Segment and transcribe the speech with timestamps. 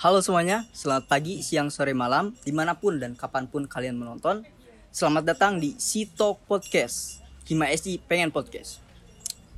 [0.00, 4.48] Halo semuanya, selamat pagi, siang, sore, malam, di mana pun dan kapan pun kalian menonton.
[4.88, 8.80] Selamat datang di Sito Podcast, Hima SI Pengen Podcast.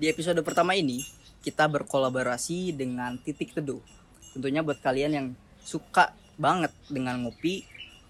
[0.02, 1.06] Di episode pertama ini,
[1.46, 3.78] kita berkolaborasi dengan Titik Teduh.
[4.34, 5.26] Tentunya buat kalian yang
[5.63, 7.63] suka banget dengan ngopi,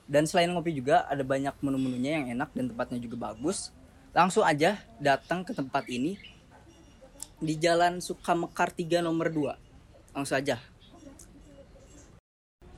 [0.08, 3.76] dan selain ngopi juga ada banyak menu-menunya yang enak dan tempatnya juga bagus.
[4.16, 6.16] Langsung aja datang ke tempat ini
[7.44, 10.16] di Jalan Sukamekar 3 nomor 2.
[10.16, 10.71] Langsung aja,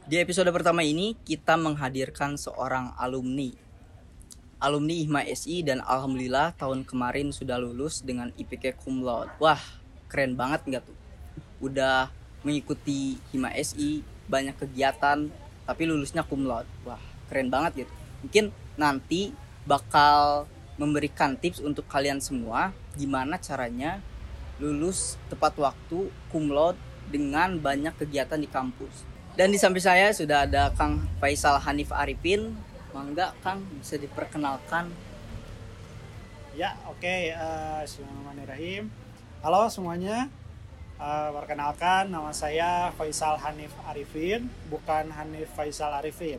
[0.04, 3.48] di episode pertama ini kita menghadirkan seorang alumni.
[4.60, 9.32] Alumni IHMA SI dan alhamdulillah tahun kemarin sudah lulus dengan IPK cum laude.
[9.40, 9.60] Wah,
[10.12, 10.96] keren banget nggak tuh?
[11.64, 12.12] Udah
[12.44, 15.32] mengikuti IHMA SI, banyak kegiatan,
[15.64, 16.68] tapi lulusnya cum laude.
[16.84, 17.00] Wah,
[17.32, 17.92] keren banget gitu.
[18.28, 19.32] Mungkin nanti
[19.64, 20.44] bakal
[20.76, 24.04] memberikan tips untuk kalian semua gimana caranya
[24.60, 26.76] lulus tepat waktu cum laude
[27.08, 29.13] dengan banyak kegiatan di kampus.
[29.34, 32.54] Dan di samping saya sudah ada Kang Faisal Hanif Arifin.
[32.94, 34.94] Mangga Kang bisa diperkenalkan.
[36.54, 37.02] Ya, oke.
[37.02, 37.34] Okay.
[37.34, 38.94] Uh, Bismillahirrahmanirrahim.
[39.42, 40.30] Halo semuanya.
[41.02, 46.38] Uh, perkenalkan, nama saya Faisal Hanif Arifin, bukan Hanif Faisal Arifin.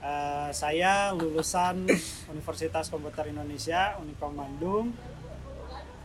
[0.00, 1.84] Uh, saya lulusan
[2.32, 4.96] Universitas Komputer Indonesia, Unikom Bandung,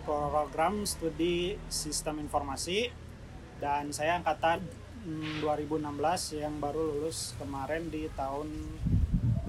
[0.04, 2.92] program studi Sistem Informasi,
[3.64, 4.60] dan saya angkatan
[5.02, 8.48] 2016 yang baru lulus kemarin di tahun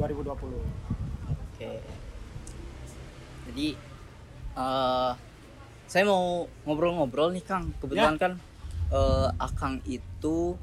[0.01, 0.33] 2020.
[1.29, 1.73] Oke.
[3.53, 3.69] Jadi
[4.57, 5.13] uh,
[5.85, 7.77] saya mau ngobrol-ngobrol nih Kang.
[7.77, 8.21] Kebetulan ya.
[8.21, 8.33] kan
[8.89, 10.57] uh, Akang itu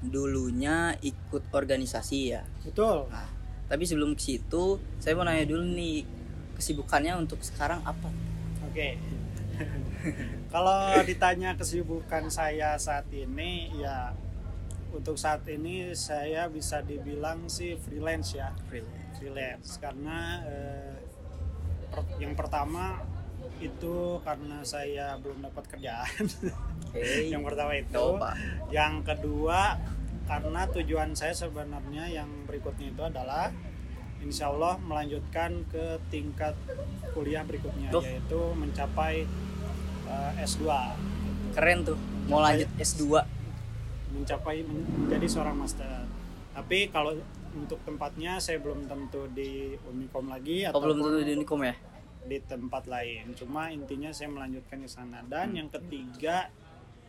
[0.00, 2.42] dulunya ikut organisasi ya.
[2.64, 3.08] Betul.
[3.12, 3.28] Nah,
[3.68, 6.04] tapi sebelum ke situ saya mau nanya dulu nih
[6.56, 8.08] kesibukannya untuk sekarang apa?
[8.64, 8.96] Oke.
[10.54, 14.14] Kalau ditanya kesibukan saya saat ini ya
[14.94, 18.54] untuk saat ini saya bisa dibilang sih freelance ya.
[18.70, 19.18] Freelance.
[19.18, 20.94] Freelance karena eh,
[21.90, 23.02] per, yang pertama
[23.58, 26.22] itu karena saya belum dapat kerjaan.
[26.94, 27.26] Okay.
[27.34, 28.06] yang pertama itu.
[28.70, 29.82] Yang kedua
[30.30, 33.50] karena tujuan saya sebenarnya yang berikutnya itu adalah
[34.22, 36.54] insya Allah melanjutkan ke tingkat
[37.12, 38.00] kuliah berikutnya Tuh.
[38.06, 39.28] yaitu mencapai
[40.14, 40.62] uh, eh, S2
[41.58, 41.98] keren tuh.
[42.30, 43.02] Mau lanjut S2
[44.14, 46.06] mencapai menjadi seorang master.
[46.54, 47.18] Tapi kalau
[47.54, 51.74] untuk tempatnya saya belum tentu di Unicom lagi atau oh, belum tentu di Unicom ya?
[52.24, 53.36] di tempat lain.
[53.36, 55.20] Cuma intinya saya melanjutkan di sana.
[55.24, 55.58] Dan hmm.
[55.60, 56.48] yang ketiga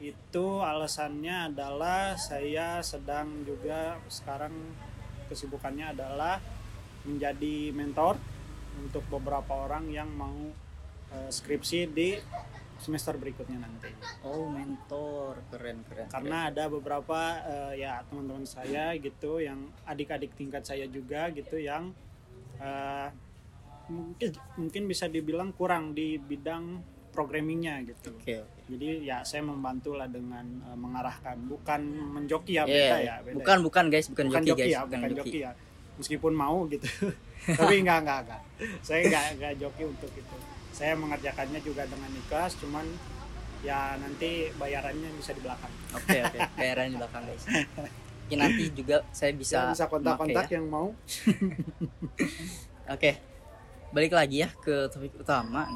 [0.03, 4.51] itu alasannya adalah saya sedang juga sekarang
[5.31, 6.43] kesibukannya adalah
[7.07, 8.19] menjadi mentor
[8.75, 10.35] untuk beberapa orang yang mau
[11.15, 12.19] uh, skripsi di
[12.85, 13.89] semester berikutnya nanti.
[14.21, 16.05] Oh mentor keren keren.
[16.05, 16.51] Karena keren.
[16.53, 21.89] ada beberapa uh, ya teman-teman saya gitu yang adik-adik tingkat saya juga gitu yang
[22.61, 23.09] uh,
[23.89, 24.29] mungkin
[24.61, 28.13] mungkin bisa dibilang kurang di bidang programmingnya gitu.
[28.21, 28.61] Okay, okay.
[28.69, 31.81] Jadi ya saya membantu lah dengan uh, mengarahkan, bukan
[32.13, 33.15] menjoki ya yeah, beda ya.
[33.25, 33.63] Beda bukan ya.
[33.65, 35.29] bukan guys, bukan, bukan joki, joki guys, ya, bukan, bukan joki.
[35.33, 35.51] joki ya
[35.99, 36.87] meskipun mau gitu
[37.59, 38.41] tapi enggak enggak enggak
[38.83, 40.37] saya enggak enggak joki untuk itu
[40.75, 42.83] saya mengerjakannya juga dengan ikhlas cuman
[43.63, 46.51] ya nanti bayarannya bisa di belakang oke okay, oke okay.
[46.59, 47.45] bayarannya di belakang guys
[48.25, 50.59] Mungkin nanti juga saya bisa ya, bisa kontak-kontak ya.
[50.59, 50.99] yang mau oke
[52.91, 53.23] okay.
[53.95, 55.71] balik lagi ya ke topik utama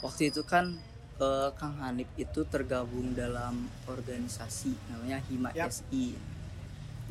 [0.00, 0.80] waktu itu kan
[1.20, 5.68] uh, Kang Hanif itu tergabung dalam organisasi namanya Hima yep.
[5.68, 6.16] SI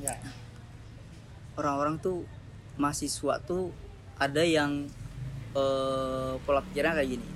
[0.02, 0.18] ya
[1.60, 2.26] orang-orang tuh
[2.82, 3.70] mahasiswa tuh
[4.18, 4.90] ada yang
[5.56, 7.30] uh, pola pikirnya kayak gini.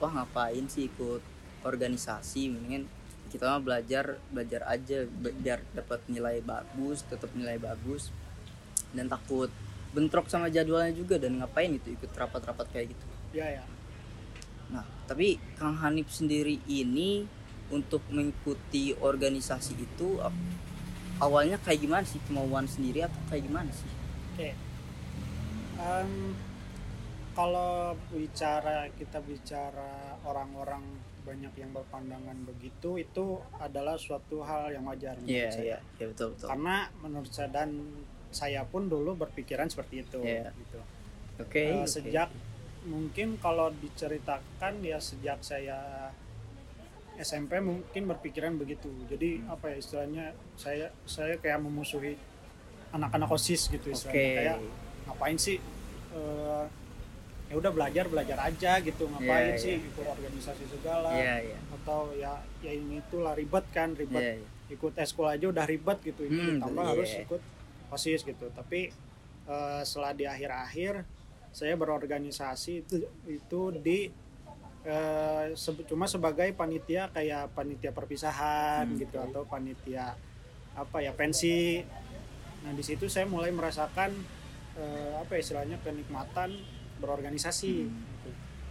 [0.00, 1.22] Wah ngapain sih ikut
[1.66, 2.50] organisasi?
[2.52, 2.88] Mendingan
[3.30, 8.10] kita mah belajar belajar aja biar dapat nilai bagus tetap nilai bagus.
[8.90, 9.50] Dan takut
[9.90, 13.06] bentrok sama jadwalnya juga dan ngapain itu ikut rapat-rapat kayak gitu.
[13.34, 13.64] Ya ya
[14.70, 17.26] nah tapi Kang Hanif sendiri ini
[17.74, 20.18] untuk mengikuti organisasi itu
[21.22, 22.18] awalnya kayak gimana sih?
[22.26, 23.90] Kemauan sendiri atau kayak gimana sih?
[24.34, 24.52] Oke, okay.
[25.78, 26.34] um,
[27.34, 30.82] kalau bicara kita bicara orang-orang
[31.20, 35.64] banyak yang berpandangan begitu itu adalah suatu hal yang wajar menurut yeah, saya.
[35.64, 36.48] Yeah, yeah, betul betul.
[36.48, 37.70] Karena menurut saya dan
[38.30, 40.20] saya pun dulu berpikiran seperti itu.
[40.24, 40.50] Yeah.
[40.56, 40.78] Gitu.
[41.40, 41.46] Oke.
[41.46, 42.28] Okay, uh, sejak
[42.88, 46.08] mungkin kalau diceritakan ya sejak saya
[47.20, 49.52] SMP mungkin berpikiran begitu jadi hmm.
[49.52, 50.26] apa ya istilahnya
[50.56, 52.16] saya saya kayak memusuhi
[52.96, 54.36] anak-anak osis gitu istilahnya okay.
[54.40, 54.58] kayak
[55.04, 55.60] ngapain sih
[56.16, 56.64] uh,
[57.50, 59.88] ya udah belajar belajar aja gitu ngapain yeah, sih yeah.
[59.90, 61.60] ikut organisasi segala yeah, yeah.
[61.74, 62.32] atau ya
[62.62, 64.50] ya ini itulah ribet kan ribet yeah, yeah.
[64.70, 66.90] ikut eskul aja udah ribet gitu ini Hmm, ditambah iya.
[66.94, 67.42] harus ikut
[67.90, 68.94] osis gitu tapi
[69.44, 71.02] eh, setelah di akhir-akhir
[71.50, 72.94] saya berorganisasi itu
[73.26, 74.14] itu di
[74.86, 80.14] eh, se- cuma sebagai panitia kayak panitia perpisahan Hmm, gitu atau panitia
[80.72, 81.82] apa ya pensi
[82.62, 84.14] nah di situ saya mulai merasakan
[84.78, 86.54] eh, apa ya istilahnya kenikmatan
[87.00, 87.96] berorganisasi Hmm.
[88.14, 88.30] gitu.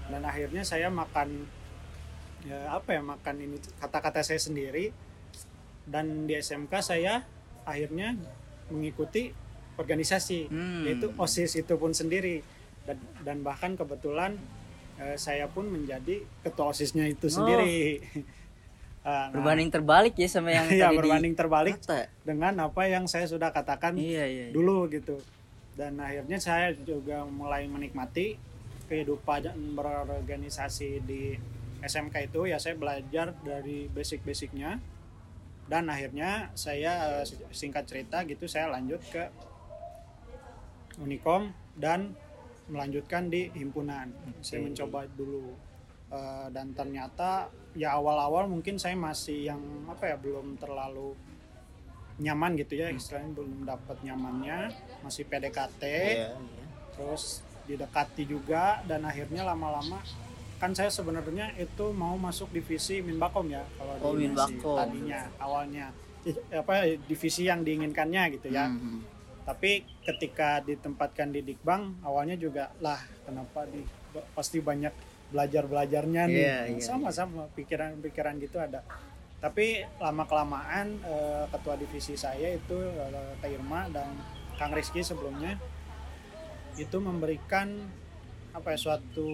[0.09, 1.45] dan akhirnya saya makan
[2.41, 4.89] ya apa ya makan ini kata-kata saya sendiri
[5.85, 7.25] dan di SMK saya
[7.63, 8.15] akhirnya
[8.67, 9.33] mengikuti
[9.75, 10.83] organisasi Hmm.
[10.83, 12.41] yaitu osis itu pun sendiri
[12.83, 14.37] dan, dan bahkan kebetulan
[14.97, 17.99] eh, saya pun menjadi ketua osisnya itu sendiri
[18.99, 22.11] Ah, nah, Berbanding terbalik ya sama yang Iya, tadi di berbanding terbalik kata.
[22.21, 24.45] dengan apa yang saya sudah katakan Iya, iya.
[24.45, 24.47] iya.
[24.51, 25.15] dulu gitu
[25.75, 28.37] dan akhirnya saya juga mulai menikmati
[28.89, 31.37] kehidupan berorganisasi di
[31.83, 32.49] SMK itu.
[32.49, 34.81] Ya saya belajar dari basic-basicnya.
[35.69, 39.29] Dan akhirnya saya eh, singkat cerita gitu saya lanjut ke
[40.97, 42.17] Unikom dan
[42.65, 44.09] melanjutkan di himpunan.
[44.41, 44.73] Saya Oke.
[44.73, 45.53] mencoba dulu
[46.09, 51.13] Eh, dan ternyata ya awal-awal mungkin saya masih yang apa ya belum terlalu
[52.19, 54.57] nyaman gitu ya istilahnya belum dapat nyamannya
[55.01, 56.65] masih PDKT Iya, iya.
[56.91, 60.03] terus didekati juga dan akhirnya lama-lama
[60.57, 64.75] kan saya sebenarnya itu mau masuk divisi Minbakom ya kalau Oh, di Minbakom.
[64.75, 65.95] tadinya awalnya
[66.51, 68.99] apa divisi yang diinginkannya gitu ya Hmm.
[69.45, 73.79] tapi ketika ditempatkan di Dikbang awalnya juga lah kenapa di
[74.29, 74.91] pasti banyak
[75.29, 78.83] belajar belajarnya nih Iya, iya, sama-sama pikiran-pikiran gitu ada
[79.39, 80.99] tapi lama kelamaan
[81.47, 84.11] ketua divisi saya itu eh, Kak Irma dan
[84.59, 85.55] Kang Rizky sebelumnya
[86.75, 87.87] itu memberikan
[88.51, 89.27] apa ya suatu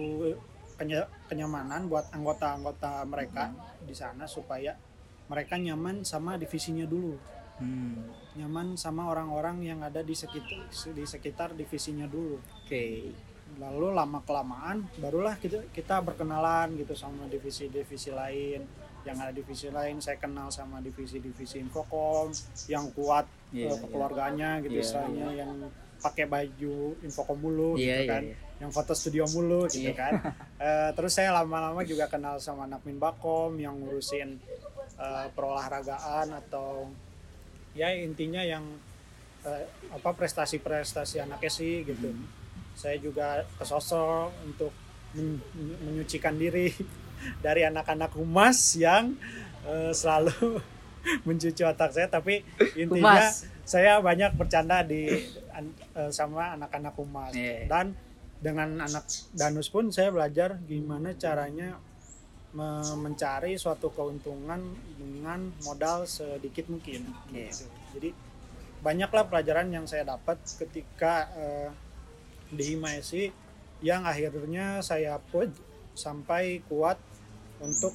[0.76, 3.50] kenye- kenyamanan buat anggota-anggota mereka
[3.82, 4.78] di sana supaya
[5.26, 7.18] mereka nyaman sama divisinya dulu
[7.56, 8.12] Hmm.
[8.36, 13.08] nyaman sama orang-orang yang ada di sekitar di sekitar divisinya dulu Oke.
[13.56, 18.60] lalu lama kelamaan barulah kita kita berkenalan gitu sama divisi-divisi lain
[19.06, 22.34] yang ada divisi lain saya kenal sama divisi-divisi infokom
[22.66, 23.24] yang kuat
[23.54, 25.50] Iya, eh, kekeluarganya gitu Iya, istilahnya yang
[25.96, 28.36] pakai baju infokom mulu Iya, gitu iya, kan iya.
[28.56, 29.94] yang foto studio mulu gitu Iya.
[29.94, 30.12] kan
[30.56, 34.42] Eh, terus saya lama-lama juga kenal sama anak minbakom yang ngurusin
[34.96, 36.90] eh, perolahragaan atau
[37.72, 38.66] ya intinya yang
[39.42, 42.26] eh, apa prestasi-prestasi anaknya sih gitu Hmm.
[42.74, 44.72] saya juga kesosok untuk
[45.12, 45.40] men-
[45.80, 46.74] menyucikan diri
[47.38, 49.14] dari anak-anak humas yang
[49.64, 50.60] eh, selalu
[51.26, 52.42] mencuci otak saya tapi
[52.74, 53.46] intinya Humas.
[53.62, 55.06] saya banyak bercanda di
[55.94, 57.70] eh, sama anak-anak humas Iya.
[57.70, 57.94] dan
[58.36, 61.78] dengan anak danus pun saya belajar gimana caranya
[62.52, 64.60] me- mencari suatu keuntungan
[64.98, 67.48] dengan modal sedikit mungkin Oke.
[67.48, 67.64] gitu.
[67.96, 68.10] jadi
[68.76, 71.70] banyaklah pelajaran yang saya dapat ketika eh,
[72.46, 73.30] di Himaesi
[73.80, 75.50] yang akhirnya saya pun
[75.96, 77.00] sampai kuat
[77.58, 77.92] untuk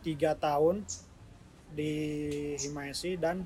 [0.00, 0.86] tiga tahun
[1.68, 1.92] di
[2.56, 3.44] Himaesi dan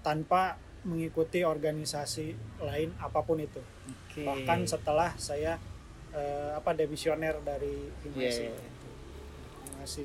[0.00, 3.60] tanpa mengikuti organisasi lain apa pun itu
[4.08, 4.24] Oke.
[4.24, 5.60] bahkan setelah saya
[6.10, 8.56] eh, apa divisioner dari Himaesi Iya.
[9.70, 10.04] Himaesi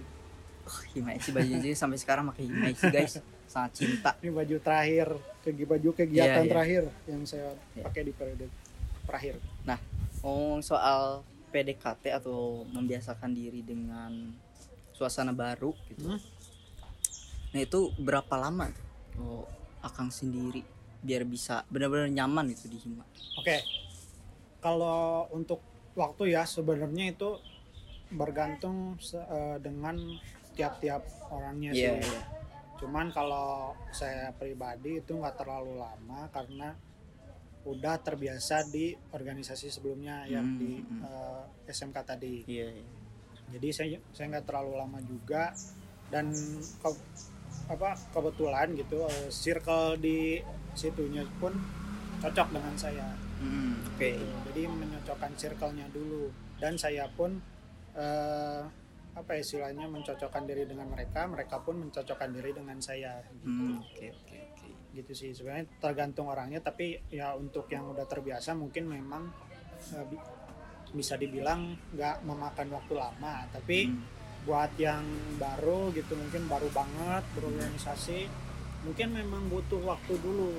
[0.65, 3.21] Oh, Himaisi bajunya sampai sekarang pakai Himaisi guys.
[3.45, 4.17] Sangat cinta.
[4.19, 5.07] ini baju terakhir
[5.39, 6.51] kegi baju kegiatan Iya, iya.
[6.51, 7.83] terakhir yang saya Iya.
[7.85, 8.45] pakai di periode
[9.05, 9.37] terakhir
[10.25, 11.21] Ngomong soal
[11.53, 14.33] PDKT atau membiasakan diri dengan
[14.95, 16.07] suasana baru gitu.
[16.07, 16.21] Hmm.
[17.51, 18.85] Nah, itu berapa lama tuh?
[19.15, 19.45] Oh,
[19.79, 20.65] Akang sendiri
[20.99, 23.05] biar bisa benar-benar nyaman itu di Hima.
[23.37, 23.61] Oke.
[24.57, 25.61] Kalau untuk
[25.93, 27.37] waktu ya sebenarnya itu
[28.09, 29.95] bergantung eh, dengan
[30.57, 32.09] tiap-tiap orangnya Iya, sih.
[32.09, 32.21] iya.
[32.75, 36.73] Cuman kalau saya pribadi itu nggak terlalu lama karena
[37.65, 41.01] udah terbiasa di organisasi sebelumnya yang Hmm, di hmm.
[41.01, 42.35] eh, SMK tadi.
[42.45, 42.89] Iya, iya.
[43.49, 45.53] Jadi saya saya nggak terlalu lama juga
[46.09, 46.31] dan
[46.79, 47.03] ke-
[47.65, 50.37] apa kebetulan gitu eh, circle di
[50.73, 51.53] situnya pun
[52.21, 53.07] cocok dengan saya.
[53.35, 54.15] Hmm, Oke.
[54.47, 57.35] jadi menyocokkan circle-nya dulu dan saya pun
[57.93, 58.61] eh,
[59.15, 63.79] apa ya istilahnya mencocokkan diri dengan mereka mereka pun mencocokkan diri dengan saya gitu, Hmm,
[63.79, 64.67] Oke, oke, oke.
[64.91, 69.31] gitu sih sebenarnya tergantung orangnya tapi ya untuk yang udah terbiasa mungkin memang
[69.95, 70.05] eh,
[70.95, 74.01] bisa dibilang nggak memakan waktu lama tapi Hmm.
[74.45, 75.01] buat yang
[75.35, 78.29] baru gitu mungkin baru banget berorganisasi
[78.85, 80.53] mungkin memang butuh waktu dulu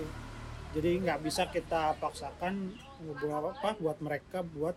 [0.74, 2.74] jadi nggak bisa kita paksakan
[3.22, 4.74] buat apa buat mereka buat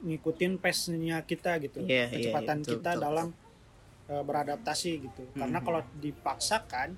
[0.00, 3.28] ngikutin pace-nya kita gitu Iya, iya, kecepatan iya, betul, kita betul, dalam
[4.10, 5.64] eh, beradaptasi gitu karena Mhm.
[5.64, 6.88] kalau dipaksakan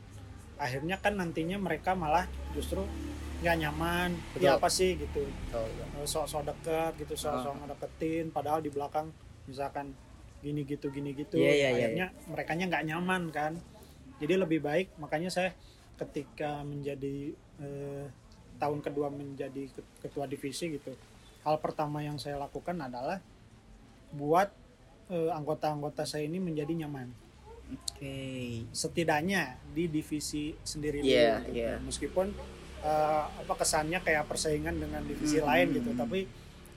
[0.56, 2.24] akhirnya kan nantinya mereka malah
[2.56, 2.80] justru
[3.42, 4.46] nggak nyaman Betul.
[4.46, 5.66] ya apa sih gitu betul.
[5.98, 7.58] Eh, sok-sok deket gitu sok-sok Ah.
[7.60, 9.10] ngedeketin padahal di belakang
[9.44, 9.90] misalkan
[10.38, 13.52] gini gitu gini gitu Iya, iya, iya, akhirnya mereka nggak nyaman kan
[14.18, 15.50] jadi lebih baik makanya saya
[15.94, 18.06] ketika menjadi eh,
[18.58, 20.94] tahun kedua menjadi ke- ketua divisi gitu
[21.42, 23.18] hal pertama yang saya lakukan adalah
[24.10, 24.50] buat
[25.10, 27.10] eh, anggota-anggota saya ini menjadi nyaman
[27.72, 28.62] Oke.
[28.70, 31.56] setidaknya di divisi sendiri Iya, dulu gitu.
[31.56, 31.72] iya.
[31.80, 32.26] meskipun
[32.82, 35.48] eh, apa kesannya kayak persaingan dengan divisi Hmm.
[35.48, 36.20] lain gitu tapi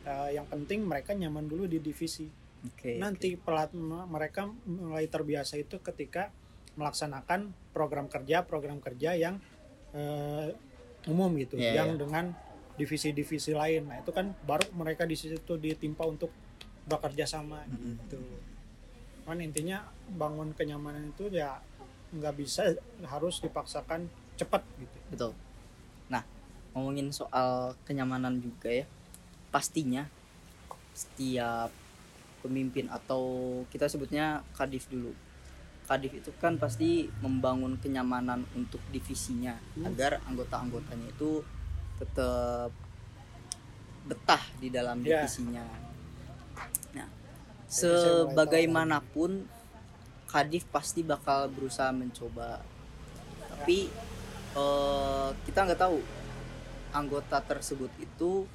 [0.04, 2.30] eh, yang penting mereka nyaman dulu di divisi
[2.64, 2.98] Oke.
[2.98, 6.30] nanti pelat m- mereka mulai terbiasa itu ketika
[6.76, 9.36] melaksanakan program kerja program kerja yang
[9.92, 10.54] eh,
[11.06, 12.00] umum gitu Iya, yang iya.
[12.00, 12.26] dengan
[12.76, 16.28] divisi-divisi lain nah itu kan baru mereka di situ ditimpa untuk
[16.84, 17.98] bekerja sama Mm-mm.
[17.98, 18.20] gitu
[19.24, 21.58] kan intinya bangun kenyamanan itu ya
[22.12, 25.32] nggak bisa harus dipaksakan cepat gitu Betul.
[26.76, 28.86] Ngomongin soal kenyamanan juga ya.
[29.50, 30.06] Pastinya
[30.92, 31.72] setiap
[32.44, 33.24] pemimpin atau
[33.72, 35.16] kita sebutnya kadif dulu.
[35.88, 39.88] Kadif itu kan pasti membangun kenyamanan untuk divisinya Hmm.
[39.88, 41.42] agar anggota-anggotanya itu
[41.96, 42.70] tetap
[44.06, 45.24] betah di dalam Ya.
[45.24, 45.64] divisinya.
[46.94, 47.08] Nah,
[47.66, 49.48] sebagaimanapun
[50.28, 52.60] kadif pasti bakal berusaha mencoba.
[53.50, 53.90] Tapi
[54.56, 56.00] eh, kita nggak tahu
[56.96, 58.48] anggota tersebut itu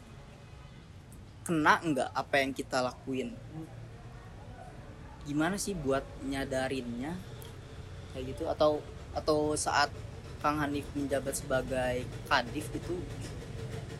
[1.44, 3.36] kena nggak apa yang kita lakuin?
[5.28, 7.12] Gimana sih buat nyadarinnya?
[8.16, 8.80] Kayak gitu atau
[9.12, 9.92] atau saat
[10.40, 12.96] Kang Hanif menjabat sebagai kadif itu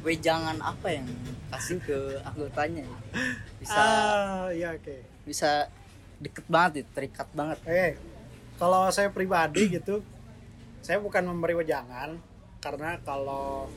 [0.01, 1.07] wejangan apa yang
[1.53, 2.89] kasih ke anggotanya?
[2.89, 2.99] Ya?
[3.61, 4.97] bisa ah ya oke.
[5.29, 5.69] bisa
[6.17, 7.61] deket banget terikat banget.
[7.69, 7.93] Eh,
[8.57, 10.01] kalau saya pribadi gitu,
[10.81, 12.17] saya bukan memberi wejangan
[12.61, 13.69] karena kalau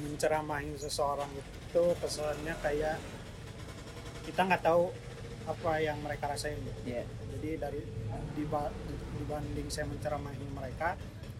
[0.00, 2.98] menceramahi seseorang itu kesannya kayak
[4.22, 4.90] kita nggak tahu
[5.44, 7.80] apa yang mereka rasain ya Jadi dari
[8.34, 8.70] diba-
[9.16, 10.94] dibanding saya menceramahi mereka,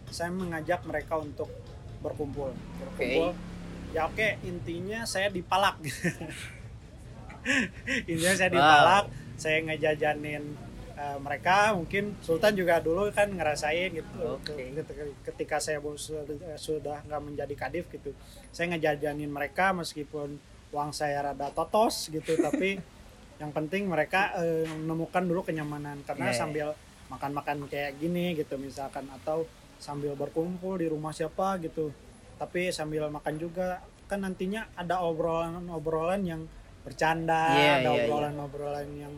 [0.07, 1.47] saya mengajak mereka untuk
[1.99, 2.51] berkumpul.
[2.79, 3.31] Berkumpul.
[3.91, 5.77] Ya oke, intinya saya dipalak.
[8.07, 8.55] intinya saya Wow.
[8.57, 10.43] dipalak, saya ngejajanin
[11.01, 11.73] eh, mereka.
[11.73, 14.37] Mungkin Sultan juga dulu kan ngerasain gitu.
[14.37, 14.53] Oke.
[15.25, 18.13] Ketika- saya eh, sudah nggak menjadi kadif gitu,
[18.49, 20.37] saya ngejajanin mereka meskipun
[20.71, 22.77] uang saya rada totos gitu, tapi
[23.37, 26.39] yang penting mereka eh, menemukan dulu kenyamanan karena Iya, iya.
[26.39, 26.67] sambil
[27.09, 29.43] makan-makan kayak gini gitu misalkan atau
[29.81, 31.89] sambil berkumpul di rumah siapa gitu
[32.37, 36.41] tapi sambil makan juga kan nantinya ada obrolan-obrolan yang
[36.85, 37.93] bercanda Iya, ada iya, iya.
[38.05, 39.13] obrolan-obrolan yang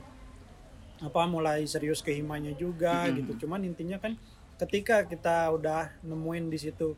[1.01, 3.23] apa mulai serius ke himanya juga Mm-mm.
[3.23, 4.13] gitu cuman intinya kan
[4.61, 6.93] ketika kita udah nemuin di situ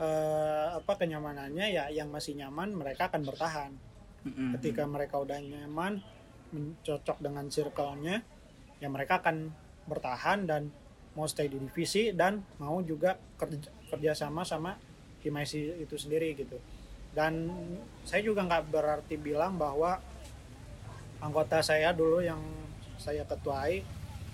[0.00, 3.72] eh, apa kenyamanannya ya yang masih nyaman mereka akan bertahan
[4.26, 4.58] Mm-mm.
[4.58, 6.02] ketika mereka udah nyaman
[6.50, 8.24] mencocok dengan circle-nya
[8.82, 9.52] ya mereka akan
[9.86, 10.72] bertahan dan
[11.16, 14.76] mau stay di divisi dan mau juga kerja, kerjasama sama
[15.18, 16.58] tim IC itu sendiri gitu
[17.16, 17.50] dan
[18.06, 19.98] saya juga nggak berarti bilang bahwa
[21.18, 22.38] anggota saya dulu yang
[22.98, 23.80] saya ketuai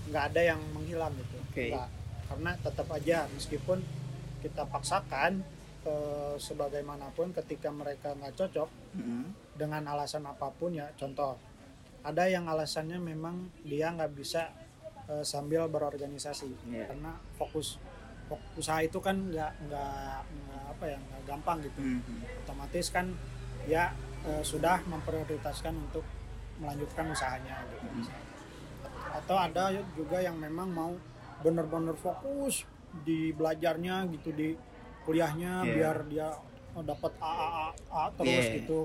[0.05, 1.67] nggak ada yang menghilang gitu Oke.
[1.71, 1.89] Nggak.
[2.25, 3.79] karena tetap aja meskipun
[4.41, 5.41] kita paksakan
[5.83, 9.33] eh, sebagaimanapun ketika mereka nggak cocok Mm-mm.
[9.55, 11.37] dengan alasan apa pun ya contoh
[12.03, 14.53] ada yang alasannya memang dia nggak bisa
[15.07, 16.89] eh, sambil berorganisasi Iya.
[16.89, 17.77] karena fokus
[18.25, 20.17] fok- usaha itu kan nggak nggak
[20.71, 22.25] apa ya nggak gampang gitu Mhm.
[22.43, 23.13] otomatis kan
[23.63, 23.93] dia
[24.23, 26.05] eh, sudah memprioritaskan untuk
[26.55, 28.05] melanjutkan usahanya gitu Mhm.
[29.15, 30.93] Atau ada juga yang memang mau
[31.41, 32.67] bener-bener fokus
[33.01, 34.59] di belajarnya gitu di
[35.05, 35.73] kuliahnya Iya.
[35.73, 36.29] biar dia
[36.75, 38.55] dapat A, A, A, A terus Iya.
[38.59, 38.79] gitu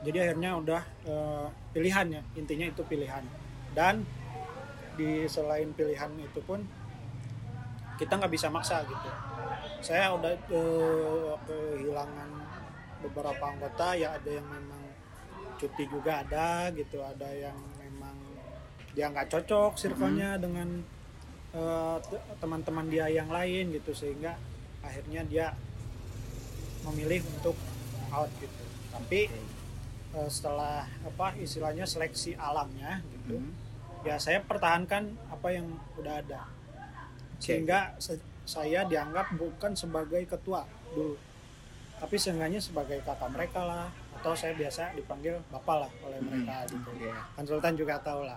[0.00, 3.24] jadi akhirnya udah eh, pilihan ya intinya itu pilihan
[3.72, 4.04] dan
[4.96, 6.64] di selain pilihan itu pun
[7.96, 9.08] kita nggak bisa maksa gitu
[9.82, 12.30] saya udah eh, kehilangan
[13.04, 14.80] beberapa anggota ya ada yang memang
[15.56, 17.56] cuti juga ada gitu ada yang
[18.96, 20.80] dia nggak cocok circle-nya dengan
[21.52, 24.34] eh, te- teman-teman dia yang lain gitu sehingga
[24.80, 25.46] akhirnya dia
[26.82, 27.56] memilih untuk
[28.08, 28.64] out gitu.
[28.90, 29.20] Tapi
[30.12, 33.52] eh, setelah apa istilahnya seleksi alamnya gitu Mhm.
[34.02, 36.48] ya saya pertahankan apa yang udah ada.
[37.36, 41.18] Sehingga se- saya dianggap bukan sebagai ketua dulu
[41.96, 46.68] tapi seenggaknya sebagai kakak mereka lah atau saya biasa dipanggil bapak lah oleh mereka Mhm.
[46.70, 46.90] gitu.
[47.02, 47.16] Iya.
[47.34, 48.36] konsultan juga tahu lah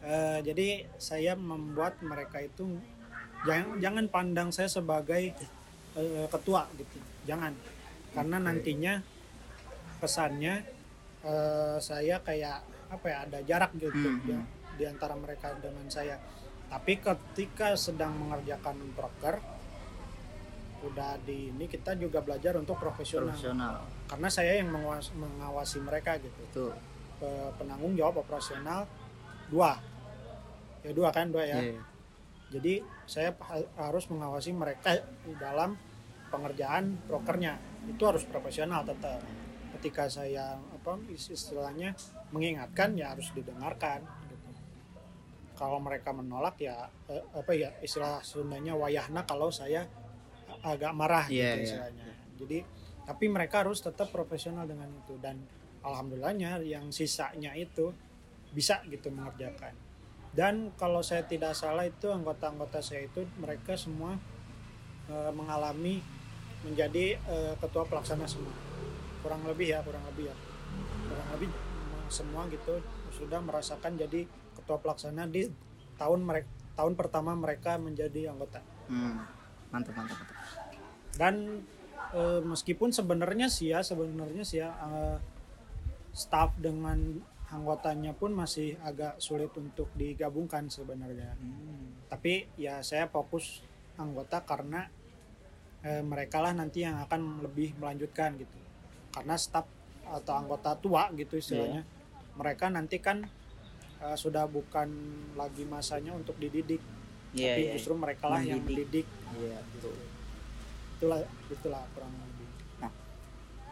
[0.00, 2.80] Eh, jadi saya membuat mereka itu
[3.44, 5.36] jangan jangan pandang saya sebagai
[5.96, 6.96] eh, ketua gitu.
[7.28, 7.52] Jangan.
[8.16, 8.46] Karena Oke.
[8.48, 8.94] nantinya
[10.00, 10.64] kesannya
[11.20, 14.46] eh, saya kayak apa ya ada jarak gitu Hmm, di, hmm.
[14.80, 16.16] di antara mereka dengan saya.
[16.70, 19.36] Tapi ketika sedang mengerjakan proker
[20.80, 23.36] udah di ini kita juga belajar untuk profesional.
[23.36, 23.84] Profesional.
[24.08, 26.40] Karena saya yang mengawas- mengawasi mereka gitu.
[26.48, 26.64] Itu
[27.20, 28.88] Pe- penanggung jawab operasional
[29.52, 29.76] dua
[30.80, 31.82] ya dua kan dua ya Iya.
[32.50, 32.72] jadi
[33.04, 35.76] saya ha- harus mengawasi mereka di dalam
[36.28, 39.18] pengerjaan prokernya itu harus profesional tetap
[39.80, 41.94] ketika saya apa istilahnya
[42.30, 44.48] mengingatkan ya harus didengarkan gitu.
[45.56, 49.84] kalau mereka menolak ya eh, apa ya istilah Sundanya wayahna kalau saya
[50.60, 51.64] agak marah Iya, gitu iya.
[51.64, 52.06] istilahnya
[52.36, 52.58] jadi
[53.04, 55.40] tapi mereka harus tetap profesional dengan itu dan
[55.82, 57.90] alhamdulillahnya yang sisanya itu
[58.50, 59.72] bisa gitu mengerjakan
[60.30, 64.14] dan kalau saya tidak salah itu anggota-anggota saya itu mereka semua
[65.10, 65.98] eh, mengalami
[66.62, 68.54] menjadi eh, ketua pelaksana semua.
[69.20, 70.36] Kurang lebih ya kurang lebih ya.
[71.10, 71.48] Kurang lebih
[72.10, 72.78] semua gitu
[73.14, 75.50] sudah merasakan jadi ketua pelaksana di
[75.98, 78.62] tahun mereka tahun pertama mereka menjadi anggota.
[78.88, 79.22] Hmm.
[79.70, 80.38] mantap mantap mantap.
[81.14, 81.34] Dan
[82.14, 85.18] eh, meskipun sebenarnya sih ya sebenarnya sih ya eh,
[86.14, 92.06] staff dengan anggotanya pun masih agak sulit untuk digabungkan sebenarnya Hmm.
[92.06, 93.62] tapi ya saya fokus
[93.98, 94.86] anggota karena
[95.82, 98.58] eh, mereka lah nanti yang akan lebih melanjutkan gitu
[99.10, 99.66] karena staff
[100.06, 101.82] atau anggota tua gitu istilahnya
[102.36, 103.26] mereka nanti kan
[104.00, 104.88] eh, sudah bukan
[105.34, 106.80] lagi masanya untuk dididik
[107.30, 107.72] Iya, tapi iya.
[107.78, 109.06] justru mereka lah yang Mendidik.
[109.38, 109.94] Iya, betul.
[110.98, 112.48] itulah itulah kurang lebih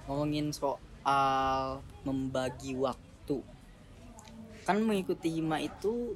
[0.07, 3.43] ngomongin soal membagi waktu
[4.69, 6.13] kan mengikuti hima itu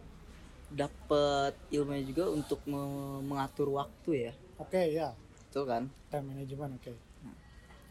[0.68, 4.32] dapat ilmunya juga untuk me- mengatur waktu ya.
[4.60, 5.16] Oke ya
[5.48, 5.88] betul kan?
[6.12, 6.92] Time management oke.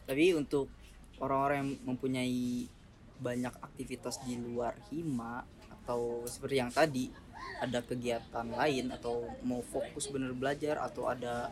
[0.06, 0.70] Tapi untuk
[1.18, 2.70] orang-orang yang mempunyai
[3.18, 5.42] banyak aktivitas di luar hima
[5.82, 7.10] atau seperti yang tadi
[7.58, 11.50] ada kegiatan lain atau mau fokus bener belajar atau ada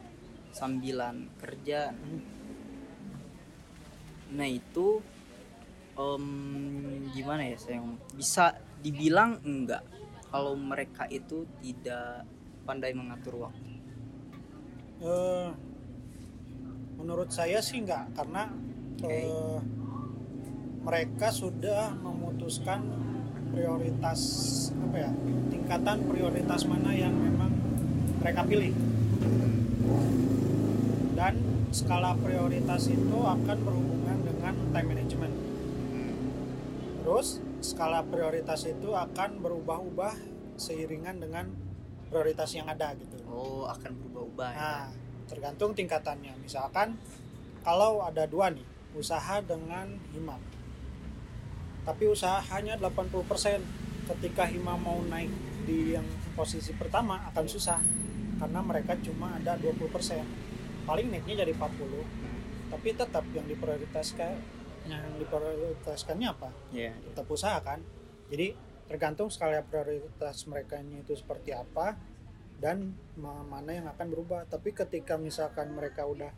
[0.54, 1.94] sambilan kerja.
[4.34, 5.02] Nah itu
[5.98, 6.26] em,
[7.14, 7.82] gimana ya saya
[8.14, 9.84] bisa dibilang enggak.
[10.30, 12.24] Kalau mereka itu tidak
[12.64, 13.72] pandai mengatur waktu.
[15.00, 15.50] Eh,
[17.00, 18.52] menurut saya sih enggak karena
[19.04, 19.60] eh,
[20.84, 22.84] mereka sudah memutuskan
[23.50, 24.20] prioritas
[24.70, 25.12] apa ya
[25.50, 27.52] tingkatan prioritas mana yang memang
[28.22, 28.74] mereka pilih.
[31.18, 31.34] Dan
[31.76, 35.36] skala prioritas itu akan berhubungan dengan time management.
[37.04, 40.16] Terus skala prioritas itu akan berubah-ubah
[40.60, 41.52] seiringan dengan
[42.10, 44.88] prioritas yang ada gitu oh akan berubah-ubah ya Nah,
[45.30, 46.34] tergantung tingkatannya.
[46.42, 46.98] Misalkan
[47.62, 48.66] kalau ada dua nih,
[48.98, 50.42] usaha dengan hima.
[51.86, 53.62] Tapi usahanya 80%.
[54.10, 55.30] Ketika hima mau naik
[55.70, 57.78] di yang posisi pertama akan susah
[58.42, 59.86] karena mereka cuma ada 20%.
[60.90, 62.74] Paling naiknya jadi 40.
[62.74, 64.59] Tapi tetap yang diprioritaskan
[64.90, 66.50] yang diprioritaskannya apa?
[66.74, 66.92] Iya.
[67.12, 67.80] tetap usaha kan
[68.30, 68.54] jadi
[68.90, 71.94] tergantung skala prioritas mereka itu seperti apa
[72.58, 76.34] dan ma- mana yang akan berubah tapi ketika misalkan mereka udah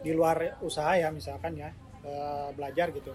[0.00, 1.74] di luar usaha ya misalkan ya
[2.06, 3.10] eh, belajar gitu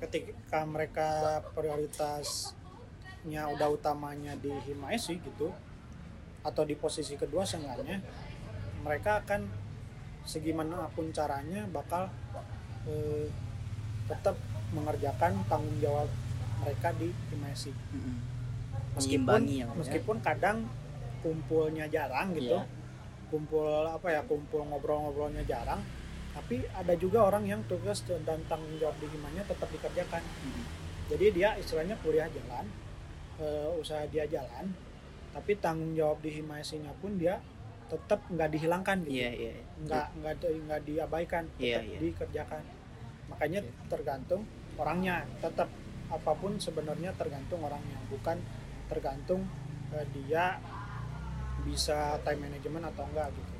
[0.00, 5.52] ketika mereka prioritasnya udah utamanya di Himaesi gitu
[6.40, 8.00] atau di posisi kedua seenggaknya
[8.80, 9.44] mereka akan
[10.24, 12.08] segimanapun caranya bakal
[12.88, 13.28] eh,
[14.10, 14.34] tetap
[14.70, 16.10] mengerjakan tanggung jawab
[16.60, 18.16] mereka di Himaesi Mm-mm.
[18.94, 19.66] meskipun ya, ya.
[19.72, 20.66] meskipun kadang
[21.20, 22.64] kumpulnya jarang gitu Iya.
[23.28, 25.78] kumpul apa ya kumpul ngobrol-ngobrolnya jarang
[26.30, 30.64] tapi ada juga orang yang tugas dan tanggung jawab di himanya tetap dikerjakan Mm-mm.
[31.08, 32.66] jadi dia istilahnya kuliah jalan
[33.38, 34.70] eh, usaha dia jalan
[35.30, 37.38] tapi tanggung jawab di himayasinya pun dia
[37.86, 39.52] tetap nggak dihilangkan gitu Iya, iya.
[39.52, 39.64] iya.
[39.82, 40.34] nggak nggak
[40.66, 41.98] nggak diabaikan Iya, tetap iya.
[42.00, 42.62] dikerjakan
[43.40, 43.72] makanya Iya.
[43.88, 44.44] tergantung
[44.76, 45.72] orangnya tetap
[46.12, 48.36] apa pun sebenarnya tergantung orangnya bukan
[48.92, 49.48] tergantung
[49.96, 50.60] eh, dia
[51.64, 53.56] bisa time management atau enggak gitu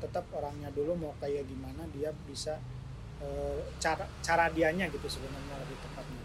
[0.00, 2.56] tetap orangnya dulu mau kayak gimana dia bisa
[3.20, 6.24] eh, cara cara dianya gitu sebenarnya lebih tepatnya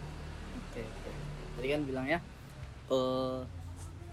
[0.70, 1.10] Oke, oke.
[1.60, 2.18] Tadi kan bilangnya
[2.88, 3.40] eh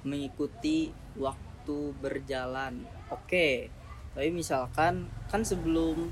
[0.03, 2.83] mengikuti waktu berjalan.
[3.13, 3.71] Oke.
[4.11, 6.09] Tapi misalkan kan sebelum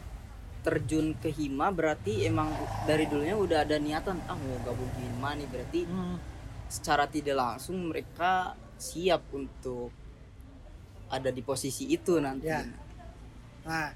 [0.65, 2.49] terjun ke hima berarti emang
[2.89, 5.81] dari dulunya udah ada niatan ah mau gabung hima nih berarti
[6.65, 9.93] secara tidak langsung mereka siap untuk
[11.13, 12.49] ada di posisi itu nanti.
[12.49, 12.65] Ya.
[13.69, 13.93] Nah,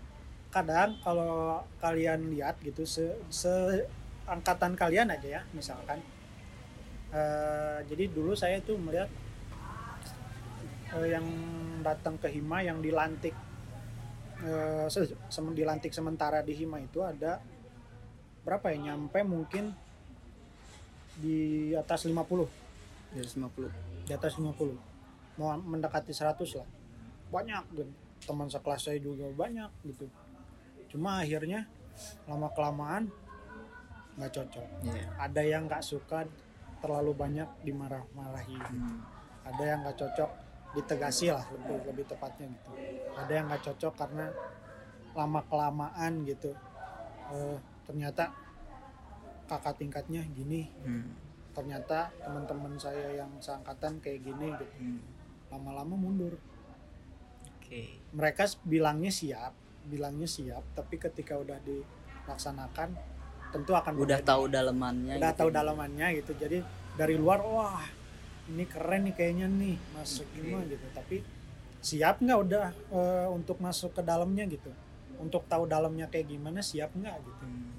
[0.53, 3.49] kadang kalau kalian lihat gitu se, se
[4.29, 5.97] angkatan kalian aja ya misalkan
[7.09, 9.09] Eh, jadi dulu saya tuh melihat
[10.93, 11.25] eh, yang
[11.81, 13.33] datang ke Hima yang dilantik
[14.41, 17.39] eh, se- sem- dilantik sementara di Hima itu ada
[18.41, 18.91] berapa ya?
[18.91, 19.71] Nyampe mungkin
[21.19, 22.47] di atas 50
[23.11, 24.05] Dari 50.
[24.07, 24.75] di atas 50
[25.35, 26.67] mau mendekati 100 lah.
[27.29, 30.07] Banyak dan teman sekelas saya juga banyak gitu.
[30.89, 31.67] Cuma akhirnya
[32.25, 33.11] lama kelamaan
[34.15, 34.67] nggak cocok.
[34.83, 35.03] Iya.
[35.15, 36.27] ada yang nggak suka
[36.79, 38.55] terlalu banyak dimarah-marahi.
[38.55, 38.99] Hmm.
[39.41, 40.31] ada yang nggak cocok
[40.71, 42.69] ditegasi lah lebih lebih tepatnya gitu
[43.15, 44.25] ada yang nggak cocok karena
[45.11, 46.53] lama kelamaan gitu
[47.29, 48.33] Eh, ternyata
[49.45, 51.13] kakak tingkatnya gini Hmm.
[51.51, 55.01] ternyata teman-teman saya yang seangkatan kayak gini gitu Hmm.
[55.49, 56.37] lama-lama mundur
[57.55, 58.01] Oke.
[58.11, 59.53] mereka bilangnya siap
[59.83, 62.97] bilangnya siap tapi ketika udah dilaksanakan
[63.49, 64.25] tentu akan Udah berbeda.
[64.27, 65.13] tahu dalemannya.
[65.17, 65.39] udah gitu.
[65.39, 66.57] tahu dalamannya gitu jadi
[66.93, 67.81] dari luar wah
[68.49, 70.35] ini keren nih kayaknya nih masuk Oke.
[70.41, 70.87] gimana gitu.
[70.91, 71.17] Tapi
[71.79, 74.71] siap nggak udah eh, untuk masuk ke dalamnya gitu?
[75.21, 77.45] Untuk tahu dalamnya kayak gimana siap nggak gitu?
[77.45, 77.69] Hmm.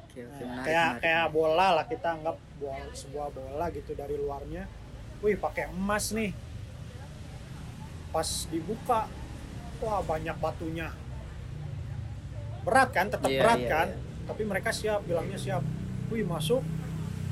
[0.00, 0.42] Oke, oke.
[0.42, 4.64] Nah, menarik, kayak menarik, kayak bola lah kita anggap bola, sebuah bola gitu dari luarnya.
[5.20, 6.32] Wih pakai emas nih.
[8.08, 9.10] Pas dibuka
[9.82, 10.88] wah banyak batunya.
[12.64, 13.06] Berat kan?
[13.12, 13.88] Tetap Iya, berat iya, kan?
[13.92, 14.00] iya.
[14.24, 15.60] tapi mereka siap bilangnya siap.
[16.08, 16.64] Wih masuk.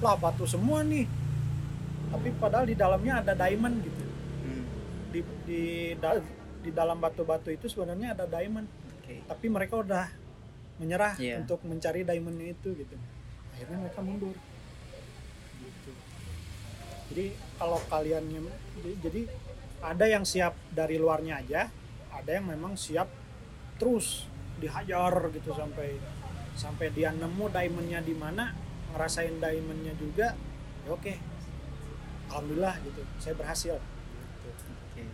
[0.05, 1.07] Lah batu semua nih
[2.13, 4.03] tapi padahal di dalamnya ada diamond gitu
[4.43, 4.65] Hmm.
[5.09, 5.63] di di
[5.97, 6.23] da-
[6.59, 9.23] di dalam batu-batu itu sebenarnya ada diamond Oke.
[9.25, 10.07] tapi mereka udah
[10.77, 11.41] menyerah Iya.
[11.41, 12.97] untuk mencari diamondnya itu gitu
[13.51, 14.37] akhirnya mereka mundur
[15.59, 15.93] gitu.
[17.09, 18.25] jadi kalau kalian
[18.99, 19.21] jadi
[19.81, 21.63] ada yang siap dari luarnya aja
[22.11, 23.07] ada yang memang siap
[23.77, 24.27] terus
[24.59, 25.99] dihajar gitu sampai
[26.53, 28.55] sampai dia nemu diamondnya di mana
[28.91, 30.35] ngerasain diamondnya juga
[30.83, 31.15] ya oke
[32.33, 34.49] alhamdulillah gitu saya berhasil gitu.
[34.89, 35.05] Oke.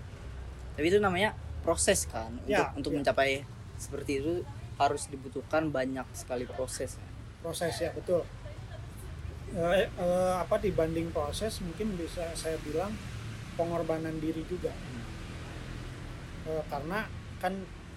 [0.73, 3.03] Tapi itu namanya proses kan untuk Ya, untuk ya.
[3.03, 3.43] mencapai
[3.75, 4.35] seperti itu
[4.75, 6.95] harus dibutuhkan banyak sekali proses.
[7.39, 8.23] proses ya betul
[9.49, 12.93] Eh, eh, apa dibanding proses mungkin bisa saya bilang
[13.55, 14.71] pengorbanan diri juga
[16.45, 17.53] Eh, karena kan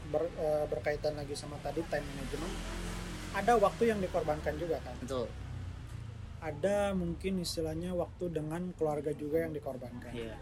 [0.07, 2.53] ber- eh, berkaitan lagi sama tadi time management
[3.31, 5.27] ada waktu yang dikorbankan juga kan Betul.
[6.41, 10.35] Ada mungkin istilahnya waktu dengan keluarga juga yang dikorbankan Iya.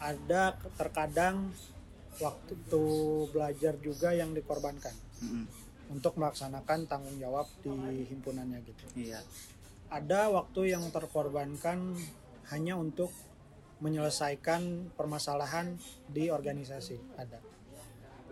[0.00, 1.52] ada terkadang
[2.16, 2.56] waktu
[3.28, 5.44] belajar juga yang dikorbankan Mm-mm.
[5.92, 7.70] untuk melaksanakan tanggung jawab di
[8.08, 9.20] himpunannya gitu Iya.
[9.92, 11.92] ada waktu yang terkorbankan
[12.48, 13.12] hanya untuk
[13.80, 15.76] menyelesaikan permasalahan
[16.08, 17.40] di organisasi ada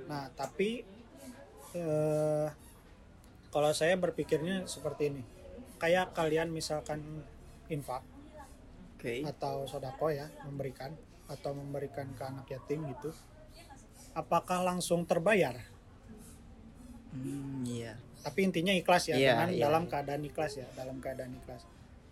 [0.08, 0.84] nah tapi
[1.76, 2.48] eh,
[3.48, 5.22] kalau saya berpikirnya seperti ini
[5.78, 7.22] kayak kalian misalkan
[7.68, 8.02] infak
[8.98, 9.22] Oke.
[9.22, 10.90] atau sodako ya memberikan
[11.28, 13.14] atau memberikan ke anak yatim gitu
[14.12, 15.54] apakah langsung terbayar
[17.08, 17.96] Hmm, iya.
[18.20, 19.90] tapi intinya ikhlas ya Iya, dengan iya, dalam iya.
[19.90, 21.64] keadaan ikhlas ya dalam keadaan ikhlas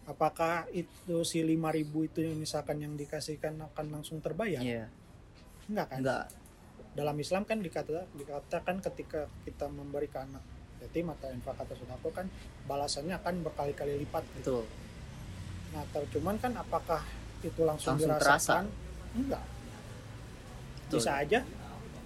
[0.09, 4.89] apakah itu si 5000 itu misalkan yang dikasihkan akan langsung terbayar Iya.
[5.69, 6.25] enggak kan Enggak.
[6.97, 10.41] dalam Islam kan dikata, dikatakan ketika kita memberi ke anak
[10.97, 12.27] yatim atau infak atau sedekah kan
[12.65, 14.65] balasannya akan berkali-kali lipat gitu.
[14.65, 14.65] Betul.
[15.77, 17.05] nah ter- cuman kan apakah
[17.45, 18.65] itu langsung, Langsung dirasakan?
[19.13, 19.45] enggak.
[20.89, 20.97] Betul.
[20.97, 21.41] bisa aja.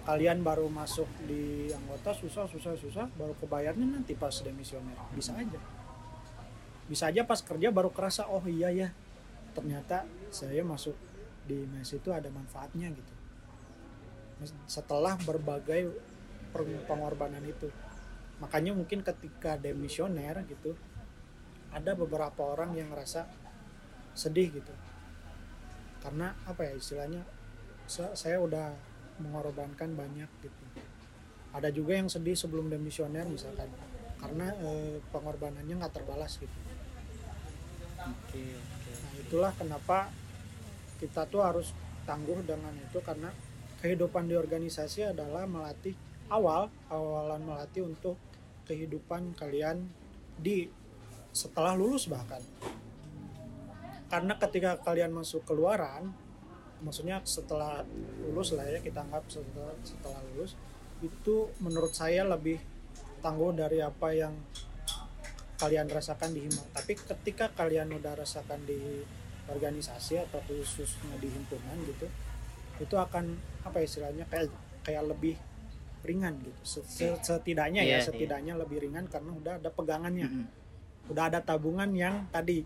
[0.01, 4.97] Kalian baru masuk di anggota susah susah susah baru kebayarnya nanti pas demisioner.
[5.15, 5.61] Bisa aja.
[6.91, 8.89] Bisa aja pas kerja baru kerasa oh iya ya
[9.55, 10.03] ternyata
[10.35, 10.97] saya masuk
[11.47, 13.13] di mes itu ada manfaatnya gitu.
[14.67, 15.95] Setelah berbagai
[16.89, 17.71] pengorbanan itu
[18.41, 20.73] makanya mungkin ketika demisioner gitu
[21.71, 23.29] ada beberapa orang yang ngerasa
[24.17, 24.73] sedih gitu.
[26.01, 27.23] Karena apa ya istilahnya
[27.87, 28.73] sa- saya udah
[29.21, 30.63] mengorbankan banyak gitu.
[31.53, 33.69] Ada juga yang sedih sebelum demisioner misalkan
[34.19, 36.57] karena eh, pengorbanannya nggak terbalas gitu.
[38.01, 38.91] Oke, oke.
[39.05, 40.09] nah itulah kenapa
[40.97, 41.73] kita tuh harus
[42.09, 43.29] tangguh dengan itu karena
[43.81, 45.93] kehidupan di organisasi adalah melatih
[46.33, 48.17] awal awalan melatih untuk
[48.71, 49.91] kehidupan kalian
[50.39, 50.71] di
[51.35, 52.39] setelah lulus bahkan.
[54.07, 56.15] Karena ketika kalian masuk keluaran
[56.81, 57.85] maksudnya setelah
[58.25, 60.57] lulus lah ya kita anggap setelah, setelah lulus
[61.01, 62.57] itu menurut saya lebih
[63.21, 64.33] tangguh dari apa yang
[65.61, 69.05] kalian rasakan di hima tapi ketika kalian udah rasakan di
[69.45, 72.09] organisasi atau khususnya di himpunan gitu
[72.81, 74.49] itu akan apa istilahnya kayak
[74.81, 75.37] kayak lebih
[76.01, 78.05] ringan gitu se- setidaknya Iya, ya iya.
[78.05, 80.45] setidaknya lebih ringan karena udah ada pegangannya Mm-mm.
[81.09, 82.65] udah ada tabungan yang tadi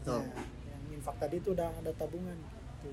[0.00, 0.22] Betul.
[0.22, 2.90] Nah, yang infak tadi itu udah ada tabungan gitu.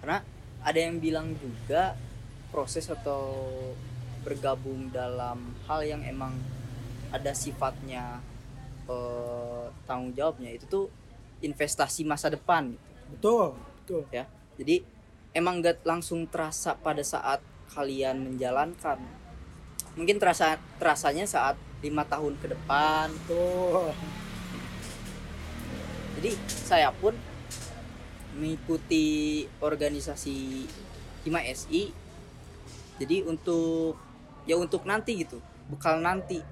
[0.00, 0.18] karena
[0.60, 1.92] ada yang bilang juga
[2.48, 3.36] proses atau
[4.20, 6.36] bergabung dalam hal yang emang
[7.10, 8.20] ada sifatnya
[8.86, 10.86] eh, tanggung jawabnya itu tuh
[11.40, 12.80] investasi masa depan gitu.
[13.12, 13.46] betul
[13.80, 14.24] betul ya
[14.56, 14.84] jadi
[15.32, 17.40] emang gak langsung terasa pada saat
[17.74, 18.98] kalian menjalankan.
[19.98, 23.10] Mungkin terasa terasanya saat lima tahun ke depan.
[23.26, 23.94] Betul.
[26.20, 27.16] Jadi saya pun
[28.36, 30.68] mengikuti organisasi
[31.26, 31.92] Hima SI
[33.00, 33.96] jadi untuk
[34.44, 35.40] ya untuk nanti gitu.
[35.72, 36.44] Bekal nanti.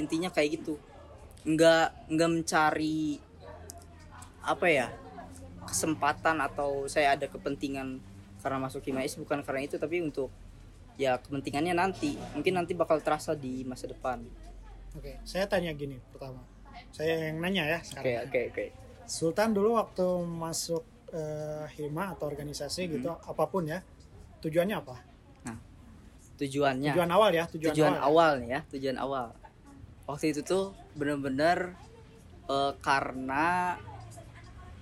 [0.00, 0.80] Intinya kayak gitu.
[1.44, 3.20] Nggak nggak mencari
[4.40, 4.86] apa ya
[5.68, 8.00] kesempatan atau saya ada kepentingan
[8.46, 10.30] karena masuk Hima SI bukan karena itu tapi untuk
[10.94, 12.14] ya kepentingannya nanti.
[12.38, 14.22] Mungkin nanti bakal terasa di masa depan.
[14.94, 16.46] Oke saya tanya gini pertama.
[16.94, 18.64] Saya yang nanya ya oke sekarang oke oke.
[19.10, 23.30] Sultan dulu waktu masuk eh, hima atau organisasi gitu Hmm.
[23.34, 23.82] apa pun ya
[24.46, 24.96] tujuannya apa?
[26.38, 26.92] Tujuannya.
[26.92, 28.06] Tujuan awal ya tujuan, tujuan awal, ya?
[28.06, 29.26] awal ya tujuan awal.
[30.06, 31.74] Waktu itu tuh bener-bener
[32.46, 33.74] eh, karena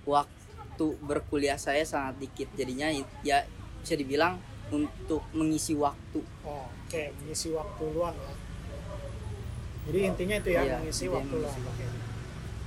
[0.05, 2.51] waktu berkuliah saya sangat dikit.
[2.53, 2.91] Jadinya
[3.25, 3.47] ya
[3.85, 4.41] bisa dibilang
[4.73, 8.33] untuk mengisi waktu Oh, oke mengisi waktu luang ya
[9.85, 11.87] jadi intinya itu ya Iya, mengisi waktu mengisi luang Oke.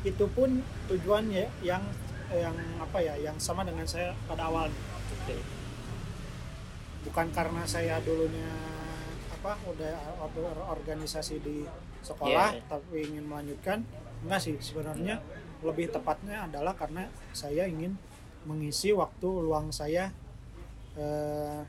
[0.07, 0.51] itu pun
[0.87, 1.83] tujuannya yang
[2.31, 4.79] yang apa ya yang sama dengan saya pada awalnya
[5.19, 5.43] Oke.
[7.11, 8.47] bukan karena saya dulunya
[9.35, 11.67] apa udah or- organisasi di
[12.07, 12.63] sekolah iya.
[12.71, 13.83] tapi ingin melanjutkan
[14.23, 15.19] enggak sih sebenarnya
[15.67, 17.99] lebih tepatnya adalah karena saya ingin
[18.47, 20.15] mengisi waktu luang saya
[20.99, 21.61] eh,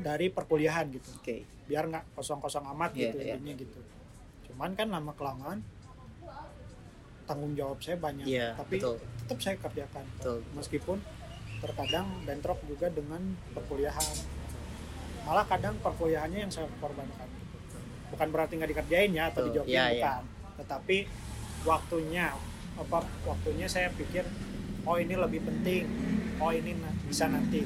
[0.00, 1.10] dari perkuliahan gitu.
[1.16, 1.46] Oke.
[1.66, 3.34] Biar nggak kosong-kosong amat Iya, gitu iya.
[3.38, 3.80] intinya gitu.
[4.50, 5.62] Cuman kan lama kelamaan
[7.24, 8.26] tanggung jawab saya banyak.
[8.26, 8.98] Iya tapi betul.
[9.22, 10.04] tetap saya kerjakan.
[10.18, 10.38] Betul.
[10.58, 10.98] Meskipun
[11.60, 13.22] terkadang bentrok juga dengan
[13.54, 14.14] perkuliahan.
[15.22, 17.28] Malah kadang perkuliahannya yang saya korbankan.
[18.10, 19.94] Bukan berarti nggak dikerjain ya atau dijawabin Iya, iya.
[19.94, 20.22] bukan.
[20.58, 20.96] Tetapi
[21.62, 22.34] waktunya
[22.74, 24.24] apa waktunya saya pikir
[24.86, 25.84] oh ini lebih penting
[26.40, 26.76] oh ini
[27.08, 27.64] bisa nanti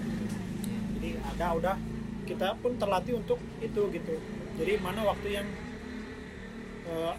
[0.99, 1.77] jadi ada udah
[2.25, 4.15] kita pun terlatih untuk itu gitu
[4.57, 5.47] jadi mana waktu yang
[6.89, 7.15] eh,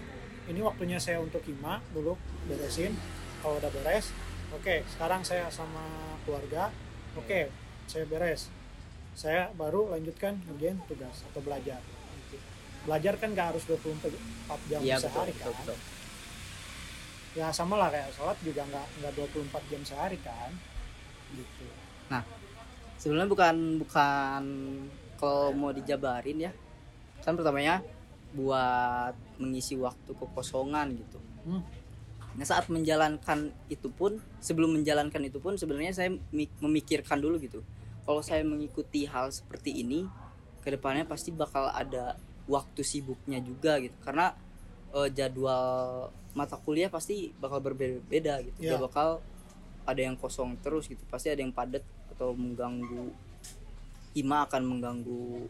[0.50, 2.18] ini waktunya saya untuk hima dulu
[2.50, 2.94] beresin
[3.42, 4.10] kalau udah beres
[4.54, 6.74] oke sekarang saya sama keluarga
[7.18, 7.50] oke
[7.86, 8.50] saya beres
[9.16, 11.80] saya baru lanjutkan ngerjain tugas atau belajar
[12.26, 12.38] Gitu.
[12.86, 15.78] belajar kan nggak harus 24 jam betul sehari betul, kan betul.
[17.36, 20.52] Ya sama lah kayak sholat juga nggak nggak 24 jam sehari kan.
[21.36, 21.68] Gitu.
[22.96, 24.44] Sebenarnya bukan bukan
[25.20, 26.52] kalau mau dijabarin ya.
[27.22, 27.84] Kan pertamanya
[28.34, 31.20] buat mengisi waktu kekosongan gitu.
[31.46, 31.62] Hmm.
[32.36, 37.64] nah saat menjalankan itu pun sebelum menjalankan itu pun sebenarnya saya mi- memikirkan dulu gitu.
[38.04, 40.04] Kalau saya mengikuti hal seperti ini
[40.60, 42.20] ke depannya pasti bakal ada
[42.52, 43.96] waktu sibuknya juga gitu.
[44.04, 44.36] Karena
[44.96, 48.60] eh, jadwal mata kuliah pasti bakal berbeda-beda gitu.
[48.64, 48.76] Ya.
[48.76, 49.10] Gak bakal
[49.86, 51.04] ada yang kosong terus gitu.
[51.12, 51.84] Pasti ada yang padat
[52.16, 53.12] atau mengganggu.
[54.16, 55.48] Hima akan mengganggu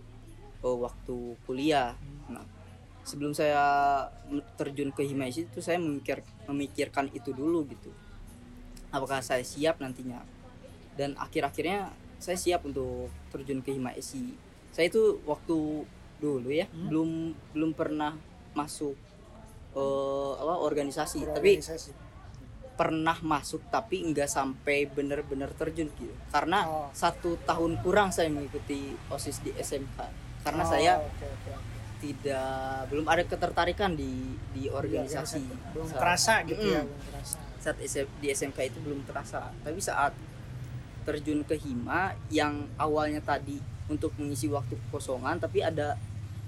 [0.65, 1.93] eh, waktu kuliah.
[2.29, 2.45] Nah
[3.05, 3.61] sebelum saya
[4.57, 7.93] terjun ke hima itu saya memikir memikirkan itu dulu gitu.
[8.89, 10.25] Apakah saya siap nantinya?
[10.97, 14.33] Dan akhir-akhirnya saya siap untuk terjun ke hima isi
[14.75, 15.87] saya itu waktu
[16.19, 16.91] dulu ya Hmm.
[16.91, 17.09] belum
[17.55, 18.15] belum pernah
[18.51, 18.95] masuk
[19.75, 21.91] eh, apa organisasi tapi Organisasi.
[22.73, 26.87] pernah masuk tapi nggak sampai bener-bener terjun gitu karena Oh.
[26.91, 29.95] satu tahun kurang saya mengikuti osis di SMK
[30.41, 31.51] karena Oh, saya oke, oke.
[31.97, 32.51] tidak
[32.87, 34.11] belum ada ketertarikan di
[34.51, 36.87] di organisasi Iya, belum Saat- terasa gitu ya Mm.
[36.89, 40.11] belum terasa saat SM di SMK itu belum terasa tapi saat
[41.01, 43.57] terjun ke hima yang awalnya tadi
[43.87, 45.95] untuk mengisi waktu kekosongan tapi ada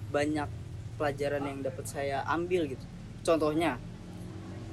[0.07, 0.49] banyak
[0.93, 2.81] pelajaran yang dapat saya ambil gitu
[3.27, 3.75] contohnya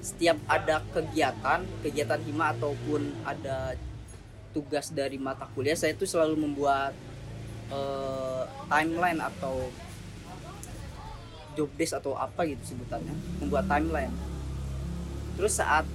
[0.04, 3.74] setiap ada kegiatan kegiatan hima ataupun ada
[4.54, 6.94] tugas dari mata kuliah saya itu selalu membuat
[7.72, 9.66] eh, timeline atau
[11.58, 14.14] job desk atau apa gitu sebutannya membuat timeline
[15.34, 15.88] terus saat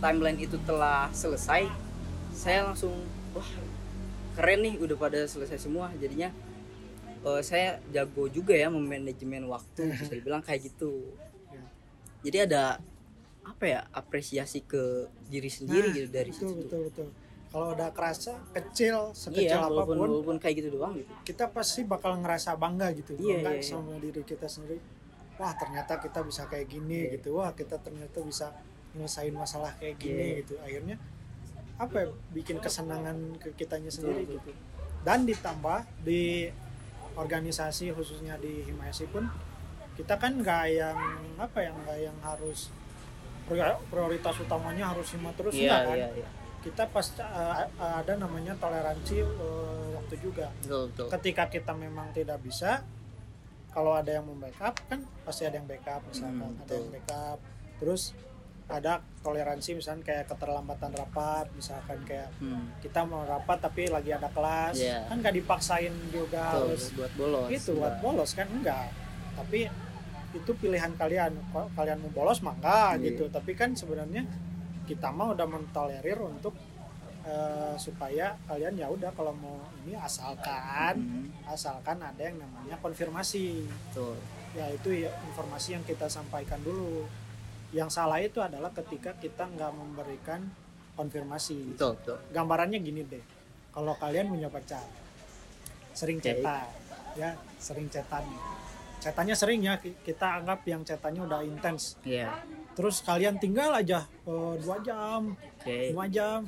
[0.00, 1.68] timeline itu telah selesai
[2.32, 2.96] saya langsung
[3.36, 3.50] wah
[4.32, 6.32] keren nih udah pada selesai semua jadinya
[7.26, 11.12] eh, saya jago juga ya memanajemen waktu bisa dibilang kayak gitu.
[12.22, 12.64] Jadi ada
[13.42, 17.08] apa ya apresiasi ke diri sendiri Nah, gitu dari betul situ betul betul
[17.52, 21.44] kalau udah kerasa kecil sekecil iya walaupun apa pun walaupun kayak gitu doang gitu kita
[21.50, 23.66] pasti bakal ngerasa bangga gitu Iya, bangga iya, iya.
[23.66, 24.80] sama diri kita sendiri
[25.36, 27.18] wah ternyata kita bisa kayak gini Iya.
[27.18, 28.54] gitu wah kita ternyata bisa
[28.94, 30.38] nyelesain masalah kayak gini Iya.
[30.46, 30.96] gitu akhirnya
[31.76, 34.38] apa ya, bikin kesenangan ke kitanya sendiri betul.
[34.38, 34.50] gitu
[35.02, 36.46] dan ditambah di
[37.12, 39.28] organisasi khususnya di Himayasi pun
[39.92, 40.98] kita kan nggak yang
[41.36, 42.72] apa ya nggak yang harus
[43.44, 45.96] prior- prioritas utamanya harus hima terus iya enggak kan?
[45.98, 46.28] iya iya.
[46.62, 50.46] Kita pasti uh, ada namanya toleransi uh, waktu juga.
[50.62, 51.06] Betul betul.
[51.10, 52.86] Ketika kita memang tidak bisa
[53.74, 57.38] kalau ada yang membackup kan pasti ada yang backup misalkan Hmm, ada yang backup.
[57.82, 58.02] Terus
[58.70, 62.78] ada toleransi misalkan kayak keterlambatan rapat misalkan kayak hmm.
[62.80, 65.12] kita mau rapat tapi lagi ada kelas Iya.
[65.12, 68.88] kan nggak dipaksain juga harus buat bolos itu buat bolos kan enggak
[69.42, 69.66] tapi
[70.32, 71.34] itu pilihan kalian.
[71.74, 73.04] Kalian mau bolos mah enggak Iya.
[73.10, 73.24] gitu.
[73.28, 74.22] Tapi kan sebenarnya
[74.86, 76.54] kita mah udah mentolerir untuk
[77.22, 83.62] eh, supaya kalian ya udah kalau mau ini asalkan Hmm, asalkan ada yang namanya konfirmasi.
[83.62, 84.18] Betul.
[84.52, 87.06] Ya itu ya informasi yang kita sampaikan dulu.
[87.70, 90.50] Yang salah itu adalah ketika kita nggak memberikan
[90.92, 91.78] konfirmasi.
[91.78, 92.18] Betul betul.
[92.34, 93.22] Gambarannya gini deh.
[93.70, 94.82] Kalau kalian punya pacar
[95.92, 96.26] sering Oke.
[96.26, 96.66] cetan
[97.14, 98.24] ya sering cetan
[99.02, 101.98] cetannya sering ya ki- kita anggap yang cetannya udah intens.
[102.06, 102.30] Iya.
[102.78, 105.34] Terus kalian tinggal aja eh, dua jam
[105.66, 106.46] lima jam.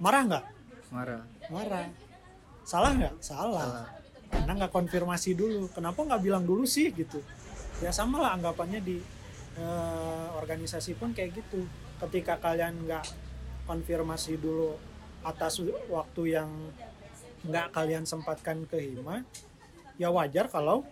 [0.00, 0.44] Marah nggak?
[0.88, 1.22] Marah.
[1.52, 1.86] Marah.
[2.64, 3.14] Salah nggak?
[3.20, 3.68] Salah.
[3.68, 3.88] Salah.
[4.32, 5.68] Karena nggak konfirmasi dulu.
[5.68, 7.20] Kenapa nggak bilang dulu sih gitu?
[7.84, 8.96] Ya sama lah anggapannya di
[9.60, 11.68] eh, organisasi pun kayak gitu.
[12.00, 13.04] Ketika kalian nggak
[13.68, 14.80] konfirmasi dulu
[15.20, 15.60] atas
[15.92, 16.48] waktu yang
[17.44, 19.20] nggak kalian sempatkan ke hima
[20.00, 20.84] ya wajar kalau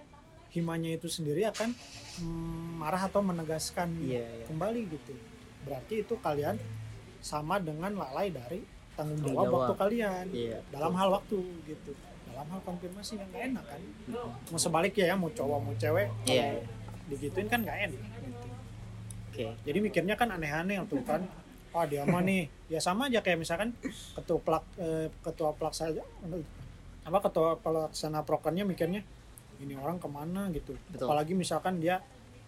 [0.59, 1.73] himanya itu sendiri akan
[2.21, 4.45] mm, marah atau menegaskan iya iya.
[4.51, 5.15] kembali gitu.
[5.65, 6.59] Berarti itu kalian
[7.23, 8.63] sama dengan lalai dari
[8.99, 9.55] tanggung jawab, jawab.
[9.55, 10.27] waktu kalian.
[10.35, 11.93] Iya dalam hal waktu gitu.
[12.29, 13.81] Dalam hal konfirmasi yang gak enak kan.
[14.07, 14.29] Betul.
[14.55, 16.63] mau sebaliknya ya mau cowok mau cewek iya kalau
[17.09, 18.47] digituin kan gak enak gitu.
[19.31, 19.47] oke.
[19.65, 21.23] Jadi mikirnya kan aneh-aneh tuh kan.
[21.73, 22.51] Oh dia mah nih.
[22.67, 23.75] Ya sama aja kayak misalkan
[24.19, 26.03] ketua plak eh, ketua pelaksana
[27.09, 29.01] apa ketua pelaksana prokernya mikirnya
[29.59, 30.75] ini orang ke mana gitu.
[30.91, 31.07] Betul.
[31.11, 32.03] apalagi misalkan dia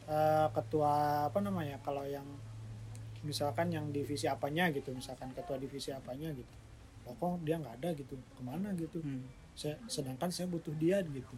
[0.06, 2.26] eh, ketua apa namanya kalau yang
[3.20, 6.54] misalkan yang divisi apanya gitu misalkan ketua divisi apanya gitu.
[7.04, 9.00] Loh, kok dia nggak ada gitu ke mana gitu.
[9.00, 11.36] Hmm, saya sedangkan saya butuh dia gitu.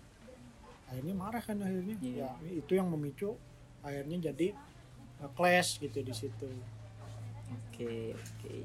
[0.90, 1.96] Akhirnya marah kan akhirnya.
[1.98, 2.30] Iya.
[2.38, 3.34] ya itu yang memicu
[3.82, 4.54] akhirnya jadi
[5.24, 6.46] uh, clash gitu di situ.
[7.50, 8.56] Oke oke.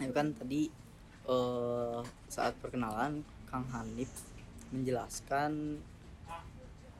[0.00, 0.62] Nah, itu kan tadi
[1.28, 2.00] eh,
[2.32, 4.29] saat perkenalan Kang Hanif
[4.70, 5.82] menjelaskan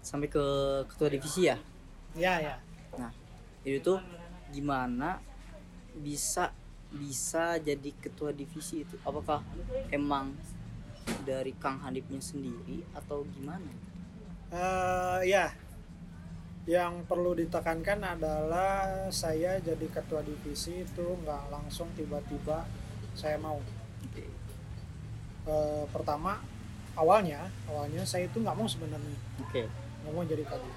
[0.01, 0.45] sampai ke
[0.91, 1.57] ketua divisi ya?
[2.17, 2.57] Ya ya.
[3.63, 3.99] Itu tuh
[4.51, 5.21] gimana
[5.95, 6.51] bisa
[6.91, 8.99] bisa jadi ketua divisi itu?
[9.07, 9.45] Apakah
[9.95, 10.35] emang
[11.23, 13.71] dari Kang Hanifnya sendiri atau gimana?
[14.51, 15.55] Eh, ya.
[16.69, 22.67] Yang perlu ditekankan adalah saya jadi ketua divisi itu nggak langsung tiba-tiba
[23.15, 23.59] saya mau.
[24.07, 24.27] Oke.
[25.47, 26.43] Eh, pertama
[26.99, 29.19] awalnya awalnya saya itu nggak mau sebenarnya.
[29.43, 29.67] Oke.
[30.03, 30.75] Nggak mau jadi kadif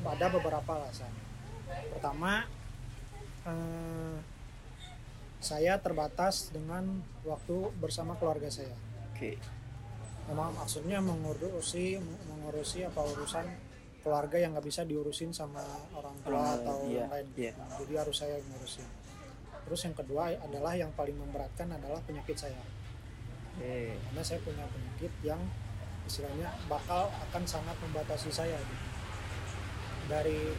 [0.00, 1.12] ada beberapa alasan.
[1.92, 2.48] Pertama
[3.44, 4.16] eh,
[5.40, 8.72] saya terbatas dengan waktu bersama keluarga saya.
[9.12, 9.36] Oke.
[10.28, 13.46] Memang maksudnya mengurusi mengurusi apa urusan
[14.00, 15.60] keluarga yang nggak bisa diurusin sama
[15.92, 17.26] orang tua Orang lain, atau iya, yang lain.
[17.36, 17.52] iya.
[17.84, 18.88] jadi harus saya yang ngurusin.
[19.68, 22.56] Terus yang kedua adalah yang paling memberatkan adalah penyakit saya
[23.60, 25.40] oke karena saya punya penyakit yang
[26.08, 28.86] istilahnya bakal akan sangat membatasi saya gitu.
[30.08, 30.56] dari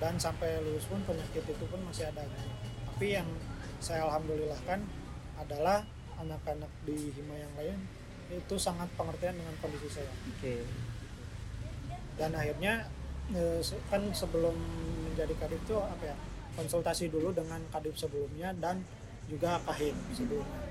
[0.00, 2.48] dan sampai lulus pun penyakit itu pun masih ada gitu.
[2.88, 3.28] tapi yang
[3.76, 4.80] saya alhamdulillahkan
[5.36, 5.84] adalah
[6.16, 7.78] anak-anak di hima yang lain
[8.32, 10.54] itu sangat pengertian dengan kondisi saya oke
[12.16, 12.88] dan akhirnya
[13.60, 14.56] se- kan sebelum
[15.12, 16.16] menjadi kadif itu apa ya
[16.56, 18.80] konsultasi dulu dengan kadif sebelumnya dan
[19.28, 20.63] juga kahim sebelumnya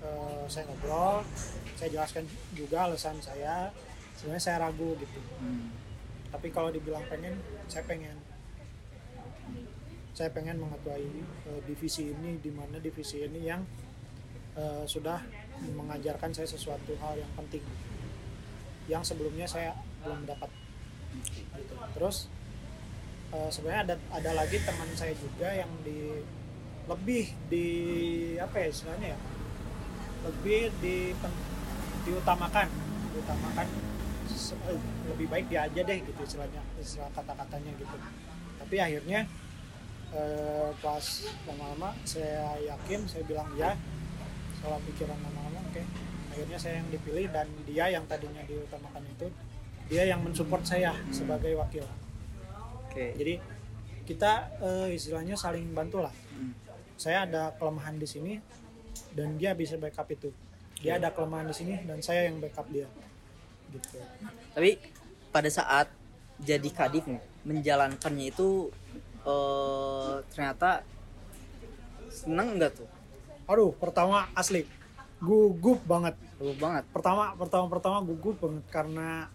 [0.00, 1.20] Eh, saya ngobrol
[1.76, 2.24] saya jelaskan
[2.56, 3.68] juga alasan saya.
[4.16, 5.20] Sebenarnya saya ragu gitu.
[5.40, 5.72] Hmm,
[6.32, 7.36] tapi kalau dibilang pengen
[7.68, 8.16] saya pengen.
[10.16, 13.60] Saya pengen mengetuai eh, divisi ini di mana divisi ini yang
[14.56, 15.20] eh, sudah
[15.76, 17.64] mengajarkan saya sesuatu hal yang penting.
[18.88, 20.48] Yang sebelumnya saya belum dapat.
[21.10, 21.74] Gitu.
[21.98, 22.30] terus
[23.34, 26.22] eh, sebenarnya ada ada lagi teman saya juga yang di
[26.86, 27.66] lebih di
[28.38, 29.18] apa ya istilahnya ya
[30.20, 31.16] lebih di
[32.04, 32.66] diutamakan
[33.12, 33.66] diutamakan
[34.70, 34.80] eh,
[35.12, 37.96] lebih baik dia aja deh gitu istilahnya istilah kata-katanya gitu.
[38.60, 39.20] Tapi akhirnya
[40.14, 41.04] eh, pas
[41.48, 43.76] lama-lama saya yakin saya bilang ya
[44.56, 45.82] setelah pikiran lama-lama oke.
[46.30, 49.26] Akhirnya saya yang dipilih dan dia yang tadinya diutamakan itu
[49.90, 51.82] dia yang mensupport saya sebagai wakil.
[52.86, 53.12] Oke.
[53.18, 53.34] Jadi
[54.06, 56.54] kita eh, istilahnya saling bantu lah Hmm.
[56.96, 58.32] saya ada kelemahan di sini
[59.14, 60.30] dan dia bisa backup itu.
[60.80, 62.88] Dia ada kelemahan di sini dan saya yang backup dia.
[63.70, 64.00] Gitu.
[64.56, 64.80] Tapi
[65.30, 65.86] pada saat
[66.40, 67.04] jadi kadif
[67.44, 68.72] menjalankannya itu
[69.20, 70.82] eh ternyata
[72.08, 72.88] seneng nggak tuh?
[73.46, 74.64] Aduh pertama asli.
[75.20, 76.16] Gugup banget.
[76.40, 76.88] Seru banget.
[76.88, 79.28] Pertama pertama pertama gugup banget karena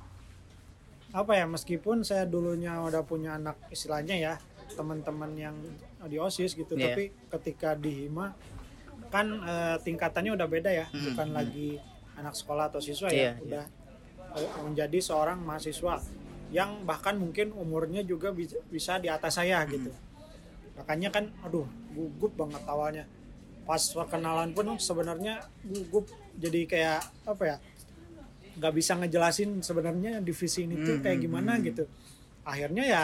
[1.16, 4.34] apa ya meskipun saya dulunya udah punya anak istilahnya ya
[4.76, 5.56] teman-teman yang
[6.12, 6.92] di osis gitu Iya.
[6.92, 8.36] tapi ketika di hima
[9.10, 10.86] kan eh, tingkatannya udah beda ya.
[10.90, 11.38] Hmm, bukan hmm.
[11.38, 11.70] lagi
[12.16, 13.66] anak sekolah atau siswa Iya, ya udah
[14.40, 16.00] eh, menjadi seorang mahasiswa
[16.54, 19.92] yang bahkan mungkin umurnya juga bisa, bisa di atas saya gitu.
[20.78, 23.06] Makanya kan aduh gugup banget awalnya.
[23.66, 26.08] Pas perkenalan pun sebenarnya gugup.
[26.38, 27.58] Jadi kayak apa ya
[28.56, 31.64] nggak bisa ngejelasin sebenarnya divisi ini tuh Hmm, kayak hmm, gimana hmm.
[31.68, 31.84] gitu.
[32.46, 33.04] Akhirnya ya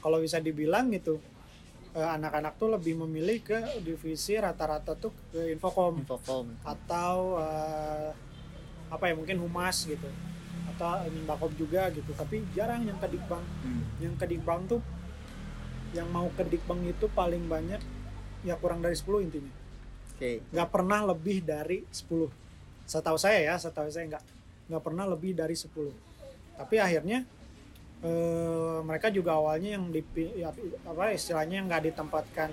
[0.00, 1.18] kalau bisa dibilang gitu
[1.94, 6.04] anak-anak tuh lebih memilih ke divisi rata-rata tuh ke infocom.
[6.04, 6.46] Infocom.
[6.64, 8.10] Atau eh,
[8.88, 10.08] apa ya mungkin humas gitu.
[10.74, 12.12] Atau inbakom juga gitu.
[12.12, 13.82] Tapi jarang yang ke dikbang Hmm.
[13.98, 14.80] yang ke dikbang tuh
[15.96, 17.80] yang mau ke dikbang itu paling banyak
[18.44, 19.52] ya kurang dari 10 intinya.
[20.14, 20.44] Oke.
[20.52, 22.28] Nggak pernah lebih dari 10
[22.88, 24.24] setahu saya ya setahu saya nggak
[24.72, 25.92] nggak pernah lebih dari 10
[26.56, 27.28] tapi akhirnya
[28.04, 30.02] eh, mereka juga awalnya yang di
[30.38, 30.50] ya,
[30.86, 32.50] apa istilahnya yang nggak ditempatkan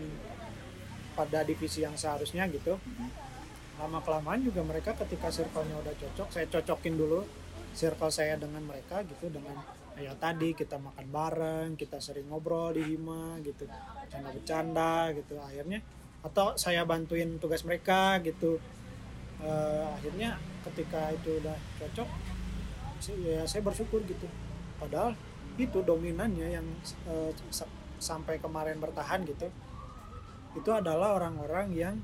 [1.15, 2.75] pada divisi yang seharusnya gitu.
[2.79, 3.27] Mhm.
[3.75, 7.27] lama kelamaan juga mereka ketika circle-nya udah cocok saya cocokin dulu
[7.75, 9.51] circle saya dengan mereka gitu dengan
[9.99, 15.83] ya tadi kita makan bareng kita sering ngobrol di hima gitu bercanda-bercanda gitu akhirnya
[16.25, 18.57] atau saya bantuin tugas mereka gitu.
[19.45, 22.09] Eh, akhirnya ketika itu udah cocok
[23.21, 24.25] ya saya bersyukur gitu.
[24.81, 25.13] Padahal
[25.57, 26.67] itu dominannya yang
[27.49, 29.47] sa- sampai kemarin bertahan gitu
[30.53, 31.95] itu adalah orang-orang yang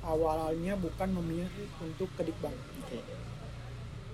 [0.00, 2.98] awalnya bukan memilih untuk kedikbang oke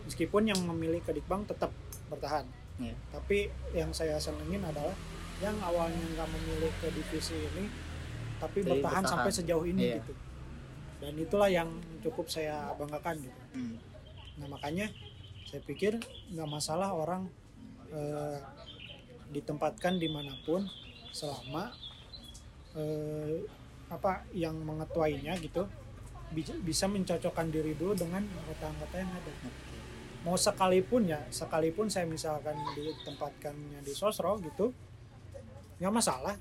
[0.05, 1.71] meskipun yang memilih kedikbang tetap
[2.09, 2.47] bertahan
[2.77, 2.93] Iya.
[3.09, 4.93] tapi yang saya senengin adalah
[5.39, 7.73] yang awalnya nggak memilih ke divisi ini
[8.37, 9.05] tapi bertahan, bertahan.
[9.07, 9.97] sampai sejauh ini Iya.
[9.99, 10.13] gitu
[10.97, 11.69] dan itulah yang
[12.01, 13.77] cukup saya banggakan gitu Hmm.
[14.37, 14.93] nah makanya
[15.47, 15.97] saya pikir
[16.29, 17.33] nggak masalah orang
[17.93, 18.39] eh,
[19.31, 20.63] ditempatkan di mana pun
[21.11, 21.75] selama
[22.77, 23.43] eh,
[23.91, 25.67] apa yang mengetuainya gitu.
[26.27, 29.33] Bi- bisa mencocokkan diri dulu dengan anggota-anggota yang ada.
[30.27, 34.75] Mau sekalipun ya sekalipun saya misalkan ditempatkannya di sosro gitu
[35.79, 36.35] nggak masalah.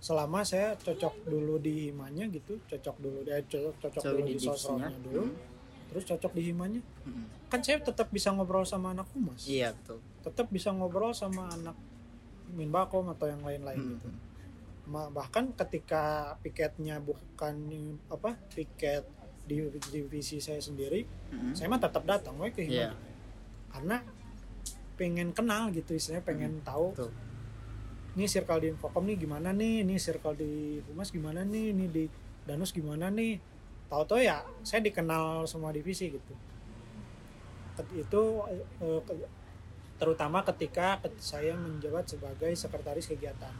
[0.00, 4.92] Selama saya cocok dulu di himanya gitu cocok dulu dia cocok, cocok dulu di sosronya
[5.00, 5.24] dulu.
[5.24, 5.49] Hmm.
[5.90, 7.26] Terus cocok di himanya Hmm.
[7.46, 9.42] kan saya tetap bisa ngobrol sama anak humas.
[9.44, 9.98] Iya betul.
[10.22, 11.74] Tetap bisa ngobrol sama anak
[12.50, 13.92] minbakom atau yang lain-lain Hmm.
[13.96, 14.08] gitu
[14.86, 16.02] Ma- bahkan ketika
[16.40, 17.54] piketnya bukan
[18.08, 19.06] apa piket
[19.44, 21.52] di divisi saya sendiri Hmm.
[21.52, 22.90] saya mah tetap datang we ke Iya.
[22.90, 22.98] Hima
[23.70, 23.96] karena
[24.96, 27.10] pengen kenal gitu istilahnya pengen tahu betul.
[28.10, 29.86] Ini circle di Infocom nih gimana nih?
[29.86, 30.50] Ini circle di
[30.82, 31.70] Humas gimana nih?
[31.70, 32.04] Ini di
[32.42, 33.38] Danus gimana nih
[33.90, 36.34] tahu-tahu ya saya dikenal semua divisi gitu
[37.92, 38.22] itu
[38.78, 39.02] eh,
[39.96, 43.52] terutama ketika ket- saya menjabat sebagai sekretaris kegiatan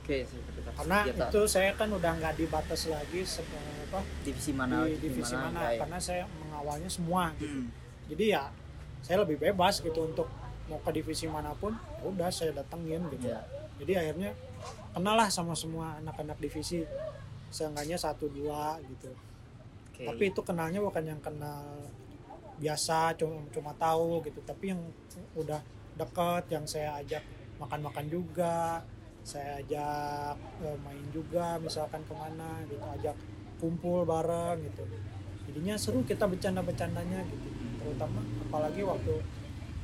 [0.00, 1.28] oke sekretaris karena kegiatan.
[1.28, 3.46] itu saya kan udah nggak dibatas lagi se-
[3.86, 5.78] apa divisi mana di divisi mana Baik.
[5.80, 7.68] karena saya mengawalnya semua gitu Hmm.
[8.06, 8.42] jadi ya
[9.00, 10.26] saya lebih bebas gitu untuk
[10.66, 13.42] mau ke divisi mana pun ya udah saya datengin gitu Iya.
[13.78, 14.30] jadi akhirnya
[14.90, 16.82] kenal lah sama semua anak-anak divisi
[17.48, 19.10] seenggaknya satu dua gitu
[20.00, 20.08] Oke.
[20.08, 21.60] tapi itu kenalnya bukan yang kenal
[22.56, 24.40] biasa cuma cuma tahu gitu.
[24.44, 24.80] Tapi yang
[25.36, 25.60] udah
[25.96, 27.20] deket yang saya ajak
[27.60, 28.80] makan-makan juga
[29.20, 33.16] saya ajak eh, main juga misalkan ke mana gitu ajak
[33.60, 34.88] kumpul bareng gitu.
[35.52, 37.48] Jadinya seru kita bercanda-bercandanya gitu.
[37.84, 39.20] Terutama apalagi waktu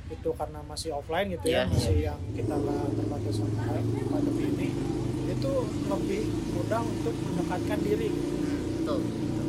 [0.06, 3.74] itu karena masih offline gitu Iya, ya masih yang kita nggak terbatas sama
[4.08, 4.68] pandemi ini
[5.26, 5.52] itu
[5.90, 6.22] lebih
[6.56, 8.08] mudah untuk mendekatkan diri.
[8.08, 8.36] Gitu
[8.86, 9.00] betul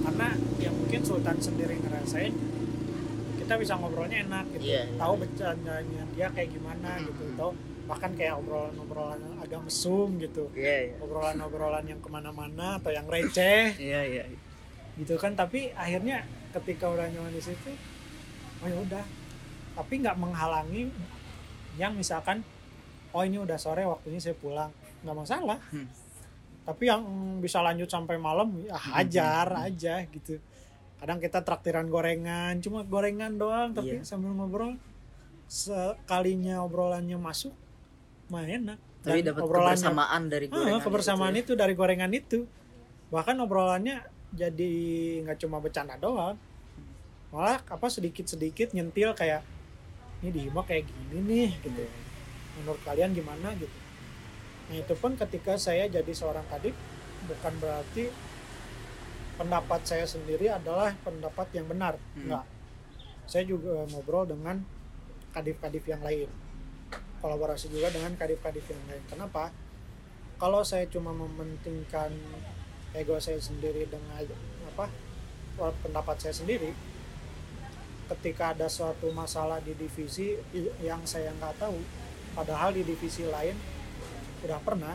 [0.07, 2.31] karena ya mungkin Sultan sendiri ngerasain
[3.43, 4.71] kita bisa ngobrolnya enak gitu.
[4.71, 4.95] Iya, iya.
[4.95, 7.07] tahu bercandanya dia kayak gimana Hmm.
[7.11, 7.23] gitu.
[7.35, 7.51] tahu
[7.87, 10.47] bahkan kayak obrolan-obrolan agak mesum gitu.
[10.55, 10.95] Iya iya.
[11.03, 13.75] Obrolan-obrolan yang ke mana-mana atau yang receh.
[13.91, 14.23] Iya iya.
[14.95, 15.35] Gitu kan.
[15.35, 16.23] Tapi akhirnya
[16.55, 17.71] ketika udah nyaman di situ
[18.63, 19.03] oh ya udah.
[19.75, 20.87] Tapi nggak menghalangi
[21.75, 22.47] yang misalkan
[23.11, 24.71] oh ini udah sore waktunya saya pulang.
[25.03, 25.59] Nggak masalah.
[25.71, 25.87] Hmm.
[26.67, 26.99] Tapi yang
[27.39, 29.65] bisa lanjut sampai malam ya hajar Hmm.
[29.65, 30.35] aja gitu
[30.97, 34.03] kadang kita traktiran gorengan cuma gorengan doang tapi Iya.
[34.03, 34.75] sambil ngobrol
[35.47, 37.55] sekalinya obrolannya masuk
[38.27, 40.83] mah enak Tapi dapat kebersamaan dari Ah, gorengan.
[40.83, 42.43] kebersamaan gitu itu dari gorengan itu
[43.07, 44.71] bahkan obrolannya jadi
[45.23, 46.35] nggak cuma bercanda doang
[47.29, 49.39] malah apa sedikit sedikit nyentil kayak
[50.19, 51.91] ini di Hima kayak gini nih gitu ya.
[52.57, 53.71] menurut kalian gimana gitu
[54.67, 56.75] nah itu pun ketika saya jadi seorang kadip
[57.27, 58.11] bukan berarti
[59.37, 61.95] pendapat saya sendiri adalah pendapat yang benar.
[62.17, 62.25] Hmm.
[62.25, 62.45] enggak.
[63.29, 64.65] Saya juga ngobrol dengan
[65.31, 66.27] kadif-kadif yang lain.
[67.21, 69.03] Kolaborasi juga dengan kadif-kadif yang lain.
[69.05, 69.53] Kenapa?
[70.37, 72.13] Kalau saya cuma mementingkan
[72.93, 74.21] ego saya sendiri dengan
[74.73, 74.89] apa
[75.81, 76.73] pendapat saya sendiri
[78.07, 80.37] ketika ada suatu masalah di divisi
[80.79, 81.77] yang saya nggak tahu
[82.37, 83.57] padahal di divisi lain
[84.45, 84.93] udah pernah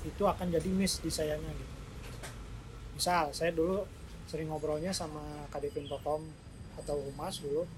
[0.00, 1.74] itu akan jadi miss di sayanya gitu.
[2.96, 3.84] Misal saya dulu
[4.24, 5.20] sering ngobrolnya sama
[5.52, 6.24] kadipin Infocom
[6.80, 7.68] atau humas dulu.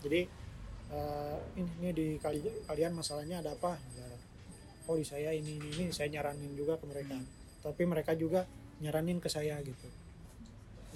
[0.00, 0.24] Jadi
[0.94, 3.76] eh, ini, ini di kali, kalian masalahnya ada apa?
[4.88, 7.20] Oh di saya ini ini ini saya nyaranin juga ke mereka.
[7.60, 8.48] Tapi mereka juga
[8.80, 9.88] nyaranin ke saya gitu.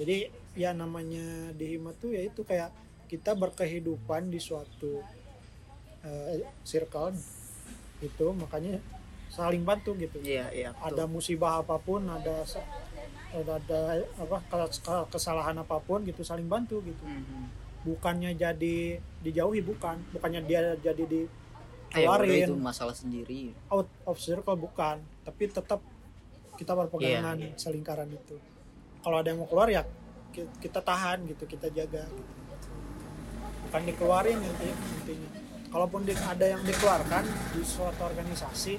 [0.01, 2.73] Jadi ya namanya di hima tuh ya itu kayak
[3.13, 5.05] kita berkehidupan di suatu
[6.01, 7.13] eh, circle
[8.01, 8.81] itu makanya
[9.33, 10.69] saling bantu gitu Iya, iya.
[10.71, 10.87] betul.
[10.93, 12.45] ada musibah apa pun ada
[13.33, 13.79] ada, ada
[14.15, 17.49] apa kes- kesalahan apa pun gitu saling bantu gitu Mhm.
[17.83, 18.77] bukannya jadi
[19.19, 21.25] dijauhi bukan bukannya dia jadi di
[21.91, 23.53] Eh, udah keluarin itu masalah sendiri.
[23.69, 25.81] out of circle bukan tapi tetap
[26.55, 27.57] kita berpegangan Iya, iya.
[27.59, 28.37] selingkaran itu
[29.01, 29.85] kalau ada yang mau keluar ya
[30.31, 32.33] ki- kita tahan gitu kita jaga gitu.
[33.63, 35.29] bukan dikeluarin intinya, intinya.
[35.69, 38.77] kalaupun di- ada yang dikeluarkan di suatu organisasi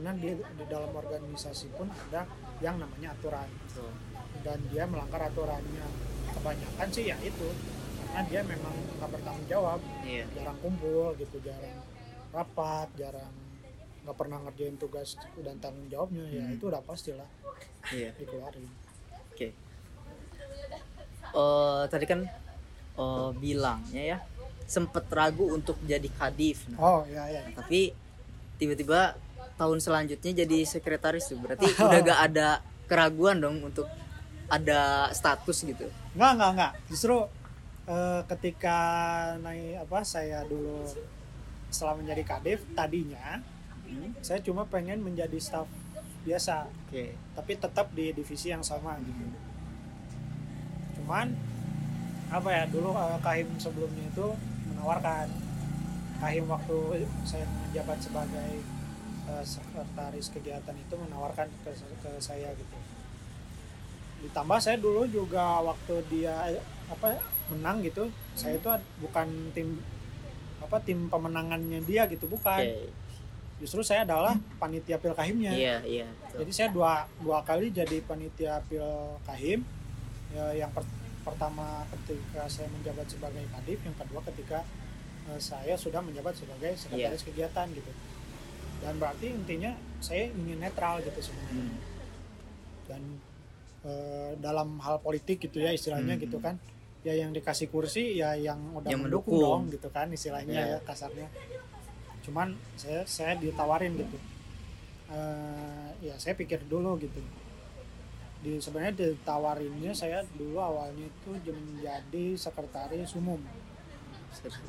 [0.00, 2.24] karena di, di dalam organisasi pun ada
[2.58, 3.92] yang namanya aturan Betul.
[4.40, 5.84] dan dia melanggar aturannya
[6.32, 7.44] kebanyakan sih ya itu
[8.00, 10.24] karena dia memang nggak bertanggung jawab Iya.
[10.32, 11.84] jarang kumpul gitu jarang
[12.32, 13.28] rapat jarang
[14.00, 16.56] nggak pernah ngerjain tugas dan tanggung jawabnya ya Hmm.
[16.56, 17.28] itu udah pastilah
[17.86, 18.16] Iya.
[18.16, 18.64] dikeluarin
[19.30, 19.52] Oke.
[21.30, 22.24] Eh, tadi kan
[22.96, 24.18] eh, bilangnya ya
[24.64, 26.64] sempet ragu untuk jadi kadif.
[26.68, 27.92] Nah, oh ya ya tapi
[28.56, 29.12] tiba-tiba
[29.60, 31.36] tahun selanjutnya jadi sekretaris tuh.
[31.36, 32.48] Berarti udah gak ada
[32.88, 33.84] keraguan dong untuk
[34.50, 35.86] ada status gitu.
[36.18, 37.22] nggak nggak nggak justru
[37.86, 38.78] eh, ketika
[39.38, 40.82] naik apa saya dulu
[41.70, 43.38] setelah menjadi kadif tadinya
[43.90, 45.66] Hmm, saya cuma pengen menjadi staff
[46.22, 47.10] biasa Oke.
[47.34, 49.26] tapi tetap di divisi yang sama gitu
[51.02, 51.34] cuman
[52.30, 54.26] apa ya dulu eh, kahim sebelumnya itu
[54.70, 55.26] menawarkan
[56.22, 58.62] kahim waktu saya menjabat sebagai
[59.30, 62.76] eh, sekretaris kegiatan itu menawarkan ke, ke saya gitu
[64.20, 67.16] ditambah saya dulu juga waktu dia eh, apa
[67.48, 68.04] menang gitu
[68.34, 68.68] saya itu
[69.00, 69.80] bukan tim
[70.60, 72.92] apa tim pemenangannya dia gitu bukan Oke.
[73.58, 76.06] justru saya adalah panitia pilkahimnya Iya, iya.
[76.20, 76.36] betul.
[76.40, 78.86] jadi saya dua dua kali jadi panitia pil
[79.24, 79.62] kahim
[80.30, 80.86] Ya, yang per-
[81.26, 84.62] pertama ketika saya menjabat sebagai kadif yang kedua ketika
[85.26, 87.90] eh, saya sudah menjabat sebagai sekretaris kegiatan gitu
[88.80, 91.78] dan berarti intinya saya ingin netral gitu sebenarnya Hmm.
[92.86, 93.02] dan
[93.80, 96.22] eh, dalam hal politik gitu ya istilahnya Hmm.
[96.22, 96.56] gitu kan
[97.00, 99.64] ya yang dikasih kursi ya yang udah Yang mendukung, mendukung.
[99.64, 100.68] dong gitu kan istilahnya Iya.
[100.70, 101.28] ya kasarnya
[102.20, 104.18] cuman saya saya ditawarin gitu
[105.10, 107.18] Eh, ya saya pikir dulu gitu
[108.40, 113.42] di sebenarnya ditawarinnya saya dulu awalnya itu menjadi sekretaris umum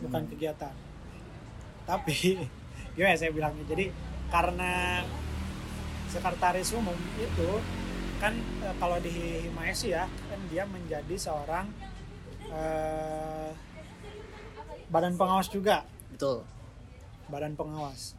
[0.02, 0.74] bukan kegiatan
[1.84, 2.42] tapi
[2.92, 3.86] gimana ya saya bilangnya jadi
[4.28, 5.04] karena
[6.08, 7.50] sekretaris umum itu
[8.20, 9.12] kan eh, kalau di
[9.48, 11.66] Himaesi ya kan dia menjadi seorang
[12.52, 13.50] eh,
[14.88, 16.44] badan pengawas juga Betul.
[17.28, 18.14] badan pengawas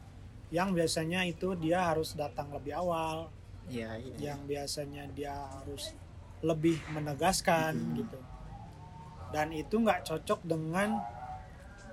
[0.49, 3.29] yang biasanya itu dia harus datang lebih awal
[3.63, 4.35] Iya, iya.
[4.35, 5.95] yang biasanya dia harus
[6.43, 7.95] lebih menegaskan Hmm.
[7.95, 8.19] gitu
[9.31, 10.99] dan itu nggak cocok dengan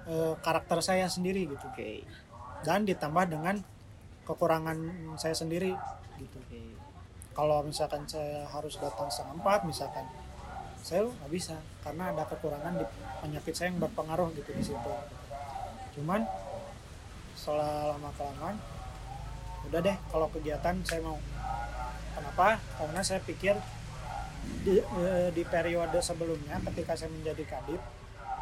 [0.03, 2.03] eh, karakter saya sendiri gitu Oke.
[2.67, 3.61] Dan ditambah dengan
[4.29, 4.79] kekurangan
[5.17, 5.75] saya sendiri
[6.21, 6.39] gitu.
[6.39, 6.61] Oke.
[7.33, 10.05] kalau misalkan saya harus datang setengah empat misalkan
[10.81, 12.85] saya nggak bisa karena ada kekurangan di
[13.21, 14.93] penyakit saya yang berpengaruh gitu di situ.
[15.97, 16.25] Cuman
[17.37, 18.57] setelah lama kelamaan
[19.69, 21.21] udah deh kalau kegiatan saya mau.
[22.17, 22.61] Kenapa?
[22.77, 23.57] Karena saya pikir
[24.65, 27.81] di, eh, di periode sebelumnya ketika saya menjadi kadip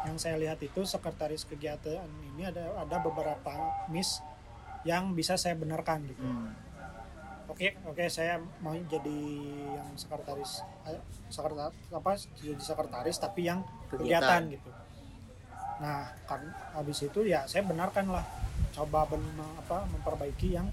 [0.01, 3.51] yang saya lihat itu sekretaris kegiatan ini ada ada beberapa
[3.87, 4.23] miss
[4.81, 6.55] yang bisa saya benarkan gitu Hmm.
[7.47, 9.19] oke oke saya mau jadi
[9.73, 14.53] yang sekretaris eh, sekretaris apa jadi sekretaris tapi yang kegiatan, Kegiatan.
[14.53, 14.69] gitu
[15.79, 16.43] nah kan
[16.73, 18.23] habis itu ya saya benarkan lah
[18.69, 20.67] coba ben- apa memperbaiki yang